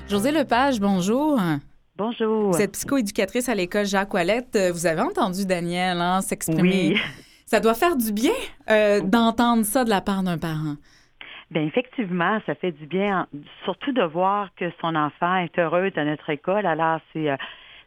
Josée 0.09 0.31
Lepage, 0.31 0.79
bonjour. 0.79 1.39
Bonjour. 1.97 2.51
Vous 2.51 2.61
êtes 2.61 2.71
psychoéducatrice 2.73 3.49
à 3.49 3.55
l'école 3.55 3.85
Jacques 3.85 4.13
Ouellette. 4.13 4.55
Euh, 4.55 4.71
Vous 4.71 4.85
avez 4.87 5.01
entendu 5.01 5.45
Daniel 5.45 5.99
hein, 6.01 6.21
s'exprimer. 6.21 6.93
Oui. 6.93 6.97
Ça 7.45 7.59
doit 7.59 7.73
faire 7.73 7.95
du 7.95 8.11
bien 8.11 8.31
euh, 8.69 9.01
d'entendre 9.01 9.63
ça 9.65 9.83
de 9.83 9.89
la 9.89 10.01
part 10.01 10.23
d'un 10.23 10.37
parent. 10.37 10.75
Bien, 11.51 11.63
effectivement, 11.63 12.39
ça 12.45 12.53
fait 12.55 12.71
du 12.71 12.85
bien, 12.85 13.21
en- 13.21 13.25
surtout 13.65 13.91
de 13.91 14.03
voir 14.03 14.49
que 14.55 14.65
son 14.81 14.95
enfant 14.95 15.35
est 15.37 15.57
heureux 15.59 15.89
dans 15.95 16.05
notre 16.05 16.29
école. 16.29 16.65
Alors, 16.65 16.99
c'est 17.11 17.29
euh, 17.29 17.35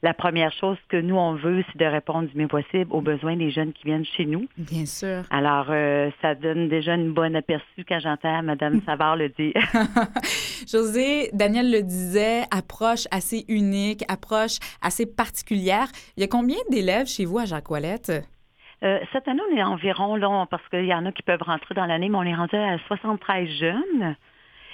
la 0.03 0.15
première 0.15 0.53
chose 0.53 0.77
que 0.89 0.97
nous, 0.97 1.17
on 1.17 1.35
veut, 1.35 1.65
c'est 1.71 1.79
de 1.79 1.85
répondre 1.85 2.29
du 2.29 2.37
mieux 2.37 2.49
possible 2.49 2.89
aux 2.91 3.01
besoins 3.01 3.37
des 3.37 3.53
jeunes 3.53 3.73
qui 3.73 3.85
viennent 3.85 4.05
chez 4.05 4.27
nous. 4.27 4.49
Bien 4.59 4.85
sûr. 4.85 5.23
Alors, 5.31 5.67
euh, 5.71 6.11
ça 6.21 6.35
donne 6.35 6.69
déjà 6.69 6.95
une 6.95 7.13
bonne 7.13 7.37
aperçu 7.37 7.85
quand 7.89 8.01
j'entends 8.01 8.43
Mme 8.43 8.83
Savard 8.87 9.17
le 9.17 9.29
dire. 9.29 9.55
José, 10.69 11.31
Daniel 11.33 11.71
le 11.71 11.83
disait, 11.83 12.43
approche 12.51 13.07
assez 13.13 13.45
unique, 13.49 14.03
approche 14.09 14.59
assez 14.81 15.07
particulière. 15.07 15.87
Il 16.17 16.23
y 16.23 16.25
a 16.25 16.29
combien 16.29 16.59
d'élèves 16.69 17.07
chez 17.07 17.25
vous 17.25 17.39
à 17.39 17.45
Jacques 17.45 17.71
Ouellette? 17.71 18.13
Euh, 18.83 18.99
cette 19.13 19.29
année, 19.29 19.41
on 19.53 19.57
est 19.57 19.63
environ, 19.63 20.17
là, 20.17 20.47
parce 20.51 20.67
qu'il 20.69 20.87
y 20.87 20.95
en 20.95 21.07
a 21.07 21.13
qui 21.13 21.23
peuvent 21.23 21.43
rentrer 21.43 21.77
dans 21.77 21.87
l'année, 21.87 22.09
mais 22.09 22.19
on 22.19 22.25
est 22.25 22.35
rendu 22.35 22.57
à 22.57 22.77
73 22.89 23.49
jeunes. 23.49 24.17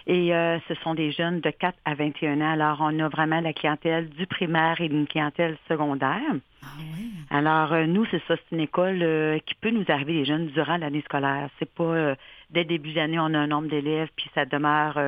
Et 0.09 0.35
euh, 0.35 0.59
ce 0.67 0.75
sont 0.77 0.95
des 0.95 1.13
jeunes 1.13 1.41
de 1.41 1.51
4 1.51 1.79
à 1.85 1.95
21 1.95 2.41
ans. 2.41 2.53
Alors, 2.53 2.79
on 2.81 2.99
a 2.99 3.09
vraiment 3.09 3.41
la 3.41 3.53
clientèle 3.53 4.09
du 4.09 4.27
primaire 4.27 4.81
et 4.81 4.87
une 4.87 5.07
clientèle 5.07 5.59
secondaire. 5.69 6.23
Ah 6.63 6.67
oui. 6.79 7.11
Alors, 7.29 7.75
euh, 7.75 7.85
nous, 7.85 8.07
c'est 8.11 8.23
ça, 8.27 8.37
c'est 8.37 8.57
une 8.57 8.63
école 8.63 9.03
euh, 9.03 9.39
qui 9.45 9.55
peut 9.55 9.71
nous 9.71 9.85
arriver 9.89 10.15
les 10.15 10.25
jeunes 10.25 10.47
durant 10.47 10.79
l'année 10.79 11.03
scolaire. 11.03 11.51
C'est 11.59 11.71
pas 11.71 11.85
euh, 11.85 12.15
dès 12.49 12.61
le 12.61 12.69
début 12.69 12.95
d'année, 12.95 13.19
on 13.19 13.35
a 13.35 13.39
un 13.39 13.47
nombre 13.49 13.69
d'élèves, 13.69 14.09
puis 14.17 14.31
ça 14.35 14.47
demeure 14.47 14.99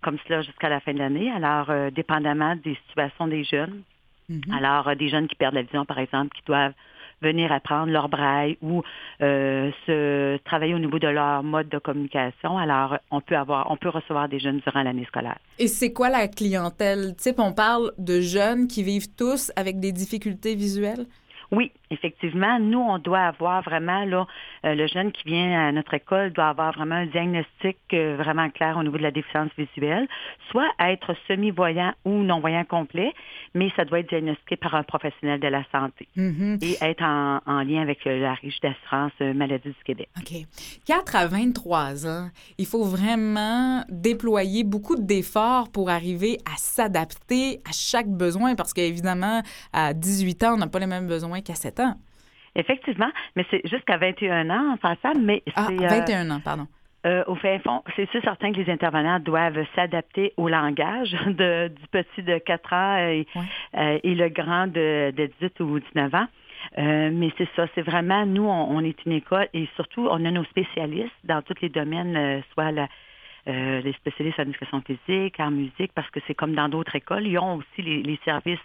comme 0.00 0.18
cela 0.28 0.42
jusqu'à 0.42 0.68
la 0.68 0.78
fin 0.78 0.94
de 0.94 0.98
l'année. 0.98 1.28
Alors, 1.32 1.72
dépendamment 1.90 2.54
des 2.54 2.78
situations 2.86 3.26
des 3.26 3.42
jeunes. 3.42 3.82
Mhm. 4.28 4.42
Alors, 4.52 4.94
des 4.94 5.08
jeunes 5.08 5.26
qui 5.26 5.34
perdent 5.34 5.54
la 5.54 5.62
vision, 5.62 5.84
par 5.84 5.98
exemple, 5.98 6.36
qui 6.36 6.42
doivent 6.46 6.74
venir 7.22 7.52
apprendre 7.52 7.90
leur 7.92 8.08
braille 8.08 8.58
ou 8.62 8.82
euh, 9.22 9.70
se 9.86 10.36
travailler 10.44 10.74
au 10.74 10.78
niveau 10.78 10.98
de 10.98 11.08
leur 11.08 11.42
mode 11.42 11.68
de 11.68 11.78
communication. 11.78 12.58
Alors, 12.58 12.98
on 13.10 13.20
peut 13.20 13.36
avoir, 13.36 13.70
on 13.70 13.76
peut 13.76 13.88
recevoir 13.88 14.28
des 14.28 14.38
jeunes 14.38 14.60
durant 14.64 14.82
l'année 14.82 15.06
scolaire. 15.06 15.38
Et 15.58 15.68
c'est 15.68 15.92
quoi 15.92 16.10
la 16.10 16.28
clientèle? 16.28 17.14
Type? 17.16 17.38
On 17.38 17.52
parle 17.52 17.92
de 17.98 18.20
jeunes 18.20 18.68
qui 18.68 18.82
vivent 18.82 19.14
tous 19.16 19.50
avec 19.56 19.80
des 19.80 19.92
difficultés 19.92 20.54
visuelles? 20.54 21.06
Oui, 21.52 21.70
effectivement, 21.90 22.58
nous, 22.58 22.78
on 22.80 22.98
doit 22.98 23.20
avoir 23.20 23.62
vraiment, 23.62 24.04
là, 24.04 24.26
euh, 24.64 24.74
le 24.74 24.86
jeune 24.86 25.12
qui 25.12 25.24
vient 25.24 25.68
à 25.68 25.72
notre 25.72 25.94
école 25.94 26.32
doit 26.32 26.48
avoir 26.48 26.72
vraiment 26.72 26.96
un 26.96 27.06
diagnostic 27.06 27.76
euh, 27.92 28.16
vraiment 28.18 28.50
clair 28.50 28.76
au 28.76 28.82
niveau 28.82 28.96
de 28.98 29.02
la 29.02 29.10
déficience 29.10 29.50
visuelle, 29.56 30.06
soit 30.50 30.68
être 30.80 31.14
semi-voyant 31.28 31.92
ou 32.04 32.10
non-voyant 32.22 32.64
complet, 32.64 33.12
mais 33.54 33.70
ça 33.76 33.84
doit 33.84 34.00
être 34.00 34.08
diagnostiqué 34.08 34.56
par 34.56 34.74
un 34.74 34.82
professionnel 34.82 35.40
de 35.40 35.48
la 35.48 35.62
santé 35.72 36.08
Mhm. 36.16 36.58
et 36.62 36.76
être 36.80 37.02
en, 37.02 37.40
en 37.46 37.62
lien 37.62 37.82
avec 37.82 38.06
euh, 38.06 38.20
la 38.20 38.34
Régie 38.34 38.58
d'assurance 38.62 39.12
maladie 39.20 39.68
du 39.68 39.84
Québec. 39.84 40.08
OK. 40.18 40.32
4 40.86 41.16
à 41.16 41.26
23 41.26 42.06
ans, 42.06 42.28
il 42.58 42.66
faut 42.66 42.84
vraiment 42.84 43.84
déployer 43.88 44.64
beaucoup 44.64 44.96
d'efforts 44.96 45.68
pour 45.70 45.90
arriver 45.90 46.38
à 46.44 46.56
s'adapter 46.56 47.60
à 47.68 47.72
chaque 47.72 48.08
besoin 48.08 48.54
parce 48.54 48.72
qu'évidemment, 48.72 49.42
à 49.72 49.92
18 49.94 50.44
ans, 50.44 50.54
on 50.54 50.58
n'a 50.58 50.66
pas 50.66 50.78
les 50.78 50.86
mêmes 50.86 51.06
besoins 51.06 51.40
qu'à 51.40 51.54
7 51.54 51.75
Effectivement, 52.54 53.10
mais 53.36 53.44
c'est 53.50 53.60
jusqu'à 53.68 53.98
21 53.98 54.48
ans 54.50 54.72
en 54.72 54.76
passant, 54.78 55.12
mais 55.20 55.42
Ah, 55.54 55.66
c'est... 55.68 55.84
euh, 55.84 55.88
21 55.88 56.30
ans, 56.30 56.40
pardon. 56.42 56.66
Euh, 57.04 57.22
au 57.28 57.36
fin 57.36 57.58
fond, 57.60 57.82
c'est 57.94 58.10
sûr 58.10 58.20
certain 58.22 58.50
que 58.52 58.56
les 58.60 58.72
intervenants 58.72 59.20
doivent 59.20 59.64
s'adapter 59.76 60.32
au 60.36 60.48
langage 60.48 61.12
de, 61.26 61.68
du 61.68 61.86
petit 61.92 62.22
de 62.22 62.38
4 62.38 62.72
ans 62.72 62.96
et, 62.98 63.26
euh, 63.76 63.98
et 64.02 64.14
le 64.14 64.28
grand 64.30 64.66
de, 64.66 65.12
de 65.14 65.26
18 65.40 65.60
ou 65.60 65.78
19 65.78 66.14
ans. 66.14 66.26
Euh, 66.78 67.10
mais 67.12 67.30
c'est 67.38 67.48
ça, 67.54 67.66
c'est 67.74 67.82
vraiment, 67.82 68.26
nous, 68.26 68.44
on, 68.44 68.76
on 68.76 68.80
est 68.80 69.04
une 69.04 69.12
école 69.12 69.48
et 69.52 69.68
surtout, 69.76 70.08
on 70.10 70.24
a 70.24 70.30
nos 70.30 70.44
spécialistes 70.44 71.12
dans 71.24 71.42
tous 71.42 71.54
les 71.62 71.68
domaines, 71.68 72.42
soit 72.54 72.72
la, 72.72 72.88
les 73.46 73.92
spécialistes 73.92 74.40
en 74.40 74.44
éducation 74.44 74.80
physique, 74.80 75.38
en 75.38 75.50
musique, 75.52 75.92
parce 75.94 76.10
que 76.10 76.18
c'est 76.26 76.34
comme 76.34 76.54
dans 76.54 76.68
d'autres 76.68 76.96
écoles, 76.96 77.26
ils 77.26 77.38
ont 77.38 77.56
aussi 77.56 77.82
les, 77.82 78.02
les 78.02 78.18
services 78.24 78.58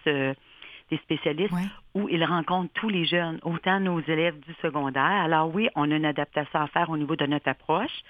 des 0.92 0.98
spécialistes 0.98 1.54
Ouais. 1.54 1.68
où 1.96 2.10
ils 2.10 2.24
rencontrent 2.24 2.72
tous 2.74 2.90
les 2.90 3.06
jeunes, 3.06 3.40
autant 3.44 3.80
nos 3.80 4.00
élèves 4.02 4.38
du 4.42 4.54
secondaire. 4.62 5.02
Alors 5.04 5.54
oui, 5.54 5.70
on 5.76 5.90
a 5.90 5.96
une 5.96 6.06
adaptation 6.06 6.60
à 6.60 6.68
faire 6.68 6.90
au 6.90 6.98
niveau 6.98 7.16
de 7.16 7.26
notre 7.26 7.48
approche, 7.48 8.02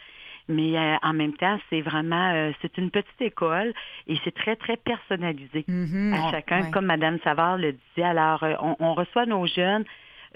mais 0.50 0.76
euh, 0.78 0.96
en 1.04 1.14
même 1.14 1.34
temps, 1.34 1.60
c'est 1.70 1.82
vraiment, 1.82 2.32
euh, 2.34 2.52
c'est 2.62 2.76
une 2.80 2.90
petite 2.90 3.22
école 3.22 3.74
et 4.08 4.18
c'est 4.24 4.34
très, 4.34 4.56
très 4.56 4.78
personnalisé 4.78 5.64
Mhm. 5.68 6.14
à 6.14 6.22
On- 6.28 6.32
chacun, 6.32 6.64
ouais. 6.64 6.72
comme 6.72 6.86
Madame 6.88 7.20
Savard 7.24 7.58
le 7.58 7.74
disait. 7.74 8.08
Alors, 8.08 8.44
euh, 8.44 8.56
on, 8.62 8.76
on 8.80 8.94
reçoit 8.96 9.28
nos 9.28 9.46
jeunes 9.46 9.86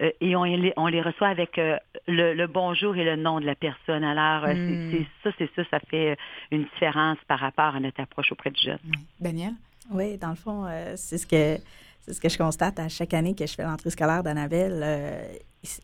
euh, 0.02 0.12
et 0.22 0.36
on 0.36 0.44
les, 0.44 0.74
on 0.78 0.86
les 0.88 1.02
reçoit 1.02 1.30
avec 1.30 1.58
euh, 1.58 1.78
le, 2.08 2.34
le 2.36 2.46
bonjour 2.48 2.96
et 2.96 3.04
le 3.04 3.16
nom 3.16 3.40
de 3.40 3.46
la 3.46 3.56
personne. 3.56 4.04
Alors, 4.04 4.44
euh, 4.48 4.54
c'est- 4.54 4.56
Mm. 4.56 4.92
c'est 4.92 5.32
ça, 5.32 5.36
c'est 5.40 5.56
ça, 5.56 5.64
ça 5.72 5.80
fait 5.90 6.16
une 6.52 6.64
différence 6.66 7.18
par 7.28 7.40
rapport 7.40 7.76
à 7.76 7.80
notre 7.80 8.00
approche 8.02 8.32
auprès 8.32 8.52
du 8.52 8.62
jeune. 8.62 8.80
Ouais. 8.86 9.00
Daniel? 9.20 9.54
Oui, 9.92 10.18
dans 10.18 10.30
le 10.30 10.36
fond, 10.36 10.66
euh, 10.68 10.94
c'est 10.96 11.18
ce 11.20 11.28
que 11.28 11.58
c'est 12.06 12.14
ce 12.14 12.22
que 12.22 12.30
je 12.30 12.38
constate 12.38 12.80
à 12.80 12.88
chaque 12.90 13.14
année 13.14 13.34
que 13.36 13.46
je 13.46 13.54
fais 13.54 13.64
l'entrée 13.64 13.90
scolaire 13.90 14.22
d'Annabelle. 14.24 14.82
Euh, 14.84 15.34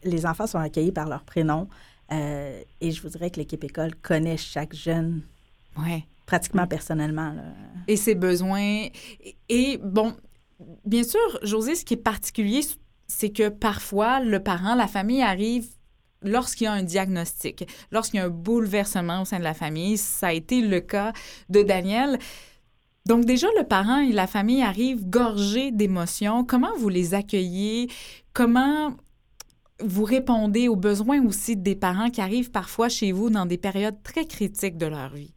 les 0.03 0.25
enfants 0.25 0.47
sont 0.47 0.59
accueillis 0.59 0.91
par 0.91 1.07
leur 1.09 1.23
prénom 1.23 1.67
euh, 2.11 2.61
et 2.81 2.91
je 2.91 3.01
vous 3.01 3.09
dirais 3.09 3.31
que 3.31 3.37
l'équipe 3.37 3.63
école 3.63 3.95
connaît 3.95 4.37
chaque 4.37 4.73
jeune 4.75 5.23
Ouais. 5.77 6.03
pratiquement 6.25 6.67
personnellement. 6.67 7.31
là. 7.33 7.43
et 7.87 7.95
ses 7.95 8.13
besoins. 8.15 8.59
Et, 8.61 8.91
et, 9.49 9.79
bon, 9.81 10.15
bien 10.85 11.03
sûr, 11.03 11.19
José, 11.43 11.75
ce 11.75 11.85
qui 11.85 11.93
est 11.95 11.97
particulier, 11.97 12.61
c'est 13.07 13.31
que 13.31 13.49
parfois, 13.49 14.19
le 14.19 14.41
parent, 14.41 14.75
la 14.75 14.87
famille 14.87 15.21
arrive 15.21 15.67
lorsqu'il 16.21 16.65
y 16.65 16.67
a 16.67 16.73
un 16.73 16.83
diagnostic, 16.83 17.67
lorsqu'il 17.91 18.19
y 18.19 18.21
a 18.21 18.25
un 18.25 18.29
bouleversement 18.29 19.21
au 19.23 19.25
sein 19.25 19.39
de 19.39 19.43
la 19.43 19.53
famille. 19.55 19.97
Ça 19.97 20.27
a 20.27 20.33
été 20.33 20.61
le 20.61 20.79
cas 20.81 21.13
de 21.49 21.63
Daniel. 21.63 22.19
Donc 23.07 23.25
déjà, 23.25 23.47
le 23.57 23.67
parent 23.67 23.99
et 23.99 24.11
la 24.11 24.27
famille 24.27 24.61
arrivent 24.61 25.09
gorgés 25.09 25.71
d'émotions. 25.71 26.45
Comment 26.45 26.75
vous 26.77 26.89
les 26.89 27.13
accueillez? 27.13 27.87
Comment 28.33 28.95
vous 29.83 30.03
répondez 30.03 30.67
aux 30.67 30.75
besoins 30.75 31.25
aussi 31.25 31.57
des 31.57 31.75
parents 31.75 32.09
qui 32.09 32.21
arrivent 32.21 32.51
parfois 32.51 32.89
chez 32.89 33.11
vous 33.11 33.31
dans 33.31 33.47
des 33.47 33.57
périodes 33.57 34.01
très 34.03 34.25
critiques 34.25 34.77
de 34.77 34.85
leur 34.85 35.09
vie? 35.09 35.33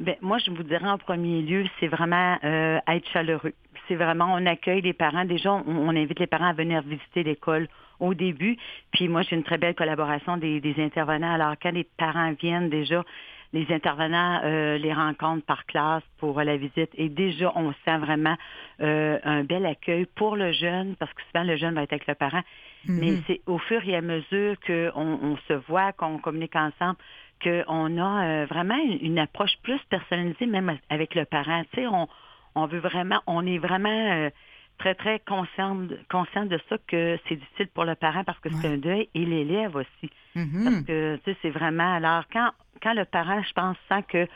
Ben, 0.00 0.16
moi, 0.20 0.38
je 0.38 0.50
vous 0.50 0.62
dirais 0.62 0.88
en 0.88 0.98
premier 0.98 1.42
lieu, 1.42 1.64
c'est 1.78 1.88
vraiment 1.88 2.36
euh, 2.44 2.78
être 2.88 3.08
chaleureux. 3.12 3.52
c'est 3.86 3.96
vraiment, 3.96 4.34
on 4.34 4.46
accueille 4.46 4.82
les 4.82 4.92
parents. 4.92 5.24
Déjà, 5.24 5.52
on, 5.52 5.88
invite 5.88 6.18
les 6.18 6.26
parents 6.26 6.48
à 6.48 6.52
venir 6.52 6.82
visiter 6.82 7.22
l'école 7.22 7.68
au 8.00 8.14
début. 8.14 8.56
Puis 8.92 9.08
moi, 9.08 9.22
j'ai 9.22 9.34
une 9.34 9.42
très 9.42 9.58
belle 9.58 9.74
collaboration 9.74 10.36
des 10.36 10.74
intervenants. 10.78 11.32
Alors, 11.32 11.54
quand 11.60 11.72
les 11.72 11.84
parents 11.84 12.32
viennent 12.40 12.70
déjà, 12.70 13.04
les 13.52 13.66
intervenants 13.72 14.40
euh, 14.44 14.76
les 14.78 14.92
rencontrent 14.92 15.44
par 15.46 15.64
classe 15.66 16.02
pour 16.18 16.40
la 16.42 16.56
visite 16.56 16.90
et 16.94 17.08
déjà 17.08 17.52
on 17.56 17.72
sent 17.84 17.98
vraiment 17.98 18.36
euh, 18.80 19.18
un 19.24 19.44
bel 19.44 19.64
accueil 19.64 20.06
pour 20.16 20.36
le 20.36 20.52
jeune 20.52 20.96
parce 20.96 21.12
que 21.14 21.22
souvent 21.30 21.44
le 21.44 21.56
jeune 21.56 21.74
va 21.74 21.82
être 21.82 21.92
avec 21.92 22.06
le 22.06 22.14
parent. 22.14 22.42
Mais 22.88 23.10
Mhm. 23.12 23.22
c'est 23.26 23.40
au 23.46 23.58
fur 23.58 23.82
et 23.86 23.96
à 23.96 24.00
mesure 24.00 24.56
qu'on 24.66 25.18
on 25.22 25.36
se 25.48 25.52
voit, 25.68 25.92
qu'on 25.92 26.18
communique 26.18 26.56
ensemble, 26.56 26.96
qu'on 27.42 27.98
a 27.98 28.24
euh, 28.42 28.46
vraiment 28.46 28.76
une, 28.76 28.98
une 29.00 29.18
approche 29.18 29.56
plus 29.62 29.80
personnalisée 29.90 30.46
même 30.46 30.76
avec 30.90 31.14
le 31.14 31.24
parent. 31.24 31.62
Tu 31.72 31.80
sais, 31.80 31.86
on, 31.86 32.08
on 32.54 32.66
veut 32.66 32.80
vraiment, 32.80 33.20
on 33.26 33.46
est 33.46 33.58
vraiment 33.58 33.88
euh, 34.12 34.30
très, 34.78 34.94
très 34.94 35.20
conscient, 35.20 35.74
de- 35.74 35.98
conscient 36.10 36.46
de 36.46 36.58
ça 36.68 36.76
que 36.86 37.18
c'est 37.28 37.36
difficile 37.36 37.68
pour 37.68 37.84
le 37.84 37.94
parent 37.94 38.24
parce 38.24 38.38
que 38.40 38.48
c'est 38.60 38.68
Ouais. 38.68 38.74
un 38.74 38.78
deuil 38.78 39.08
et 39.14 39.24
l'élève 39.24 39.74
aussi. 39.76 40.10
Mhm. 40.34 40.64
Parce 40.64 40.82
que, 40.86 41.16
tu 41.16 41.22
sais, 41.32 41.36
c'est 41.42 41.50
vraiment... 41.50 41.94
Alors, 41.94 42.24
quand, 42.32 42.50
quand 42.82 42.94
le 42.94 43.04
parent, 43.04 43.42
je 43.42 43.52
pense, 43.52 43.76
sent 43.88 44.04
que 44.08 44.26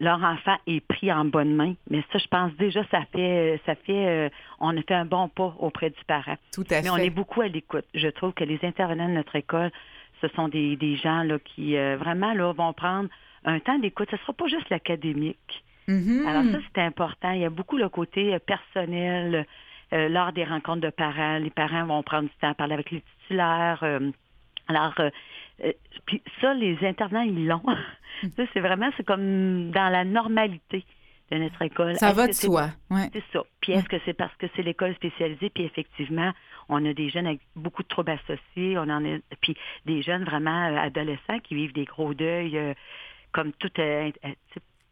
leur 0.00 0.22
enfant 0.22 0.56
est 0.66 0.80
pris 0.80 1.12
en 1.12 1.24
bonne 1.24 1.54
main, 1.54 1.74
mais 1.88 2.02
ça, 2.12 2.18
je 2.18 2.26
pense 2.26 2.52
déjà, 2.54 2.82
ça 2.90 3.02
fait... 3.12 3.60
ça 3.64 3.74
fait 3.74 4.06
euh, 4.06 4.28
On 4.58 4.76
a 4.76 4.82
fait 4.82 4.94
un 4.94 5.04
bon 5.04 5.28
pas 5.28 5.54
auprès 5.58 5.90
du 5.90 6.04
parent. 6.06 6.36
Tout 6.52 6.64
à 6.70 6.82
Mais 6.82 6.90
on 6.90 6.96
fait. 6.96 7.06
est 7.06 7.10
beaucoup 7.10 7.42
à 7.42 7.48
l'écoute. 7.48 7.84
Je 7.94 8.08
trouve 8.08 8.32
que 8.32 8.44
les 8.44 8.58
intervenants 8.64 9.08
de 9.08 9.14
notre 9.14 9.36
école, 9.36 9.70
ce 10.20 10.28
sont 10.28 10.48
des, 10.48 10.76
des 10.76 10.96
gens 10.96 11.22
là, 11.22 11.38
qui, 11.38 11.76
euh, 11.76 11.96
vraiment, 11.96 12.34
là, 12.34 12.52
vont 12.52 12.72
prendre 12.72 13.08
un 13.44 13.60
temps 13.60 13.78
d'écoute. 13.78 14.08
Ce 14.10 14.16
ne 14.16 14.20
sera 14.20 14.32
pas 14.32 14.48
juste 14.48 14.68
l'académique. 14.70 15.64
Mhm. 15.86 16.26
Alors 16.26 16.44
ça, 16.44 16.58
c'est 16.74 16.82
important. 16.82 17.30
Il 17.32 17.40
y 17.40 17.44
a 17.44 17.50
beaucoup 17.50 17.76
le 17.76 17.88
côté 17.88 18.34
euh, 18.34 18.38
personnel 18.38 19.46
euh, 19.92 20.08
lors 20.08 20.32
des 20.32 20.44
rencontres 20.44 20.80
de 20.80 20.90
parents. 20.90 21.38
Les 21.38 21.50
parents 21.50 21.84
vont 21.84 22.02
prendre 22.02 22.28
du 22.28 22.34
temps 22.40 22.50
à 22.50 22.54
parler 22.54 22.74
avec 22.74 22.90
les 22.90 23.02
titulaires. 23.20 23.84
alors, 24.68 24.94
puis 26.06 26.22
ça, 26.40 26.54
les 26.54 26.76
intervenants, 26.86 27.22
ils 27.22 27.46
l'ont. 27.46 27.62
ça, 28.36 28.42
c'est 28.52 28.60
vraiment, 28.60 28.90
c'est 28.96 29.06
comme 29.06 29.70
dans 29.70 29.88
la 29.90 30.04
normalité 30.04 30.84
de 31.30 31.38
notre 31.38 31.62
école. 31.62 31.96
Ça 31.96 32.12
va 32.12 32.26
de 32.26 32.32
soi. 32.32 32.68
Ouais. 32.90 33.08
c'est 33.12 33.22
ça. 33.32 33.42
Puis 33.60 33.72
est-ce 33.72 33.88
que 33.88 33.96
c'est 34.04 34.12
parce 34.14 34.34
que 34.36 34.46
c'est 34.54 34.62
l'école 34.62 34.94
spécialisée, 34.94 35.50
puis 35.50 35.64
effectivement, 35.64 36.32
on 36.68 36.84
a 36.84 36.92
des 36.92 37.08
jeunes 37.08 37.26
avec 37.26 37.40
beaucoup 37.56 37.82
de 37.82 37.88
troubles 37.88 38.10
associés, 38.12 38.76
on 38.78 38.82
en 38.82 39.04
a, 39.04 39.18
puis 39.40 39.56
des 39.86 40.02
jeunes 40.02 40.24
vraiment 40.24 40.66
euh, 40.68 40.76
adolescents 40.76 41.38
qui 41.42 41.54
vivent 41.54 41.72
des 41.72 41.84
gros 41.84 42.14
deuils, 42.14 42.56
euh, 42.58 42.74
comme 43.32 43.52
tout, 43.52 43.70
euh, 43.78 44.10
euh, 44.24 44.28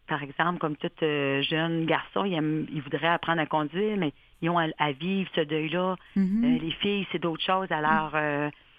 par 0.09 0.23
exemple, 0.23 0.59
comme 0.59 0.77
tout 0.77 0.91
euh, 1.03 1.43
jeune 1.43 1.85
garçon, 1.87 2.25
ils, 2.25 2.35
aiment- 2.35 2.67
ils 2.73 2.83
voudraient 2.83 3.09
apprendre 3.09 3.41
à 3.41 3.47
conduire, 3.47 3.97
mais 3.97 4.13
ils 4.41 4.49
ont 4.51 4.59
à, 4.59 4.67
à 4.79 4.93
vivre 4.93 5.31
ce 5.35 5.43
deuil-là. 5.43 5.97
Mhm. 6.17 6.45
Euh, 6.45 6.59
les 6.63 6.71
filles, 6.73 7.07
c'est 7.13 7.21
d'autres 7.21 7.45
choses. 7.45 7.71
Alors, 7.71 8.13
euh, 8.15 8.49
c'est 8.51 8.72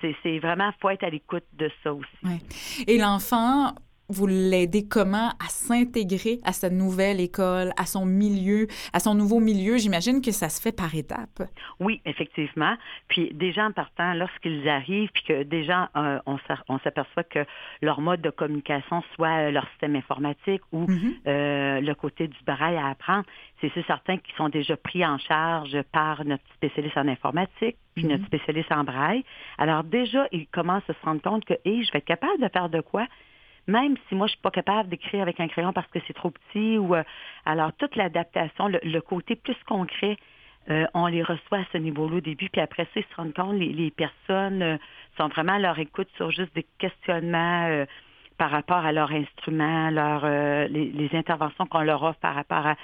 c'est 0.00 0.38
vraiment, 0.38 0.70
faut 0.80 0.90
être 0.90 1.04
à 1.04 1.10
l'écoute 1.10 1.44
de 1.54 1.70
ça 1.82 1.92
aussi. 1.92 2.42
Et 2.86 2.98
l'enfant, 2.98 3.74
vous 4.08 4.26
l'aidez 4.26 4.86
comment 4.88 5.30
à 5.44 5.48
s'intégrer 5.48 6.38
à 6.44 6.52
sa 6.52 6.70
nouvelle 6.70 7.20
école, 7.20 7.72
à 7.76 7.86
son 7.86 8.06
milieu, 8.06 8.66
à 8.92 9.00
son 9.00 9.14
nouveau 9.14 9.40
milieu? 9.40 9.76
J'imagine 9.78 10.20
que 10.20 10.30
ça 10.30 10.48
se 10.48 10.60
fait 10.60 10.72
par 10.72 10.94
étapes. 10.94 11.42
Oui, 11.80 12.00
effectivement. 12.04 12.74
Puis 13.08 13.32
déjà 13.34 13.66
en 13.66 13.72
partant, 13.72 14.14
lorsqu'ils 14.14 14.68
arrivent, 14.68 15.10
puis 15.12 15.24
que 15.24 15.42
déjà 15.42 15.90
euh, 15.96 16.18
on 16.26 16.38
s'a- 16.46 16.62
on 16.68 16.78
s'aperçoit 16.80 17.24
que 17.24 17.44
leur 17.82 18.00
mode 18.00 18.20
de 18.22 18.30
communication, 18.30 19.02
soit 19.14 19.48
euh, 19.48 19.50
leur 19.50 19.68
système 19.70 19.96
informatique 19.96 20.62
ou 20.72 20.86
Mhm. 20.88 21.14
euh, 21.26 21.80
le 21.80 21.94
côté 21.94 22.28
du 22.28 22.38
braille 22.46 22.76
à 22.76 22.88
apprendre, 22.88 23.24
c'est 23.60 23.72
certains 23.86 24.18
qui 24.18 24.32
sont 24.36 24.48
déjà 24.48 24.76
pris 24.76 25.04
en 25.04 25.18
charge 25.18 25.76
par 25.92 26.24
notre 26.24 26.44
spécialiste 26.54 26.96
en 26.96 27.08
informatique, 27.08 27.76
puis 27.94 28.04
Mhm. 28.04 28.10
notre 28.12 28.26
spécialiste 28.26 28.70
en 28.72 28.84
braille. 28.84 29.24
Alors 29.58 29.82
déjà, 29.84 30.26
ils 30.32 30.46
commencent 30.46 30.88
à 30.88 30.94
se 30.94 31.04
rendre 31.04 31.20
compte 31.22 31.44
que, 31.44 31.54
hey, 31.64 31.84
je 31.84 31.92
vais 31.92 31.98
être 31.98 32.04
capable 32.04 32.40
de 32.40 32.48
faire 32.48 32.68
de 32.68 32.80
quoi? 32.80 33.06
Même 33.68 33.96
si 34.08 34.14
moi, 34.14 34.26
je 34.26 34.32
suis 34.32 34.40
pas 34.40 34.50
capable 34.50 34.88
d'écrire 34.88 35.22
avec 35.22 35.40
un 35.40 35.48
crayon 35.48 35.72
parce 35.72 35.88
que 35.88 35.98
c'est 36.06 36.12
trop 36.12 36.30
petit 36.30 36.78
ou... 36.78 36.94
euh, 36.94 37.02
alors, 37.44 37.72
toute 37.74 37.96
l'adaptation, 37.96 38.68
le, 38.68 38.78
le 38.82 39.00
côté 39.00 39.34
plus 39.36 39.56
concret, 39.66 40.16
euh, 40.70 40.86
on 40.94 41.06
les 41.06 41.22
reçoit 41.22 41.58
à 41.58 41.64
ce 41.72 41.78
niveau-là 41.78 42.16
au 42.16 42.20
début, 42.20 42.48
puis 42.50 42.60
après 42.60 42.84
ça, 42.84 42.90
ils 43.00 43.04
se 43.04 43.16
rendent 43.16 43.34
compte, 43.34 43.54
les, 43.54 43.72
les 43.72 43.90
personnes 43.90 44.62
euh, 44.62 44.76
sont 45.16 45.28
vraiment 45.28 45.54
à 45.54 45.58
leur 45.58 45.78
écoute 45.78 46.08
sur 46.16 46.30
juste 46.30 46.54
des 46.54 46.66
questionnements 46.78 47.66
euh, 47.66 47.86
par 48.38 48.50
rapport 48.50 48.84
à 48.84 48.92
leur 48.92 49.10
instrument, 49.12 49.90
leur, 49.90 50.22
euh, 50.24 50.66
les, 50.68 50.86
les 50.90 51.10
interventions 51.16 51.66
qu'on 51.66 51.82
leur 51.82 52.02
offre 52.02 52.18
par 52.20 52.34
rapport 52.34 52.66
à 52.66 52.76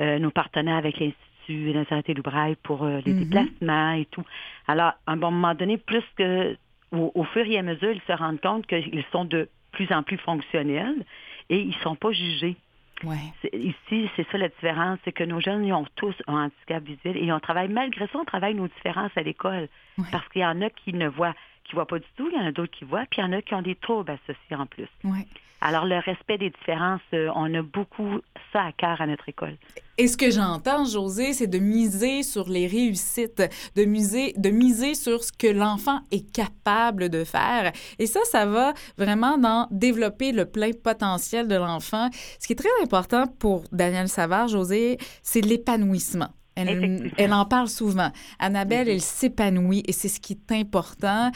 euh, 0.00 0.18
nos 0.18 0.30
partenaires 0.30 0.76
avec 0.76 0.98
l'Institut 0.98 1.72
Nazareth 1.74 2.08
et 2.08 2.14
Loubraille 2.14 2.56
pour 2.62 2.86
les 2.86 3.12
Mhm. 3.12 3.18
déplacements 3.18 3.92
et 3.92 4.06
tout. 4.06 4.24
Alors, 4.66 4.92
à 5.06 5.12
un 5.12 5.16
bon 5.16 5.30
moment 5.30 5.54
donné, 5.54 5.76
plus 5.76 6.04
que 6.16 6.56
au, 6.92 7.12
au 7.14 7.24
fur 7.24 7.44
et 7.46 7.58
à 7.58 7.62
mesure, 7.62 7.90
ils 7.92 8.00
se 8.06 8.12
rendent 8.12 8.40
compte 8.40 8.66
qu'ils 8.66 9.04
sont 9.12 9.24
de 9.24 9.48
plus 9.74 9.92
en 9.92 10.02
plus 10.02 10.18
fonctionnels 10.18 11.04
et 11.50 11.60
ils 11.60 11.74
sont 11.82 11.96
pas 11.96 12.12
jugés. 12.12 12.56
Ouais. 13.02 13.16
Ici, 13.52 14.08
c'est 14.16 14.26
ça 14.30 14.38
la 14.38 14.48
différence, 14.48 14.98
c'est 15.04 15.12
que 15.12 15.24
nos 15.24 15.40
jeunes, 15.40 15.64
ils 15.64 15.72
ont 15.72 15.86
tous 15.96 16.14
un 16.26 16.44
handicap 16.44 16.82
visuel 16.82 17.16
et 17.16 17.32
on 17.32 17.40
travaille, 17.40 17.68
malgré 17.68 18.06
ça, 18.06 18.18
on 18.18 18.24
travaille 18.24 18.54
nos 18.54 18.68
différences 18.68 19.10
à 19.16 19.22
l'école. 19.22 19.68
Ouais. 19.98 20.06
Parce 20.10 20.26
qu'il 20.28 20.42
y 20.42 20.46
en 20.46 20.62
a 20.62 20.70
qui 20.70 20.92
ne 20.92 21.08
voient, 21.08 21.34
qui 21.64 21.74
voient 21.74 21.86
pas 21.86 21.98
du 21.98 22.06
tout, 22.16 22.28
il 22.32 22.38
y 22.38 22.40
en 22.40 22.46
a 22.46 22.52
d'autres 22.52 22.72
qui 22.72 22.84
voient, 22.84 23.04
puis 23.10 23.20
il 23.20 23.24
y 23.24 23.26
en 23.26 23.32
a 23.32 23.42
qui 23.42 23.54
ont 23.54 23.62
des 23.62 23.74
troubles 23.74 24.10
associés 24.10 24.56
en 24.56 24.66
plus. 24.66 24.88
Ouais. 25.02 25.26
Alors, 25.66 25.86
le 25.86 25.96
respect 25.96 26.36
des 26.36 26.50
différences, 26.50 27.00
euh, 27.14 27.30
on 27.34 27.52
a 27.54 27.62
beaucoup 27.62 28.20
ça 28.52 28.64
à 28.64 28.72
cœur 28.72 29.00
à 29.00 29.06
notre 29.06 29.26
école. 29.30 29.56
Et 29.96 30.08
ce 30.08 30.18
que 30.18 30.30
j'entends, 30.30 30.84
José, 30.84 31.32
c'est 31.32 31.46
de 31.46 31.58
miser 31.58 32.22
sur 32.22 32.50
les 32.50 32.66
réussites, 32.66 33.42
de 33.74 33.84
miser, 33.86 34.34
de 34.36 34.50
miser 34.50 34.94
sur 34.94 35.24
ce 35.24 35.32
que 35.32 35.46
l'enfant 35.46 36.00
est 36.10 36.30
capable 36.30 37.08
de 37.08 37.24
faire. 37.24 37.72
Et 37.98 38.06
ça, 38.06 38.20
ça 38.24 38.44
va 38.44 38.74
vraiment 38.98 39.38
dans 39.38 39.66
développer 39.70 40.32
le 40.32 40.44
plein 40.44 40.72
potentiel 40.72 41.48
de 41.48 41.56
l'enfant. 41.56 42.10
Ce 42.38 42.46
qui 42.46 42.52
est 42.52 42.56
très 42.56 42.82
important 42.82 43.26
pour 43.26 43.64
Daniel 43.72 44.08
Savard, 44.08 44.48
José, 44.48 44.98
c'est 45.22 45.40
l'épanouissement. 45.40 46.28
Elle, 46.56 47.32
en 47.32 47.46
parle 47.46 47.68
souvent. 47.68 48.10
Annabelle, 48.38 48.88
elle 48.88 49.00
s'épanouit 49.00 49.82
et 49.88 49.92
c'est 49.92 50.08
ce 50.08 50.20
qui 50.20 50.34
est 50.34 50.52
important. 50.52 51.32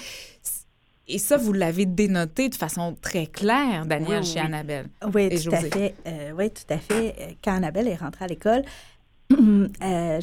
Et 1.09 1.18
ça, 1.18 1.36
vous 1.38 1.52
l'avez 1.54 1.86
dénoté 1.86 2.48
de 2.50 2.54
façon 2.54 2.94
très 3.00 3.26
claire, 3.26 3.86
Daniel, 3.86 4.20
Oui, 4.20 4.26
chez 4.26 4.34
oui. 4.40 4.46
Annabelle. 4.46 4.88
Oui, 5.14 5.28
Et 5.30 5.40
tout 5.40 5.50
à 5.52 5.61
fait. 5.61 5.94
Euh, 6.06 6.32
oui, 6.36 6.50
tout 6.50 6.72
à 6.72 6.78
fait. 6.78 7.14
Euh, 7.18 7.32
Quand 7.42 7.54
Annabelle 7.54 7.88
est 7.88 7.96
rentrée 7.96 8.26
à 8.26 8.28
l'école, 8.28 8.62
euh, 9.32 10.20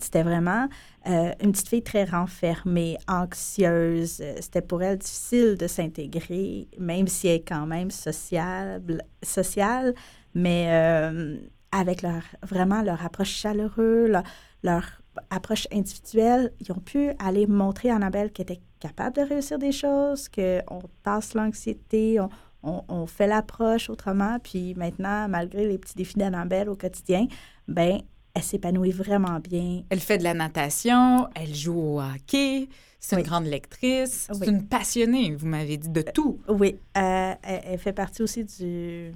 c'était 0.00 0.22
vraiment 0.22 0.68
euh, 1.06 1.30
une 1.42 1.52
petite 1.52 1.68
fille 1.68 1.82
très 1.82 2.04
renfermée, 2.04 2.96
anxieuse. 3.08 4.18
Euh, 4.20 4.34
C'était 4.40 4.62
pour 4.62 4.82
elle 4.82 4.98
difficile 4.98 5.56
de 5.58 5.66
s'intégrer, 5.66 6.68
même 6.78 7.06
si 7.08 7.28
elle 7.28 7.36
est 7.36 7.40
quand 7.48 7.66
même 7.66 7.90
sociable, 7.90 9.02
sociale, 9.22 9.94
mais 10.34 10.66
euh, 10.68 11.36
avec 11.72 12.02
leur, 12.02 12.22
vraiment 12.42 12.82
leur 12.82 13.04
approche 13.04 13.30
chaleureuse, 13.30 14.10
leur, 14.10 14.22
leur 14.62 15.00
approche 15.30 15.66
individuelle, 15.72 16.52
ils 16.60 16.70
ont 16.72 16.80
pu 16.80 17.10
aller 17.18 17.46
montrer 17.46 17.90
à 17.90 17.96
Annabelle 17.96 18.30
qu'elle 18.32 18.44
était 18.50 18.60
capable 18.80 19.16
de 19.16 19.22
réussir 19.22 19.58
des 19.58 19.72
choses, 19.72 20.28
qu'on 20.28 20.80
tasse 21.02 21.34
l'anxiété, 21.34 22.20
on, 22.20 22.28
on, 22.62 22.82
on 22.88 23.06
fait 23.06 23.26
l'approche 23.26 23.88
autrement. 23.90 24.38
Puis 24.42 24.74
maintenant, 24.74 25.28
malgré 25.28 25.66
les 25.66 25.78
petits 25.78 25.94
défis 25.94 26.18
d'Annabelle 26.18 26.68
au 26.68 26.76
quotidien, 26.76 27.26
ben 27.68 28.00
elle 28.34 28.42
s'épanouit 28.42 28.90
vraiment 28.90 29.40
bien. 29.40 29.82
Elle 29.88 30.00
fait 30.00 30.18
de 30.18 30.24
la 30.24 30.34
natation, 30.34 31.26
elle 31.34 31.54
joue 31.54 31.78
au 31.78 32.00
hockey, 32.02 32.68
c'est 33.00 33.16
Oui. 33.16 33.22
une 33.22 33.28
grande 33.28 33.46
lectrice, 33.46 34.28
c'est 34.30 34.46
une 34.46 34.66
passionnée, 34.66 35.34
vous 35.34 35.46
m'avez 35.46 35.78
dit, 35.78 35.88
de 35.88 36.02
tout. 36.02 36.38
Oui, 36.48 36.76
euh, 36.98 37.34
elle, 37.42 37.60
elle 37.64 37.78
fait 37.78 37.94
partie 37.94 38.22
aussi 38.22 38.44
du... 38.44 39.12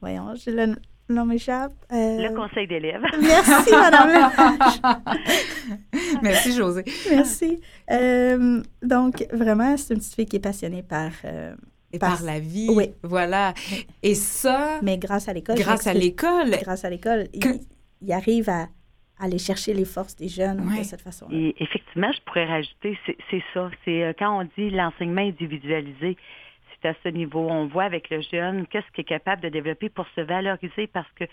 Voyons, 0.00 0.34
j'ai 0.36 0.50
le 0.52 0.76
nom 1.14 1.24
m'échappe. 1.24 1.72
Euh, 1.92 2.28
Le 2.28 2.34
conseil 2.36 2.66
d'élèves. 2.66 3.02
Merci, 3.20 3.70
Madame. 3.72 4.30
Merci, 6.22 6.52
José. 6.56 6.84
Merci. 7.10 7.60
Euh, 7.90 8.62
donc, 8.82 9.24
vraiment, 9.32 9.76
c'est 9.76 9.94
une 9.94 10.00
petite 10.00 10.14
fille 10.14 10.26
qui 10.26 10.36
est 10.36 10.40
passionnée 10.40 10.82
par... 10.82 11.10
euh, 11.24 11.54
Et 11.92 11.98
Par- 11.98 12.16
par 12.16 12.22
la 12.26 12.38
vie, 12.40 12.68
Oui. 12.70 12.90
voilà. 13.02 13.54
Et 14.02 14.14
ça, 14.14 14.78
mais 14.82 14.98
grâce 14.98 15.28
à 15.28 15.32
l'école... 15.32 15.56
grâce 15.56 15.86
à 15.86 15.94
l'école, 15.94 16.50
Grâce 16.62 16.84
à 16.84 16.90
l'école, 16.90 17.28
il, 17.32 17.40
Que- 17.40 17.58
il 18.02 18.12
arrive 18.12 18.48
à, 18.50 18.62
à 19.18 19.24
aller 19.24 19.38
chercher 19.38 19.74
les 19.74 19.84
forces 19.86 20.14
des 20.16 20.28
jeunes 20.28 20.58
de 20.78 20.82
cette 20.84 21.00
façon-là. 21.02 21.34
Et 21.36 21.54
effectivement, 21.58 22.10
je 22.12 22.20
pourrais 22.26 22.44
rajouter, 22.46 22.98
c'est 23.30 23.42
ça. 23.54 23.70
C'est 23.84 24.02
euh, 24.04 24.12
quand 24.18 24.40
on 24.40 24.44
dit 24.56 24.70
l'enseignement 24.70 25.22
individualisé, 25.22 26.16
c'est 26.82 26.88
à 26.88 26.94
ce 27.02 27.08
niveau. 27.08 27.40
On 27.48 27.66
voit 27.66 27.84
avec 27.84 28.10
le 28.10 28.20
jeune 28.20 28.66
qu'est-ce 28.66 28.86
qu'il 28.92 29.02
est 29.02 29.04
capable 29.04 29.42
de 29.42 29.48
développer 29.48 29.88
pour 29.88 30.06
se 30.14 30.20
valoriser 30.20 30.86
parce 30.86 31.10
que 31.12 31.24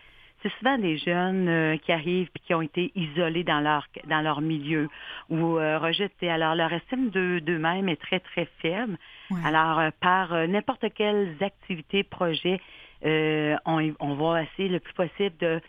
c'est 0.43 0.51
souvent 0.59 0.77
des 0.77 0.97
jeunes 0.97 1.47
euh, 1.47 1.77
qui 1.77 1.91
arrivent 1.91 2.29
et 2.35 2.39
qui 2.39 2.53
ont 2.53 2.61
été 2.61 2.91
isolés 2.95 3.43
dans 3.43 3.61
leur 3.61 3.87
dans 4.07 4.21
leur 4.21 4.41
milieu 4.41 4.89
ou 5.29 5.57
euh, 5.57 5.79
rejetés. 5.79 6.29
Alors 6.29 6.55
leur 6.55 6.71
estime 6.73 7.09
de- 7.09 7.39
d'eux-mêmes 7.39 7.89
est 7.89 8.01
très 8.01 8.19
très 8.19 8.45
faible. 8.61 8.97
Ouais. 9.31 9.39
Alors 9.45 9.79
euh, 9.79 9.89
par 10.01 10.33
euh, 10.33 10.45
n'importe 10.47 10.85
quelles 10.93 11.35
activités, 11.41 12.03
projets, 12.03 12.59
euh, 13.05 13.55
on, 13.65 13.93
on 13.99 14.13
va 14.15 14.43
essayer 14.43 14.69
le 14.69 14.79
plus 14.79 14.93
possible 14.93 15.35
de 15.39 15.61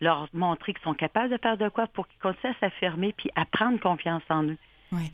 leur 0.00 0.28
montrer 0.32 0.72
qu'ils 0.74 0.82
sont 0.82 0.94
capables 0.94 1.30
de 1.30 1.38
faire 1.38 1.56
de 1.56 1.68
quoi 1.68 1.86
pour 1.86 2.08
qu'ils 2.08 2.18
continuent 2.20 2.52
à 2.52 2.58
s'affirmer 2.60 3.12
puis 3.16 3.30
à 3.36 3.44
prendre 3.44 3.78
confiance 3.78 4.22
en 4.30 4.44
eux. 4.44 4.58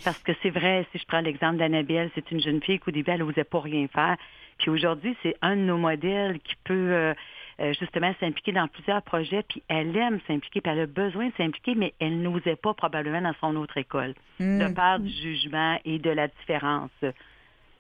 Parce 0.05 0.19
que 0.19 0.33
c'est 0.43 0.51
vrai, 0.51 0.87
si 0.93 0.99
je 0.99 1.05
prends 1.07 1.21
l'exemple 1.21 1.57
d'Annabelle, 1.59 2.11
c'est 2.15 2.31
une 2.31 2.41
jeune 2.41 2.63
fille 2.63 2.79
qu'au 2.79 2.91
début, 2.91 3.11
elle 3.11 3.21
n'osait 3.21 3.45
pas 3.45 3.61
rien 3.61 3.87
faire. 3.89 4.17
Puis 4.59 4.71
aujourd'hui, 4.71 5.17
c'est 5.23 5.35
un 5.43 5.57
de 5.57 5.63
nos 5.63 5.79
modèles 5.79 6.39
qui 6.41 6.55
peut 6.65 6.75
euh, 6.75 7.15
euh, 7.61 7.73
justement 7.81 8.13
s'impliquer 8.21 8.53
dans 8.53 8.69
plusieurs 8.69 9.03
projets, 9.03 9.43
puis 9.49 9.63
elle 9.69 9.97
aime 9.97 10.21
s'impliquer, 10.27 10.61
puis 10.61 10.73
elle 10.73 10.81
a 10.81 10.87
besoin 10.87 11.29
de 11.29 11.33
s'impliquer, 11.37 11.75
mais 11.75 11.95
elle 11.99 12.21
n'osait 12.21 12.57
pas 12.57 12.75
probablement 12.75 13.23
dans 13.23 13.35
son 13.41 13.57
autre 13.57 13.77
école, 13.79 14.15
de 14.39 14.67
Mm. 14.69 14.75
peur 14.75 14.99
du 15.01 15.11
jugement 15.11 15.79
et 15.85 15.99
de 15.99 16.11
la 16.11 16.29
différence. 16.29 16.91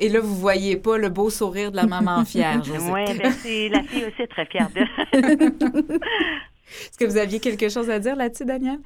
Et 0.02 0.08
là, 0.08 0.20
vous 0.20 0.34
voyez 0.34 0.78
pas 0.78 0.96
le 0.96 1.10
beau 1.10 1.28
sourire 1.28 1.70
de 1.70 1.76
la 1.76 1.86
maman 1.86 2.24
fière. 2.24 2.62
Oui, 2.66 3.04
ben 3.18 3.30
c'est 3.32 3.68
la 3.68 3.82
fille 3.82 4.04
aussi 4.06 4.22
est 4.22 4.26
très 4.26 4.46
fière 4.46 4.70
d'elle. 4.70 4.88
Est-ce 6.72 6.98
que 6.98 7.04
vous 7.04 7.16
aviez 7.18 7.40
quelque 7.40 7.68
chose 7.68 7.90
à 7.90 7.98
dire 7.98 8.16
là-dessus, 8.16 8.44
Daniel? 8.44 8.78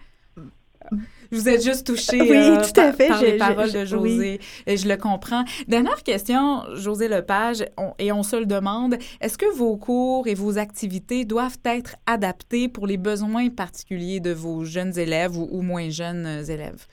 Vous 1.32 1.48
êtes 1.48 1.64
juste 1.64 1.86
touché 1.86 2.20
Oui, 2.20 2.36
euh, 2.36 2.56
tout 2.62 2.80
à 2.80 2.84
par, 2.84 2.94
fait. 2.94 3.08
par 3.08 3.18
Je- 3.20 3.24
les 3.26 3.32
je- 3.32 3.38
paroles 3.38 3.68
je- 3.70 3.78
de 3.78 3.84
José. 3.84 4.40
Et 4.66 4.76
je 4.76 4.88
le 4.88 4.96
comprends. 4.96 5.44
Dernière 5.66 6.02
question, 6.02 6.62
José 6.74 7.08
Lepage, 7.08 7.64
on- 7.76 7.92
et 7.98 8.12
on 8.12 8.22
se 8.22 8.36
le 8.36 8.46
demande, 8.46 8.96
est-ce 9.20 9.36
que 9.38 9.52
vos 9.56 9.76
cours 9.76 10.28
et 10.28 10.34
vos 10.34 10.58
activités 10.58 11.24
doivent 11.24 11.58
être 11.64 11.96
adaptés 12.06 12.68
pour 12.68 12.86
les 12.86 12.98
besoins 12.98 13.48
particuliers 13.48 14.20
de 14.20 14.32
vos 14.32 14.64
jeunes 14.64 14.96
élèves 14.98 15.36
ou, 15.36 15.48
ou 15.50 15.62
moins 15.62 15.88
jeunes 15.90 16.26
euh, 16.26 16.44
élèves? 16.44 16.86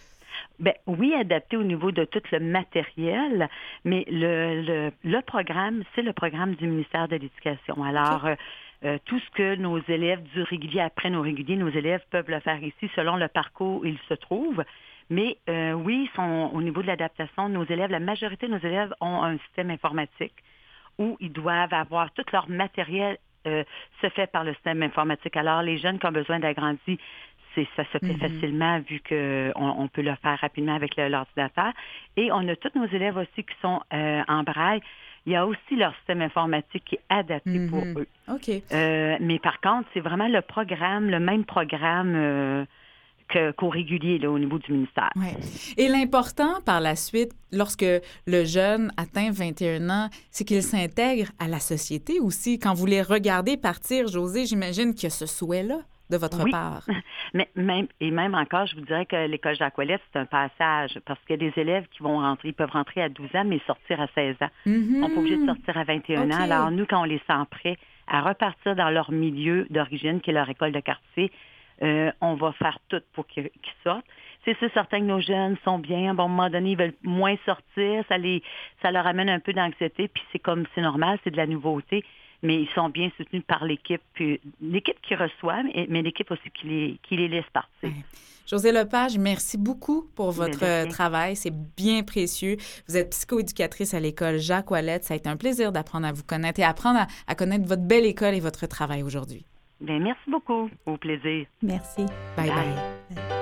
Ben 0.59 0.73
oui, 0.85 1.13
adapté 1.19 1.57
au 1.57 1.63
niveau 1.63 1.91
de 1.91 2.05
tout 2.05 2.21
le 2.31 2.39
matériel, 2.39 3.47
mais 3.83 4.05
le, 4.09 4.61
le, 4.61 4.91
le 5.03 5.21
programme, 5.23 5.83
c'est 5.95 6.03
le 6.03 6.13
programme 6.13 6.53
du 6.55 6.67
ministère 6.67 7.07
de 7.07 7.15
l'Éducation. 7.15 7.83
Alors, 7.83 8.25
euh, 8.27 8.35
euh, 8.83 8.97
tout 9.05 9.19
ce 9.19 9.29
que 9.31 9.55
nos 9.55 9.79
élèves 9.87 10.23
du 10.33 10.41
régulier 10.41 10.81
après 10.81 11.09
nos 11.09 11.21
réguliers, 11.21 11.55
nos 11.55 11.69
élèves 11.69 12.03
peuvent 12.09 12.29
le 12.29 12.39
faire 12.39 12.61
ici 12.63 12.89
selon 12.95 13.15
le 13.15 13.27
parcours 13.27 13.81
où 13.81 13.85
ils 13.85 13.99
se 14.09 14.13
trouvent. 14.15 14.63
Mais 15.09 15.37
euh, 15.49 15.73
oui, 15.73 16.09
sont, 16.15 16.51
au 16.53 16.61
niveau 16.61 16.81
de 16.81 16.87
l'adaptation, 16.87 17.49
nos 17.49 17.65
élèves, 17.65 17.91
la 17.91 17.99
majorité 17.99 18.47
de 18.47 18.53
nos 18.53 18.59
élèves 18.59 18.93
ont 19.01 19.21
un 19.23 19.37
système 19.39 19.69
informatique 19.69 20.33
où 20.97 21.17
ils 21.19 21.31
doivent 21.31 21.73
avoir 21.73 22.11
tout 22.13 22.23
leur 22.31 22.49
matériel 22.49 23.17
euh, 23.47 23.63
se 24.01 24.09
fait 24.09 24.27
par 24.27 24.43
le 24.43 24.53
système 24.53 24.81
informatique. 24.83 25.35
Alors, 25.35 25.61
les 25.63 25.77
jeunes 25.77 25.99
qui 25.99 26.05
ont 26.05 26.11
besoin 26.11 26.39
d'agrandir, 26.39 26.97
c'est 27.55 27.67
ça 27.75 27.83
se 27.91 27.97
fait 27.97 28.13
Mhm. 28.13 28.19
facilement 28.19 28.79
vu 28.79 29.01
qu'on 29.07 29.51
on 29.55 29.87
peut 29.87 30.01
le 30.01 30.15
faire 30.15 30.39
rapidement 30.39 30.75
avec 30.75 30.95
l'ordinateur. 30.95 31.73
Et 32.17 32.31
on 32.31 32.47
a 32.47 32.55
tous 32.55 32.71
nos 32.75 32.87
élèves 32.87 33.17
aussi 33.17 33.43
qui 33.43 33.55
sont 33.61 33.81
euh, 33.93 34.23
en 34.27 34.43
braille. 34.43 34.81
Il 35.25 35.33
y 35.33 35.35
a 35.35 35.45
aussi 35.45 35.75
leur 35.77 35.93
système 35.97 36.21
informatique 36.21 36.83
qui 36.85 36.95
est 36.95 37.01
adapté 37.09 37.67
pour 37.69 37.85
Mhm. 37.85 37.99
eux. 37.99 38.07
OK. 38.33 38.49
Euh, 38.71 39.17
mais 39.19 39.37
par 39.39 39.61
contre, 39.61 39.87
c'est 39.93 39.99
vraiment 39.99 40.27
le 40.27 40.41
programme, 40.41 41.09
le 41.09 41.19
même 41.19 41.45
programme 41.45 42.13
euh, 42.15 42.65
qu'au 43.57 43.69
régulier 43.69 44.17
là, 44.17 44.29
au 44.29 44.37
niveau 44.37 44.57
du 44.59 44.73
ministère. 44.73 45.09
Ouais. 45.15 45.37
Et 45.77 45.87
l'important 45.87 46.59
par 46.65 46.81
la 46.81 46.95
suite, 46.97 47.31
lorsque 47.53 47.85
le 48.27 48.43
jeune 48.43 48.91
atteint 48.97 49.31
21 49.31 49.89
ans, 49.89 50.09
c'est 50.31 50.43
qu'il 50.43 50.61
s'intègre 50.63 51.29
à 51.39 51.47
la 51.47 51.59
société 51.59 52.19
aussi. 52.19 52.59
Quand 52.59 52.73
vous 52.73 52.87
les 52.87 53.01
regardez 53.01 53.55
partir, 53.55 54.07
José, 54.07 54.45
j'imagine 54.45 54.93
qu'il 54.93 55.03
y 55.03 55.07
a 55.07 55.11
ce 55.11 55.25
souhait-là 55.27 55.79
de 56.11 56.17
votre 56.17 56.43
Oui. 56.43 56.51
part? 56.51 56.83
Mais 57.33 57.49
même 57.55 57.87
et 57.99 58.11
même 58.11 58.35
encore, 58.35 58.67
je 58.67 58.75
vous 58.75 58.81
dirais 58.81 59.05
que 59.05 59.27
l'école 59.27 59.55
Jacques 59.55 59.73
c'est 59.77 60.19
un 60.19 60.25
passage 60.25 60.99
parce 61.05 61.19
qu'il 61.25 61.41
y 61.41 61.45
a 61.45 61.49
des 61.49 61.59
élèves 61.59 61.87
qui 61.91 62.03
vont 62.03 62.19
rentrer, 62.19 62.49
ils 62.49 62.53
peuvent 62.53 62.71
rentrer 62.71 63.01
à 63.01 63.09
12 63.09 63.35
ans, 63.35 63.45
mais 63.45 63.59
sortir 63.65 63.99
à 64.01 64.07
16 64.13 64.35
ans. 64.41 64.49
Mhm. 64.65 64.87
Ils 64.95 65.01
sont 65.01 65.09
pas 65.09 65.19
obligés 65.19 65.37
de 65.37 65.45
sortir 65.45 65.77
à 65.77 65.83
21 65.83 66.25
OK. 66.25 66.33
ans. 66.33 66.41
Alors, 66.41 66.71
nous, 66.71 66.85
quand 66.85 67.01
on 67.01 67.05
les 67.05 67.21
sent 67.27 67.43
prêts 67.49 67.77
à 68.07 68.21
repartir 68.21 68.75
dans 68.75 68.89
leur 68.89 69.11
milieu 69.11 69.65
d'origine, 69.69 70.19
qui 70.21 70.29
est 70.31 70.33
leur 70.33 70.49
école 70.49 70.73
de 70.73 70.79
quartier, 70.81 71.31
euh, 71.81 72.11
on 72.21 72.35
va 72.35 72.51
faire 72.51 72.77
tout 72.89 73.01
pour 73.13 73.25
qu'ils 73.25 73.49
sortent. 73.83 74.05
C'est 74.43 74.57
sûr, 74.57 74.69
certains 74.73 74.99
de 74.99 75.05
nos 75.05 75.19
jeunes 75.19 75.55
sont 75.63 75.79
bien. 75.79 76.07
À 76.07 76.11
un 76.11 76.13
moment 76.13 76.49
donné, 76.49 76.71
ils 76.71 76.77
veulent 76.77 76.93
moins 77.03 77.35
sortir. 77.45 78.03
Ça, 78.09 78.17
les, 78.17 78.43
ça 78.81 78.91
leur 78.91 79.07
amène 79.07 79.29
un 79.29 79.39
peu 79.39 79.53
d'anxiété. 79.53 80.07
Puis 80.07 80.23
c'est 80.31 80.39
comme, 80.39 80.65
c'est 80.75 80.81
normal, 80.81 81.19
c'est 81.23 81.31
de 81.31 81.37
la 81.37 81.47
nouveauté. 81.47 82.03
Mais 82.43 82.55
ils 82.61 82.69
sont 82.73 82.89
bien 82.89 83.09
soutenus 83.17 83.43
par 83.45 83.65
l'équipe. 83.65 84.01
Puis 84.13 84.39
l'équipe 84.61 84.99
qui 85.01 85.15
reçoit, 85.15 85.63
mais, 85.63 85.85
mais 85.89 86.01
l'équipe 86.01 86.29
aussi 86.31 86.49
qui 86.53 86.67
les, 86.67 86.99
qui 87.03 87.17
les 87.17 87.27
laisse 87.27 87.45
partir. 87.53 87.89
Ouais. 87.89 88.05
José 88.47 88.71
Lepage, 88.71 89.17
merci 89.17 89.57
beaucoup 89.57 90.09
pour 90.15 90.31
votre 90.31 90.63
euh, 90.63 90.85
travail. 90.87 91.35
C'est 91.35 91.53
bien 91.77 92.03
précieux. 92.03 92.57
Vous 92.87 92.97
êtes 92.97 93.11
psychoéducatrice 93.11 93.93
à 93.93 93.99
l'école 93.99 94.39
Jacques 94.39 94.71
Ouellette. 94.71 95.03
Ça 95.05 95.13
a 95.13 95.17
été 95.17 95.29
un 95.29 95.37
plaisir 95.37 95.71
d'apprendre 95.71 96.07
à 96.07 96.11
vous 96.11 96.23
connaître 96.23 96.59
et 96.59 96.63
apprendre 96.63 96.99
à, 96.99 97.07
à 97.27 97.35
connaître 97.35 97.65
votre 97.65 97.83
belle 97.83 98.05
école 98.05 98.33
et 98.33 98.39
votre 98.39 98.67
travail 98.67 99.03
aujourd'hui. 99.03 99.45
Bien, 99.79 99.99
merci 99.99 100.29
beaucoup. 100.29 100.69
Au 100.85 100.97
plaisir. 100.97 101.45
Merci. 101.61 102.05
Bye 102.35 102.49
bye. 102.49 102.55
Bye. 102.55 103.41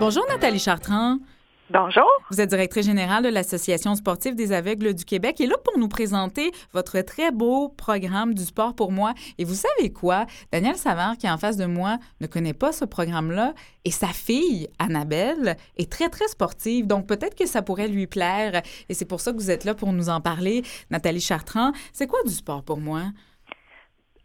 Bonjour 0.00 0.24
Nathalie 0.28 0.58
Chartrand. 0.58 1.18
Bonjour. 1.72 2.06
Vous 2.30 2.38
êtes 2.38 2.50
directrice 2.50 2.84
générale 2.84 3.24
de 3.24 3.30
l'Association 3.30 3.94
sportive 3.94 4.34
des 4.34 4.52
aveugles 4.52 4.92
du 4.92 5.06
Québec 5.06 5.40
et 5.40 5.46
là 5.46 5.54
pour 5.64 5.78
nous 5.78 5.88
présenter 5.88 6.50
votre 6.74 7.00
très 7.00 7.30
beau 7.30 7.70
programme 7.70 8.34
du 8.34 8.42
sport 8.42 8.74
pour 8.74 8.92
moi. 8.92 9.14
Et 9.38 9.44
vous 9.44 9.54
savez 9.54 9.90
quoi? 9.90 10.26
Daniel 10.52 10.74
Savard, 10.74 11.16
qui 11.16 11.26
est 11.26 11.30
en 11.30 11.38
face 11.38 11.56
de 11.56 11.64
moi, 11.64 11.96
ne 12.20 12.26
connaît 12.26 12.52
pas 12.52 12.72
ce 12.72 12.84
programme-là 12.84 13.54
et 13.86 13.90
sa 13.90 14.08
fille, 14.08 14.68
Annabelle, 14.78 15.56
est 15.78 15.90
très, 15.90 16.10
très 16.10 16.28
sportive. 16.28 16.86
Donc 16.86 17.06
peut-être 17.06 17.34
que 17.34 17.46
ça 17.46 17.62
pourrait 17.62 17.88
lui 17.88 18.06
plaire 18.06 18.60
et 18.90 18.92
c'est 18.92 19.08
pour 19.08 19.20
ça 19.20 19.32
que 19.32 19.38
vous 19.38 19.50
êtes 19.50 19.64
là 19.64 19.74
pour 19.74 19.94
nous 19.94 20.10
en 20.10 20.20
parler. 20.20 20.60
Nathalie 20.90 21.20
Chartrand, 21.20 21.72
c'est 21.94 22.06
quoi 22.06 22.22
du 22.26 22.34
sport 22.34 22.62
pour 22.62 22.80
moi? 22.80 23.00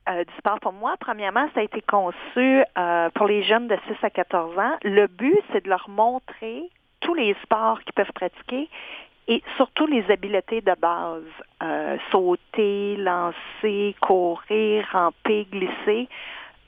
euh, 0.10 0.24
du 0.24 0.34
sport 0.38 0.60
pour 0.62 0.74
moi, 0.74 0.96
premièrement, 1.00 1.48
ça 1.54 1.62
a 1.62 1.64
été 1.64 1.82
conçu 1.82 2.64
euh, 2.78 3.10
pour 3.16 3.28
les 3.28 3.44
jeunes 3.44 3.68
de 3.68 3.78
6 3.88 4.04
à 4.04 4.10
14 4.10 4.58
ans. 4.58 4.78
Le 4.84 5.08
but, 5.08 5.40
c'est 5.52 5.64
de 5.64 5.70
leur 5.70 5.90
montrer 5.90 6.70
tous 7.00 7.14
les 7.14 7.36
sports 7.44 7.80
qu'ils 7.82 7.94
peuvent 7.94 8.12
pratiquer 8.14 8.70
et 9.28 9.44
surtout 9.58 9.86
les 9.88 10.10
habiletés 10.10 10.62
de 10.62 10.74
base. 10.80 11.24
Euh, 11.62 11.98
sauter, 12.12 12.96
lancer, 12.98 13.96
courir, 14.02 14.88
ramper, 14.92 15.46
glisser. 15.52 16.08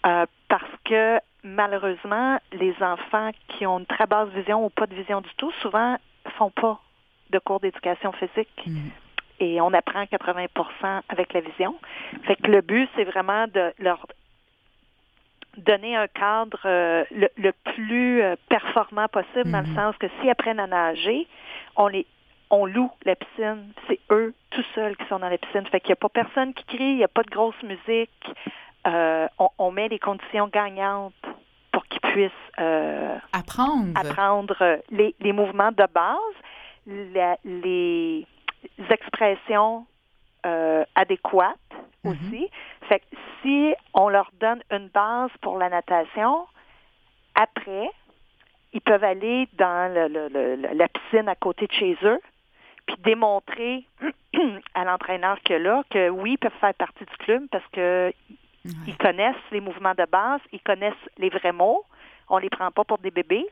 Euh, 0.06 0.26
parce 0.48 0.64
que 0.86 1.20
malheureusement, 1.44 2.38
les 2.54 2.76
enfants 2.82 3.32
qui 3.48 3.66
ont 3.66 3.80
une 3.80 3.86
très 3.86 4.08
basse 4.08 4.30
vision 4.30 4.66
ou 4.66 4.70
pas 4.70 4.88
de 4.88 4.96
vision 4.96 5.22
du 5.22 5.30
tout, 5.38 5.52
souvent 5.62 5.98
font 6.38 6.50
pas 6.52 6.80
de 7.30 7.40
cours 7.40 7.60
d'éducation 7.60 8.12
physique 8.14 8.50
Mhm. 8.66 8.92
et 9.40 9.62
on 9.62 9.74
apprend 9.74 10.06
80% 10.06 11.02
avec 11.10 11.34
la 11.34 11.42
vision. 11.42 11.76
Fait 12.24 12.36
que 12.36 12.50
le 12.50 12.62
but, 12.62 12.90
c'est 12.96 13.04
vraiment 13.04 13.46
de 13.48 13.72
leur 13.80 14.06
donner 15.58 15.96
un 15.96 16.08
cadre 16.08 16.60
euh, 16.66 17.04
le, 17.12 17.28
le 17.38 17.52
plus 17.76 18.22
euh, 18.22 18.36
performant 18.50 19.08
possible, 19.08 19.52
dans 19.52 19.62
Mhm. 19.62 19.70
le 19.70 19.76
sens 19.76 19.98
que 19.98 20.08
s'ils 20.20 20.30
apprennent 20.30 20.60
à 20.60 20.68
nager, 20.68 21.28
on 21.76 21.88
les 21.88 22.06
on 22.52 22.66
loue 22.66 22.90
la 23.06 23.16
piscine. 23.16 23.72
C'est 23.88 24.00
eux 24.10 24.34
tout 24.50 24.64
seuls 24.74 24.98
qui 24.98 25.06
sont 25.06 25.20
dans 25.20 25.30
la 25.30 25.38
piscine. 25.38 25.66
Fait 25.68 25.80
qu'il 25.80 25.90
n'y 25.90 25.94
a 25.94 25.98
pas 25.98 26.10
personne 26.10 26.52
qui 26.56 26.64
crie, 26.66 26.84
il 26.84 26.96
n'y 26.98 27.04
a 27.04 27.08
pas 27.08 27.22
de 27.22 27.30
grosse 27.30 27.62
musique. 27.62 28.32
Euh, 28.88 29.28
on, 29.38 29.50
on 29.60 29.72
met 29.72 29.88
les 29.88 30.00
conditions 30.00 30.48
gagnantes 30.48 31.14
pour 31.72 31.86
qu'ils 31.86 32.02
puissent 32.02 32.32
euh, 32.60 33.16
Apprendre. 33.34 33.92
apprendre 33.96 34.56
euh, 34.62 34.78
les, 34.90 35.14
les 35.20 35.32
mouvements 35.32 35.72
de 35.72 35.86
base, 35.94 36.18
la- 36.88 37.38
les 37.46 38.26
expressions 38.90 39.86
euh, 40.46 40.84
adéquates 40.96 41.58
Mhm. 42.04 42.12
aussi. 42.12 42.50
Fait 42.88 43.00
que 43.00 43.06
si 43.42 43.74
on 43.94 44.10
leur 44.10 44.32
donne 44.40 44.62
une 44.72 44.88
base 44.88 45.32
pour 45.42 45.58
la 45.58 45.70
natation, 45.70 46.46
après, 47.36 47.90
ils 48.74 48.82
peuvent 48.82 49.04
aller 49.04 49.48
dans 49.54 49.94
le- 49.94 50.08
le- 50.08 50.28
le- 50.56 50.74
la 50.74 50.88
piscine 50.88 51.28
à 51.28 51.36
côté 51.36 51.68
de 51.68 51.74
chez 51.74 51.98
eux, 52.04 52.20
puis 52.86 52.96
démontrer 53.00 53.86
à 54.76 54.84
l'entraîneur 54.86 55.38
que 55.44 55.54
là, 55.54 55.84
que 55.90 56.10
oui, 56.10 56.34
ils 56.34 56.38
peuvent 56.38 56.52
faire 56.60 56.74
partie 56.74 57.06
du 57.06 57.18
club 57.18 57.44
parce 57.52 57.66
que 57.72 58.12
Ouais. 58.66 58.72
ils 58.88 58.98
connaissent 58.98 59.36
les 59.52 59.62
mouvements 59.62 59.94
de 59.98 60.04
base, 60.06 60.42
ils 60.52 60.60
connaissent 60.62 60.94
les 61.18 61.30
vrais 61.30 61.54
mots. 61.54 61.86
On 62.28 62.38
les 62.40 62.50
prend 62.50 62.70
pas 62.72 62.84
pour 62.84 62.98
des 62.98 63.10
bébés. 63.10 63.48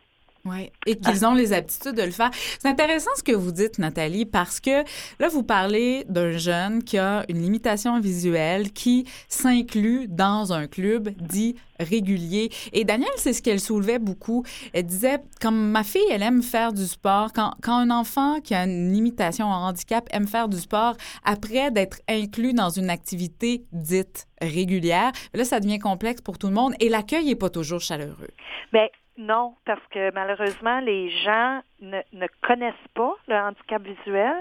Oui, 0.47 0.71
et 0.85 0.95
qu'ils 0.95 1.25
ont 1.25 1.33
les 1.33 1.51
aptitudes 1.51 1.95
de 1.95 2.03
le 2.03 2.11
faire. 2.11 2.31
C'est 2.59 2.69
intéressant 2.69 3.11
ce 3.17 3.23
que 3.23 3.33
vous 3.33 3.51
dites, 3.51 3.79
Nathalie, 3.79 4.25
parce 4.25 4.59
que 4.59 4.83
là, 5.19 5.27
vous 5.27 5.43
parlez 5.43 6.05
d'un 6.07 6.31
jeune 6.31 6.83
qui 6.83 6.97
a 6.97 7.25
une 7.27 7.41
limitation 7.41 7.99
visuelle 7.99 8.71
qui 8.71 9.05
s'inclut 9.27 10.07
dans 10.07 10.53
un 10.53 10.67
club 10.67 11.09
dit 11.19 11.55
régulier. 11.79 12.49
Et 12.73 12.85
Danielle, 12.85 13.09
c'est 13.17 13.33
ce 13.33 13.41
qu'elle 13.41 13.59
soulevait 13.59 13.99
beaucoup. 13.99 14.43
Elle 14.73 14.85
disait, 14.85 15.19
comme 15.41 15.71
ma 15.71 15.83
fille, 15.83 16.01
elle 16.09 16.23
aime 16.23 16.41
faire 16.41 16.73
du 16.73 16.85
sport, 16.85 17.33
quand, 17.33 17.53
quand 17.61 17.77
un 17.77 17.91
enfant 17.91 18.39
qui 18.41 18.55
a 18.55 18.63
une 18.63 18.93
limitation, 18.93 19.51
un 19.51 19.67
handicap, 19.67 20.07
aime 20.11 20.27
faire 20.27 20.47
du 20.47 20.57
sport, 20.57 20.95
après 21.23 21.71
d'être 21.71 21.99
inclus 22.07 22.53
dans 22.53 22.69
une 22.69 22.89
activité 22.89 23.63
dite 23.73 24.27
régulière, 24.41 25.11
là, 25.33 25.43
ça 25.43 25.59
devient 25.59 25.79
complexe 25.79 26.21
pour 26.21 26.37
tout 26.37 26.47
le 26.47 26.53
monde 26.53 26.73
et 26.79 26.89
l'accueil 26.89 27.25
n'est 27.25 27.35
pas 27.35 27.49
toujours 27.49 27.81
chaleureux. 27.81 28.29
Ben 28.71 28.87
non, 29.17 29.55
parce 29.65 29.85
que 29.89 30.11
malheureusement, 30.13 30.79
les 30.79 31.09
gens 31.09 31.61
ne, 31.81 31.99
ne 32.13 32.27
connaissent 32.41 32.73
pas 32.93 33.13
le 33.27 33.35
handicap 33.35 33.81
visuel. 33.81 34.35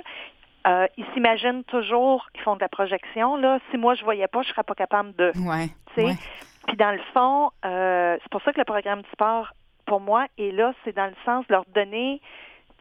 euh, 0.67 0.87
ils 0.97 1.07
s'imaginent 1.15 1.65
toujours, 1.65 2.29
ils 2.35 2.41
font 2.41 2.57
de 2.57 2.61
la 2.61 2.69
projection. 2.69 3.37
Là, 3.37 3.59
si 3.71 3.77
moi 3.77 3.95
je 3.95 4.05
voyais 4.05 4.27
pas, 4.27 4.43
je 4.43 4.49
serais 4.49 4.65
pas 4.65 4.75
capable 4.75 5.15
de. 5.15 5.33
Ouais. 5.47 5.69
Puis 6.67 6.77
dans 6.77 6.91
le 6.91 7.01
fond, 7.15 7.51
euh, 7.65 8.19
c'est 8.21 8.31
pour 8.31 8.43
ça 8.43 8.53
que 8.53 8.59
le 8.59 8.65
programme 8.65 9.03
du 9.03 9.11
sport, 9.11 9.53
pour 9.87 10.01
moi, 10.01 10.27
est 10.37 10.51
là, 10.51 10.75
c'est 10.85 10.95
dans 10.95 11.07
le 11.07 11.15
sens 11.25 11.47
de 11.47 11.53
leur 11.53 11.65
donner 11.75 12.21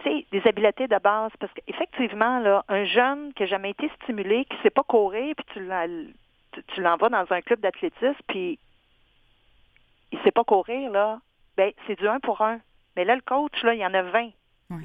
des 0.03 0.41
habiletés 0.45 0.87
de 0.87 0.97
base. 0.97 1.31
Parce 1.39 1.53
qu'effectivement, 1.53 2.39
là, 2.39 2.65
un 2.67 2.85
jeune 2.85 3.31
qui 3.33 3.43
n'a 3.43 3.47
jamais 3.47 3.69
été 3.69 3.89
stimulé, 4.01 4.45
qui 4.45 4.57
ne 4.57 4.61
sait 4.63 4.69
pas 4.71 4.83
courir, 4.83 5.35
puis 5.35 5.45
tu 6.67 6.81
l'envoies 6.81 7.09
dans 7.09 7.25
un 7.29 7.41
club 7.41 7.59
d'athlétisme, 7.59 8.15
puis 8.27 8.57
il 10.11 10.17
ne 10.17 10.23
sait 10.23 10.31
pas 10.31 10.43
courir, 10.43 10.91
là, 10.91 11.19
ben 11.57 11.71
c'est 11.87 11.97
du 11.99 12.07
un 12.07 12.19
pour 12.19 12.41
un. 12.41 12.59
Mais 12.95 13.05
là, 13.05 13.15
le 13.15 13.21
coach, 13.21 13.61
là, 13.63 13.73
il 13.73 13.79
y 13.79 13.85
en 13.85 13.93
a 13.93 14.01
20. 14.01 14.19
Ouais. 14.21 14.31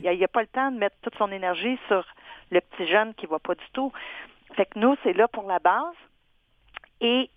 Il 0.03 0.11
n'y 0.19 0.25
a, 0.25 0.29
pas 0.29 0.41
le 0.43 0.47
temps 0.49 0.71
de 0.71 0.79
mettre 0.79 0.97
toute 1.03 1.15
son 1.17 1.31
énergie 1.33 1.79
sur 1.89 2.05
le 2.51 2.61
petit 2.61 2.87
jeune 2.87 3.15
qui 3.15 3.25
ne 3.25 3.29
voit 3.31 3.39
pas 3.39 3.55
du 3.55 3.65
tout. 3.73 3.93
Fait 4.55 4.67
que 4.67 4.79
nous, 4.79 4.95
c'est 5.03 5.13
là 5.13 5.29
pour 5.29 5.45
la 5.49 5.59
base. 5.59 5.95
Et 7.01 7.31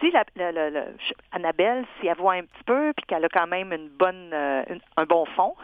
si 0.00 0.10
la, 0.10 0.24
la- 0.36 0.52
la- 0.52 0.70
la- 0.70 0.86
Annabelle, 1.32 1.84
si 2.00 2.06
elle 2.06 2.16
voit 2.16 2.34
un 2.34 2.42
petit 2.42 2.64
peu, 2.64 2.92
puis 2.96 3.06
qu'elle 3.06 3.24
a 3.24 3.28
quand 3.28 3.46
même 3.46 3.72
une 3.72 3.88
bonne, 3.88 4.30
euh, 4.32 4.64
une- 4.70 4.80
un 4.96 5.04
bon 5.04 5.24
fond, 5.36 5.54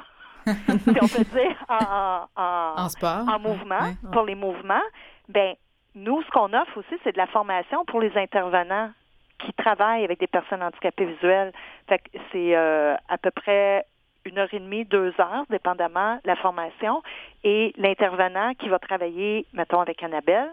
si 0.47 0.97
on 1.03 1.09
peut 1.09 1.25
dire, 1.33 1.57
en, 1.69 2.27
en- 2.37 2.75
En 2.85 2.89
sport. 2.89 3.29
en 3.29 3.39
mouvement, 3.39 3.93
pour 4.13 4.23
les 4.25 4.35
mouvements, 4.35 4.83
ben 5.29 5.55
nous, 5.95 6.23
ce 6.23 6.31
qu'on 6.31 6.53
offre 6.53 6.79
aussi, 6.79 6.95
c'est 7.03 7.13
de 7.13 7.19
la 7.19 7.27
formation 7.27 7.85
pour 7.87 8.01
les 8.01 8.17
intervenants 8.17 8.91
qui 9.41 9.53
travaillent 9.55 10.05
avec 10.05 10.19
des 10.21 10.27
personnes 10.27 10.63
handicapées 10.63 11.07
visuelles. 11.07 11.53
Fait 11.89 11.99
que 11.99 12.19
c'est 12.33 12.57
euh, 12.57 12.95
à 13.09 13.19
peu 13.19 13.31
près 13.31 13.85
une 14.25 14.39
heure 14.39 14.53
et 14.53 14.59
demie, 14.61 14.85
deux 14.85 15.15
heures, 15.19 15.45
dépendamment 15.49 16.19
la 16.25 16.37
formation. 16.37 17.03
Et 17.45 17.73
l'intervenant 17.79 18.53
qui 18.55 18.69
va 18.69 18.79
travailler, 18.79 19.47
mettons, 19.55 19.81
avec 19.81 20.03
Annabelle, 20.03 20.51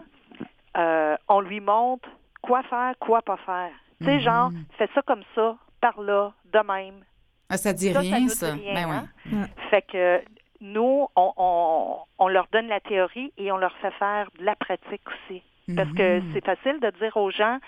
euh, 0.76 1.16
on 1.28 1.40
lui 1.40 1.60
montre 1.60 2.08
quoi 2.42 2.62
faire, 2.64 2.94
quoi 2.98 3.22
pas 3.22 3.36
faire. 3.38 3.70
Tu 4.00 4.06
sais, 4.06 4.14
Mhm. 4.14 4.20
genre, 4.20 4.50
fais 4.78 4.88
ça 4.94 5.02
comme 5.02 5.22
ça, 5.34 5.56
par 5.80 6.00
là, 6.00 6.32
de 6.46 6.58
même. 6.60 7.02
Ah, 7.50 7.56
ça 7.56 7.72
dit 7.72 7.88
Ça, 7.92 7.94
ça 7.94 8.00
rien, 8.00 8.28
ça. 8.28 8.52
dit 8.52 8.62
rien, 8.62 8.74
Ben 8.74 8.90
hein? 8.90 9.06
oui. 9.32 9.38
Fait 9.70 9.82
que 9.82 10.22
nous, 10.60 11.08
on, 11.16 11.32
on, 11.36 11.96
on 12.18 12.28
leur 12.28 12.46
donne 12.52 12.68
la 12.68 12.80
théorie 12.80 13.32
et 13.38 13.50
on 13.52 13.56
leur 13.58 13.76
fait 13.78 13.90
faire 13.92 14.28
de 14.38 14.44
la 14.44 14.54
pratique 14.56 15.02
aussi. 15.08 15.42
Parce 15.76 15.90
que 15.92 16.20
Mhm. 16.20 16.30
c'est 16.32 16.44
facile 16.44 16.80
de 16.80 16.90
dire 16.98 17.16
aux 17.16 17.30
gens, 17.30 17.58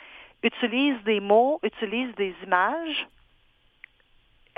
utilise 0.43 0.97
des 1.05 1.20
mots, 1.20 1.61
utilise 1.62 2.14
des 2.16 2.34
images, 2.45 3.07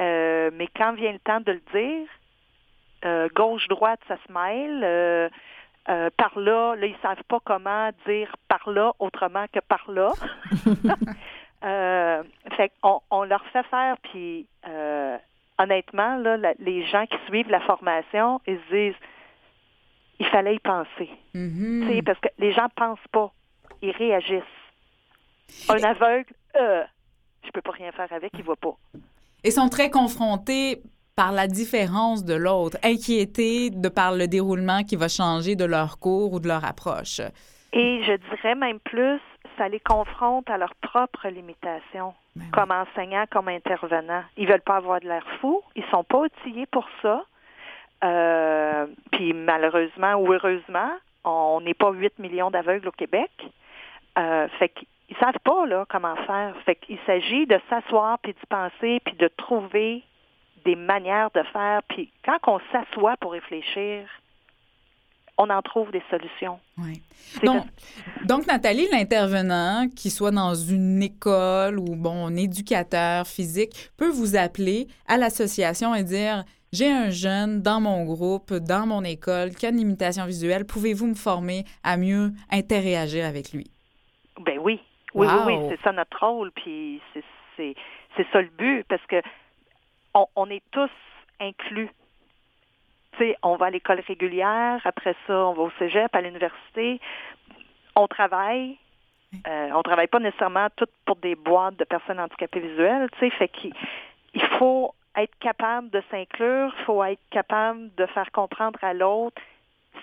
euh, 0.00 0.50
mais 0.54 0.68
quand 0.76 0.92
vient 0.94 1.12
le 1.12 1.18
temps 1.18 1.40
de 1.40 1.52
le 1.52 1.62
dire, 1.74 2.08
euh, 3.04 3.28
gauche-droite, 3.34 4.00
ça 4.08 4.16
se 4.26 4.32
mêle. 4.32 4.80
euh, 4.84 5.28
par 6.16 6.38
là, 6.38 6.76
là, 6.76 6.86
ils 6.86 6.96
savent 7.02 7.24
pas 7.28 7.40
comment 7.44 7.90
dire 8.06 8.32
par 8.48 8.70
là 8.70 8.92
autrement 9.00 9.46
que 9.52 9.58
par 9.60 9.90
là. 9.90 10.12
fait 12.56 12.72
qu'on 12.80 13.00
on 13.10 13.24
leur 13.24 13.44
fait 13.46 13.64
faire, 13.66 13.96
puis 13.98 14.46
honnêtement, 15.58 16.16
là, 16.16 16.36
la- 16.36 16.54
les 16.58 16.84
gens 16.86 17.06
qui 17.06 17.16
suivent 17.28 17.50
la 17.50 17.60
formation, 17.60 18.40
ils 18.46 18.58
se 18.68 18.74
disent, 18.74 19.00
il 20.20 20.26
fallait 20.26 20.54
y 20.56 20.58
penser. 20.60 21.10
Sais, 21.88 22.02
parce 22.02 22.18
que 22.20 22.28
les 22.38 22.52
gens 22.52 22.68
pensent 22.76 23.08
pas, 23.10 23.32
ils 23.80 23.90
réagissent. 23.90 24.42
Un 25.68 25.82
aveugle, 25.82 26.32
euh, 26.56 26.82
je 27.44 27.50
peux 27.50 27.62
pas 27.62 27.72
rien 27.72 27.92
faire 27.92 28.12
avec, 28.12 28.32
il 28.38 28.44
voit 28.44 28.56
pas. 28.56 28.76
Et 29.44 29.50
sont 29.50 29.68
très 29.68 29.90
confrontés 29.90 30.82
par 31.16 31.32
la 31.32 31.46
différence 31.46 32.24
de 32.24 32.34
l'autre, 32.34 32.78
inquiétés 32.82 33.70
de 33.70 33.88
par 33.88 34.12
le 34.12 34.26
déroulement 34.28 34.82
qui 34.82 34.96
va 34.96 35.08
changer 35.08 35.56
de 35.56 35.64
leur 35.64 35.98
cours 35.98 36.32
ou 36.32 36.40
de 36.40 36.48
leur 36.48 36.64
approche. 36.64 37.20
Et 37.72 38.02
je 38.04 38.16
dirais 38.30 38.54
même 38.54 38.80
plus, 38.80 39.20
ça 39.56 39.68
les 39.68 39.80
confronte 39.80 40.48
à 40.48 40.58
leurs 40.58 40.74
propres 40.76 41.28
limitations, 41.28 42.14
Ben 42.36 42.44
oui. 42.44 42.50
comme 42.52 42.70
enseignants, 42.70 43.24
comme 43.30 43.48
intervenants. 43.48 44.24
Ils 44.36 44.46
veulent 44.46 44.60
pas 44.62 44.76
avoir 44.76 45.00
de 45.00 45.08
l'air 45.08 45.24
fou, 45.40 45.62
ils 45.76 45.84
sont 45.90 46.04
pas 46.04 46.18
outillés 46.18 46.66
pour 46.66 46.86
ça. 47.02 47.24
Euh, 48.04 48.86
puis 49.12 49.32
malheureusement 49.32 50.14
ou 50.14 50.32
heureusement, 50.32 50.90
on 51.24 51.60
n'est 51.60 51.74
pas 51.74 51.92
8 51.92 52.18
millions 52.18 52.50
d'aveugles 52.50 52.88
au 52.88 52.92
Québec. 52.92 53.30
Euh, 54.18 54.48
fait 54.58 54.72
qu'ils 55.12 55.24
savent 55.24 55.40
pas 55.44 55.66
là 55.66 55.84
comment 55.88 56.16
faire. 56.26 56.54
Fait 56.64 56.76
qu'il 56.76 56.98
s'agit 57.06 57.46
de 57.46 57.58
s'asseoir 57.68 58.18
puis 58.20 58.32
d'y 58.32 58.46
penser 58.48 59.00
puis 59.04 59.14
de 59.16 59.28
trouver 59.28 60.02
des 60.64 60.76
manières 60.76 61.30
de 61.34 61.42
faire. 61.52 61.82
Puis 61.88 62.10
quand 62.24 62.38
on 62.46 62.60
s'assoit 62.72 63.16
pour 63.18 63.32
réfléchir, 63.32 64.08
on 65.38 65.50
en 65.50 65.62
trouve 65.62 65.90
des 65.90 66.02
solutions. 66.10 66.58
Donc, 67.42 67.64
donc, 68.24 68.46
Nathalie, 68.46 68.86
l'intervenant, 68.92 69.88
qui 69.94 70.10
soit 70.10 70.30
dans 70.30 70.54
une 70.54 71.02
école 71.02 71.78
ou, 71.78 71.96
bon, 71.96 72.26
un 72.26 72.36
éducateur 72.36 73.26
physique, 73.26 73.90
peut 73.96 74.10
vous 74.10 74.36
appeler 74.36 74.86
à 75.08 75.16
l'association 75.16 75.94
et 75.94 76.04
dire 76.04 76.44
J'ai 76.72 76.90
un 76.90 77.10
jeune 77.10 77.62
dans 77.62 77.80
mon 77.80 78.04
groupe, 78.04 78.52
dans 78.52 78.86
mon 78.86 79.02
école, 79.02 79.50
qui 79.50 79.66
a 79.66 79.70
une 79.70 79.78
limitation 79.78 80.26
visuelle. 80.26 80.64
Pouvez-vous 80.64 81.06
me 81.06 81.14
former 81.14 81.64
à 81.82 81.96
mieux 81.96 82.32
interagir 82.50 83.24
avec 83.24 83.52
lui? 83.52 83.70
Ben 84.44 84.58
oui. 84.60 84.80
Oui, 85.14 85.26
Wow. 85.26 85.44
oui, 85.46 85.54
oui, 85.58 85.66
c'est 85.68 85.80
ça 85.82 85.92
notre 85.92 86.18
rôle, 86.26 86.50
puis 86.52 87.00
c'est 87.12 87.24
c'est 87.56 87.74
c'est 88.16 88.26
ça 88.32 88.40
le 88.40 88.48
but, 88.48 88.84
parce 88.88 89.04
que 89.06 89.20
on, 90.14 90.26
on 90.36 90.48
est 90.50 90.62
tous 90.70 90.90
inclus. 91.40 91.88
Tu 93.12 93.18
sais, 93.18 93.36
on 93.42 93.56
va 93.56 93.66
à 93.66 93.70
l'école 93.70 94.00
régulière, 94.00 94.80
après 94.84 95.14
ça, 95.26 95.34
on 95.46 95.52
va 95.52 95.62
au 95.64 95.70
cégep, 95.78 96.14
à 96.14 96.20
l'université, 96.22 97.00
on 97.94 98.06
travaille. 98.08 98.78
Euh, 99.46 99.70
on 99.74 99.82
travaille 99.82 100.08
pas 100.08 100.18
nécessairement 100.18 100.68
tout 100.76 100.86
pour 101.06 101.16
des 101.16 101.34
boîtes 101.34 101.76
de 101.78 101.84
personnes 101.84 102.20
handicapées 102.20 102.60
visuelles, 102.60 103.08
tu 103.12 103.18
sais, 103.20 103.30
fait 103.30 103.48
qu'il 103.48 103.72
il 104.34 104.46
faut 104.58 104.94
être 105.16 105.34
capable 105.40 105.88
de 105.90 106.02
s'inclure, 106.10 106.72
il 106.78 106.84
faut 106.84 107.02
être 107.04 107.20
capable 107.30 107.94
de 107.94 108.04
faire 108.06 108.30
comprendre 108.32 108.78
à 108.82 108.92
l'autre 108.92 109.40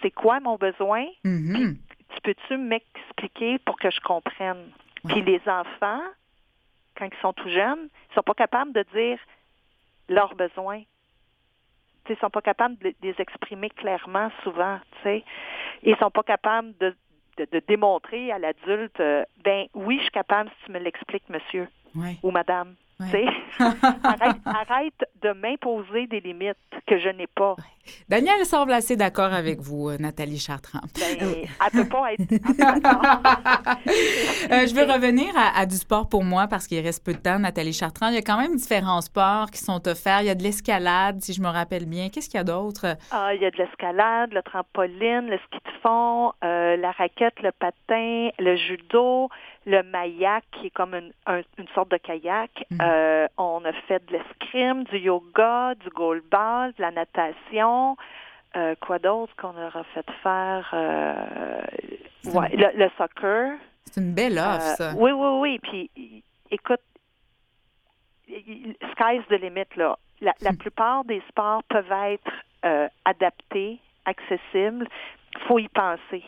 c'est 0.01 0.09
quoi 0.11 0.39
mon 0.39 0.55
besoin, 0.55 1.05
Mhm. 1.23 1.77
tu 2.15 2.21
peux-tu 2.23 2.57
m'expliquer 2.57 3.59
pour 3.59 3.77
que 3.79 3.89
je 3.91 3.99
comprenne? 4.01 4.71
Puis 5.09 5.21
les 5.21 5.41
enfants, 5.47 6.01
quand 6.97 7.05
ils 7.11 7.21
sont 7.21 7.33
tout 7.33 7.49
jeunes, 7.49 7.89
ils 8.11 8.15
sont 8.15 8.23
pas 8.23 8.33
capables 8.33 8.73
de 8.73 8.83
dire 8.93 9.17
leurs 10.07 10.35
besoins. 10.35 10.79
Tu 12.05 12.07
sais, 12.07 12.13
Ils 12.13 12.19
sont 12.19 12.29
pas 12.29 12.41
capables 12.41 12.77
de 12.79 12.93
les 13.01 13.15
exprimer 13.19 13.69
clairement 13.69 14.29
souvent, 14.43 14.79
tu 14.97 15.03
sais. 15.03 15.23
Ils 15.83 15.95
sont 15.97 16.09
pas 16.11 16.23
capables 16.23 16.73
de, 16.79 16.95
de, 17.37 17.47
de 17.51 17.59
démontrer 17.67 18.31
à 18.31 18.39
l'adulte, 18.39 18.99
euh, 18.99 19.23
ben 19.43 19.67
oui, 19.73 19.97
je 19.97 20.03
suis 20.03 20.11
capable 20.11 20.49
si 20.59 20.65
tu 20.65 20.71
me 20.71 20.79
l'expliques, 20.79 21.29
monsieur 21.29 21.67
Ouais. 21.95 22.17
ou 22.23 22.29
madame. 22.31 22.75
Ouais. 22.99 23.25
Arrête, 24.03 24.35
arrête 24.45 25.05
de 25.21 25.31
m'imposer 25.31 26.05
des 26.07 26.19
limites 26.19 26.57
que 26.85 26.99
je 26.99 27.09
n'ai 27.09 27.27
pas. 27.27 27.55
Daniel 28.07 28.45
semble 28.45 28.71
assez 28.73 28.95
d'accord 28.95 29.33
avec 29.33 29.59
vous, 29.59 29.89
euh, 29.89 29.97
Nathalie 29.99 30.39
Chartrand. 30.39 30.81
Ben, 30.99 31.17
elle 31.21 31.71
peut 31.71 31.89
pas 31.89 32.13
être. 32.13 32.21
Euh, 34.51 34.65
je 34.67 34.73
veux 34.73 34.83
revenir 34.91 35.27
à, 35.37 35.59
à 35.59 35.65
du 35.65 35.75
sport 35.75 36.09
pour 36.09 36.23
moi 36.23 36.47
parce 36.47 36.67
qu'il 36.67 36.79
reste 36.83 37.05
peu 37.05 37.13
de 37.13 37.19
temps, 37.19 37.39
Nathalie 37.39 37.73
Chartrand. 37.73 38.07
Il 38.09 38.15
y 38.15 38.17
a 38.17 38.21
quand 38.21 38.37
même 38.39 38.55
différents 38.55 39.01
sports 39.01 39.51
qui 39.51 39.59
sont 39.59 39.87
offerts. 39.87 40.21
Il 40.21 40.27
y 40.27 40.29
a 40.29 40.35
de 40.35 40.43
l'escalade, 40.43 41.21
si 41.21 41.33
je 41.33 41.41
me 41.41 41.47
rappelle 41.49 41.85
bien. 41.85 42.09
Qu'est-ce 42.09 42.29
qu'il 42.29 42.37
y 42.37 42.41
a 42.41 42.43
d'autre? 42.43 42.95
Ah, 43.11 43.33
il 43.35 43.41
y 43.41 43.45
a 43.45 43.51
de 43.51 43.57
l'escalade, 43.57 44.33
le 44.33 44.41
trampoline, 44.41 45.27
le 45.29 45.37
ski 45.37 45.57
de 45.65 45.71
fond, 45.83 46.31
euh, 46.43 46.77
la 46.77 46.91
raquette, 46.91 47.35
le 47.43 47.51
patin, 47.51 48.29
le 48.39 48.55
judo, 48.55 49.29
le 49.65 49.83
mayak, 49.83 50.43
qui 50.59 50.67
est 50.67 50.71
comme 50.71 50.95
une, 50.95 51.11
un- 51.27 51.41
une 51.57 51.67
sorte 51.75 51.91
de 51.91 51.97
kayak. 51.97 52.49
Mhm. 52.71 52.77
Euh, 52.81 53.27
on 53.37 53.61
a 53.65 53.73
fait 53.87 54.03
de 54.07 54.13
l'escrime, 54.13 54.83
du 54.85 54.97
yoga, 54.97 55.75
du 55.75 55.89
goalball, 55.89 56.73
de 56.77 56.81
la 56.81 56.91
natation. 56.91 57.78
Euh, 58.55 58.73
quoi 58.81 58.97
d'autre 58.99 59.33
qu'on 59.35 59.51
leur 59.53 59.75
a 59.75 59.83
fait 59.93 60.05
faire? 60.23 60.69
Euh, 60.73 61.61
ouais, 62.25 62.49
le, 62.55 62.77
le 62.77 62.89
soccer. 62.97 63.57
C'est 63.85 64.01
une 64.01 64.13
belle 64.13 64.37
offre, 64.39 64.71
Euh, 64.71 64.75
ça. 64.75 64.93
oui, 64.97 65.11
oui, 65.11 65.29
oui. 65.39 65.59
Puis, 65.59 66.23
écoute, 66.49 66.81
sky's 68.27 69.23
the 69.29 69.39
limit, 69.41 69.65
là. 69.75 69.97
La, 70.21 70.33
la 70.41 70.51
Hmm. 70.51 70.57
plupart 70.57 71.05
des 71.05 71.21
sports 71.29 71.63
peuvent 71.69 71.91
être 71.91 72.31
adaptés, 73.05 73.79
accessibles. 74.05 74.87
Il 75.35 75.39
faut 75.47 75.59
y 75.59 75.67
penser 75.69 76.23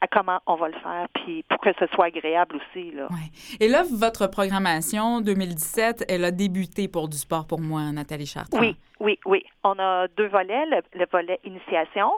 à 0.00 0.06
comment 0.06 0.38
on 0.46 0.54
va 0.56 0.68
le 0.68 0.78
faire, 0.78 1.06
puis 1.14 1.42
pour 1.48 1.58
que 1.58 1.70
ce 1.78 1.86
soit 1.94 2.06
agréable 2.06 2.56
aussi, 2.56 2.92
là. 2.92 3.06
Ouais. 3.10 3.30
Et 3.60 3.68
là, 3.68 3.82
votre 3.90 4.26
programmation 4.28 5.20
2017, 5.20 6.04
elle 6.08 6.24
a 6.24 6.30
débuté 6.30 6.86
pour 6.88 7.08
du 7.08 7.16
sport 7.16 7.46
pour 7.46 7.60
moi, 7.60 7.90
Nathalie 7.92 8.26
Chartrand. 8.26 8.60
Oui, 8.60 8.76
oui, 9.00 9.18
oui. 9.26 9.44
On 9.64 9.78
a 9.78 10.06
deux 10.08 10.28
volets. 10.28 10.66
Le, 10.66 10.82
le 10.98 11.06
volet 11.10 11.40
initiation, 11.44 12.10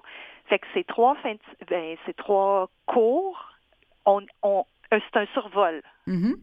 fait 0.48 0.58
que 0.58 0.66
c'est 0.74 0.86
trois 0.86 1.14
fins 1.22 1.32
de- 1.34 1.66
ben, 1.68 1.96
trois 2.16 2.68
cours. 2.86 3.38
On, 4.04 4.20
on, 4.42 4.64
euh, 4.92 4.98
c'est 5.12 5.20
un 5.20 5.26
survol. 5.32 5.80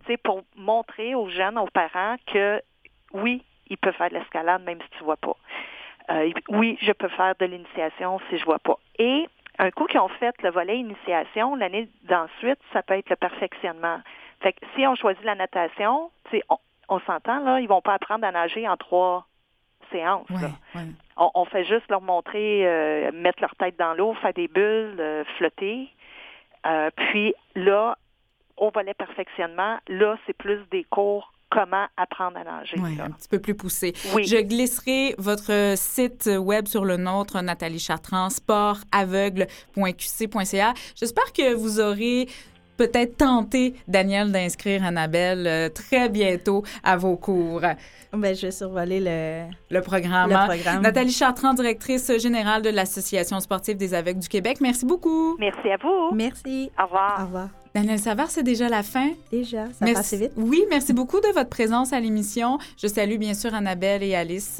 Sais, 0.07 0.17
pour 0.17 0.43
montrer 0.55 1.13
aux 1.13 1.29
jeunes, 1.29 1.57
aux 1.57 1.67
parents 1.67 2.15
que 2.31 2.61
oui, 3.13 3.43
il 3.67 3.77
peut 3.77 3.91
faire 3.91 4.09
de 4.09 4.15
l'escalade 4.15 4.63
même 4.63 4.79
si 4.81 4.97
tu 4.97 5.03
vois 5.03 5.17
pas. 5.17 5.35
Euh, 6.09 6.31
oui, 6.49 6.77
je 6.81 6.93
peux 6.93 7.09
faire 7.09 7.33
de 7.37 7.45
l'initiation 7.45 8.19
si 8.29 8.37
je 8.37 8.45
vois 8.45 8.59
pas. 8.59 8.77
Et 8.97 9.27
un 9.59 9.71
coup 9.71 9.85
qu'ils 9.85 9.99
ont 9.99 10.07
fait 10.07 10.35
le 10.43 10.51
volet 10.51 10.79
initiation, 10.79 11.55
l'année 11.55 11.89
d'ensuite, 12.03 12.59
ça 12.73 12.83
peut 12.83 12.95
être 12.95 13.09
le 13.09 13.15
perfectionnement. 13.15 13.99
Fait 14.41 14.53
que 14.53 14.59
si 14.75 14.85
on 14.85 14.95
choisit 14.95 15.23
la 15.23 15.35
natation, 15.35 16.11
on, 16.49 16.57
on 16.89 16.99
s'entend, 17.01 17.39
là, 17.39 17.59
ils 17.59 17.67
vont 17.67 17.81
pas 17.81 17.95
apprendre 17.95 18.25
à 18.25 18.31
nager 18.31 18.67
en 18.67 18.77
trois 18.77 19.25
séances. 19.91 20.27
On, 21.17 21.45
fait 21.45 21.63
juste 21.65 21.89
leur 21.89 22.01
montrer, 22.01 22.67
euh, 22.67 23.11
mettre 23.11 23.41
leur 23.41 23.55
tête 23.55 23.77
dans 23.79 23.93
l'eau, 23.93 24.13
faire 24.15 24.33
des 24.33 24.47
bulles, 24.47 24.97
euh, 24.99 25.23
flotter. 25.37 25.89
Euh, 26.65 26.91
puis 26.95 27.33
là, 27.55 27.97
au 28.57 28.69
volet 28.69 28.93
perfectionnement, 28.93 29.77
là, 29.87 30.17
c'est 30.25 30.37
plus 30.37 30.59
des 30.69 30.83
cours 30.83 31.33
comment 31.49 31.85
apprendre 31.95 32.35
à 32.37 32.43
nager. 32.43 32.75
Oui, 32.79 32.97
un 33.01 33.11
petit 33.11 33.29
peu 33.29 33.39
plus 33.39 33.55
poussé. 33.55 33.93
Je 34.03 34.41
glisserai 34.41 35.15
votre 35.17 35.75
site 35.75 36.29
web 36.37 36.67
sur 36.67 36.83
le 36.85 36.97
nôtre, 36.97 37.41
Nathalie 37.41 37.79
Chartrand, 37.79 38.29
sportaveugle.qc.ca. 38.29 40.73
J'espère 40.95 41.33
que 41.33 41.53
vous 41.53 41.79
aurez 41.79 42.27
peut-être 42.77 43.17
tenté, 43.17 43.73
Daniel, 43.87 44.31
d'inscrire 44.31 44.85
Annabelle 44.85 45.47
euh, 45.47 45.69
très 45.69 46.09
bientôt 46.09 46.63
à 46.83 46.95
vos 46.95 47.17
cours. 47.17 47.61
Ben, 48.13 48.35
je 48.35 48.45
vais 48.45 48.51
survoler 48.51 48.99
le, 48.99 49.43
le, 49.69 49.81
programme. 49.81 50.29
le 50.29 50.45
programme. 50.45 50.81
Nathalie 50.81 51.11
Chartrand, 51.11 51.53
directrice 51.53 52.17
générale 52.19 52.61
de 52.61 52.69
l'Association 52.69 53.39
sportive 53.39 53.77
des 53.77 53.93
aveugles 53.93 54.19
du 54.19 54.29
Québec. 54.29 54.59
Merci 54.61 54.85
beaucoup. 54.85 55.35
Merci 55.39 55.69
à 55.69 55.77
vous. 55.77 56.15
Merci. 56.15 56.71
Au 56.79 56.85
revoir. 56.85 57.19
Au 57.19 57.25
revoir. 57.25 57.49
Daniel 57.77 57.99
Savard, 57.99 58.31
c'est 58.31 58.41
déjà 58.41 58.69
la 58.69 58.81
fin. 58.81 59.11
Déjà, 59.31 59.65
ça 59.79 59.85
passe 59.85 60.15
vite. 60.15 60.31
Oui, 60.35 60.63
merci 60.67 60.93
beaucoup 60.93 61.19
de 61.19 61.27
votre 61.27 61.49
présence 61.49 61.93
à 61.93 61.99
l'émission. 61.99 62.57
Je 62.75 62.87
salue 62.87 63.17
bien 63.17 63.35
sûr 63.35 63.53
Annabelle 63.53 64.01
et 64.01 64.15
Alice. 64.15 64.59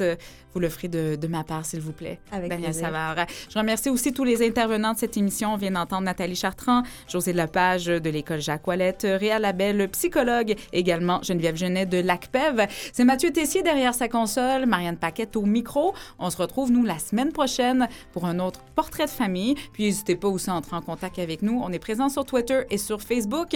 Vous 0.54 0.60
le 0.60 0.70
ferez 0.70 0.88
de, 0.88 1.26
ma 1.26 1.44
part, 1.44 1.66
s'il 1.66 1.80
vous 1.80 1.92
plaît. 1.92 2.20
Avec 2.32 2.48
Daniel 2.48 2.70
plaisir. 2.70 2.86
Savard. 2.86 3.26
Je 3.50 3.58
remercie 3.58 3.90
aussi 3.90 4.12
tous 4.12 4.24
les 4.24 4.46
intervenants 4.46 4.94
de 4.94 4.98
cette 4.98 5.16
émission. 5.16 5.52
On 5.52 5.56
vient 5.56 5.72
d'entendre 5.72 6.02
Nathalie 6.02 6.36
Chartrand, 6.36 6.84
José 7.06 7.32
Lepage 7.32 7.86
de 7.86 8.10
l'École 8.10 8.40
Jacques 8.40 8.66
Ouellette, 8.66 9.06
Réa 9.08 9.38
Labelle, 9.38 9.88
psychologue, 9.90 10.54
également 10.72 11.20
Geneviève 11.22 11.56
Genet 11.56 11.86
de 11.86 11.98
l'ACPEV. 11.98 12.66
C'est 12.92 13.04
Mathieu 13.04 13.30
Tessier 13.30 13.62
derrière 13.62 13.94
sa 13.94 14.08
console, 14.08 14.64
Marianne 14.64 14.96
Paquette 14.96 15.36
au 15.36 15.42
micro. 15.42 15.92
On 16.18 16.30
se 16.30 16.36
retrouve, 16.38 16.72
nous, 16.72 16.84
la 16.84 16.98
semaine 16.98 17.32
prochaine 17.32 17.86
pour 18.12 18.24
un 18.24 18.38
autre 18.38 18.60
portrait 18.74 19.04
de 19.04 19.10
famille. 19.10 19.54
Puis 19.74 19.84
n'hésitez 19.84 20.16
pas 20.16 20.28
aussi 20.28 20.48
à 20.48 20.54
entrer 20.54 20.76
en 20.76 20.82
contact 20.82 21.18
avec 21.18 21.42
nous. 21.42 21.60
On 21.62 21.70
est 21.72 21.78
présent 21.78 22.08
sur 22.08 22.24
Twitter 22.24 22.62
et 22.70 22.78
sur 22.78 23.02
Facebook. 23.08 23.50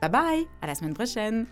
Bye 0.00 0.10
bye, 0.10 0.46
à 0.62 0.66
la 0.66 0.74
semaine 0.74 0.94
prochaine. 0.94 1.46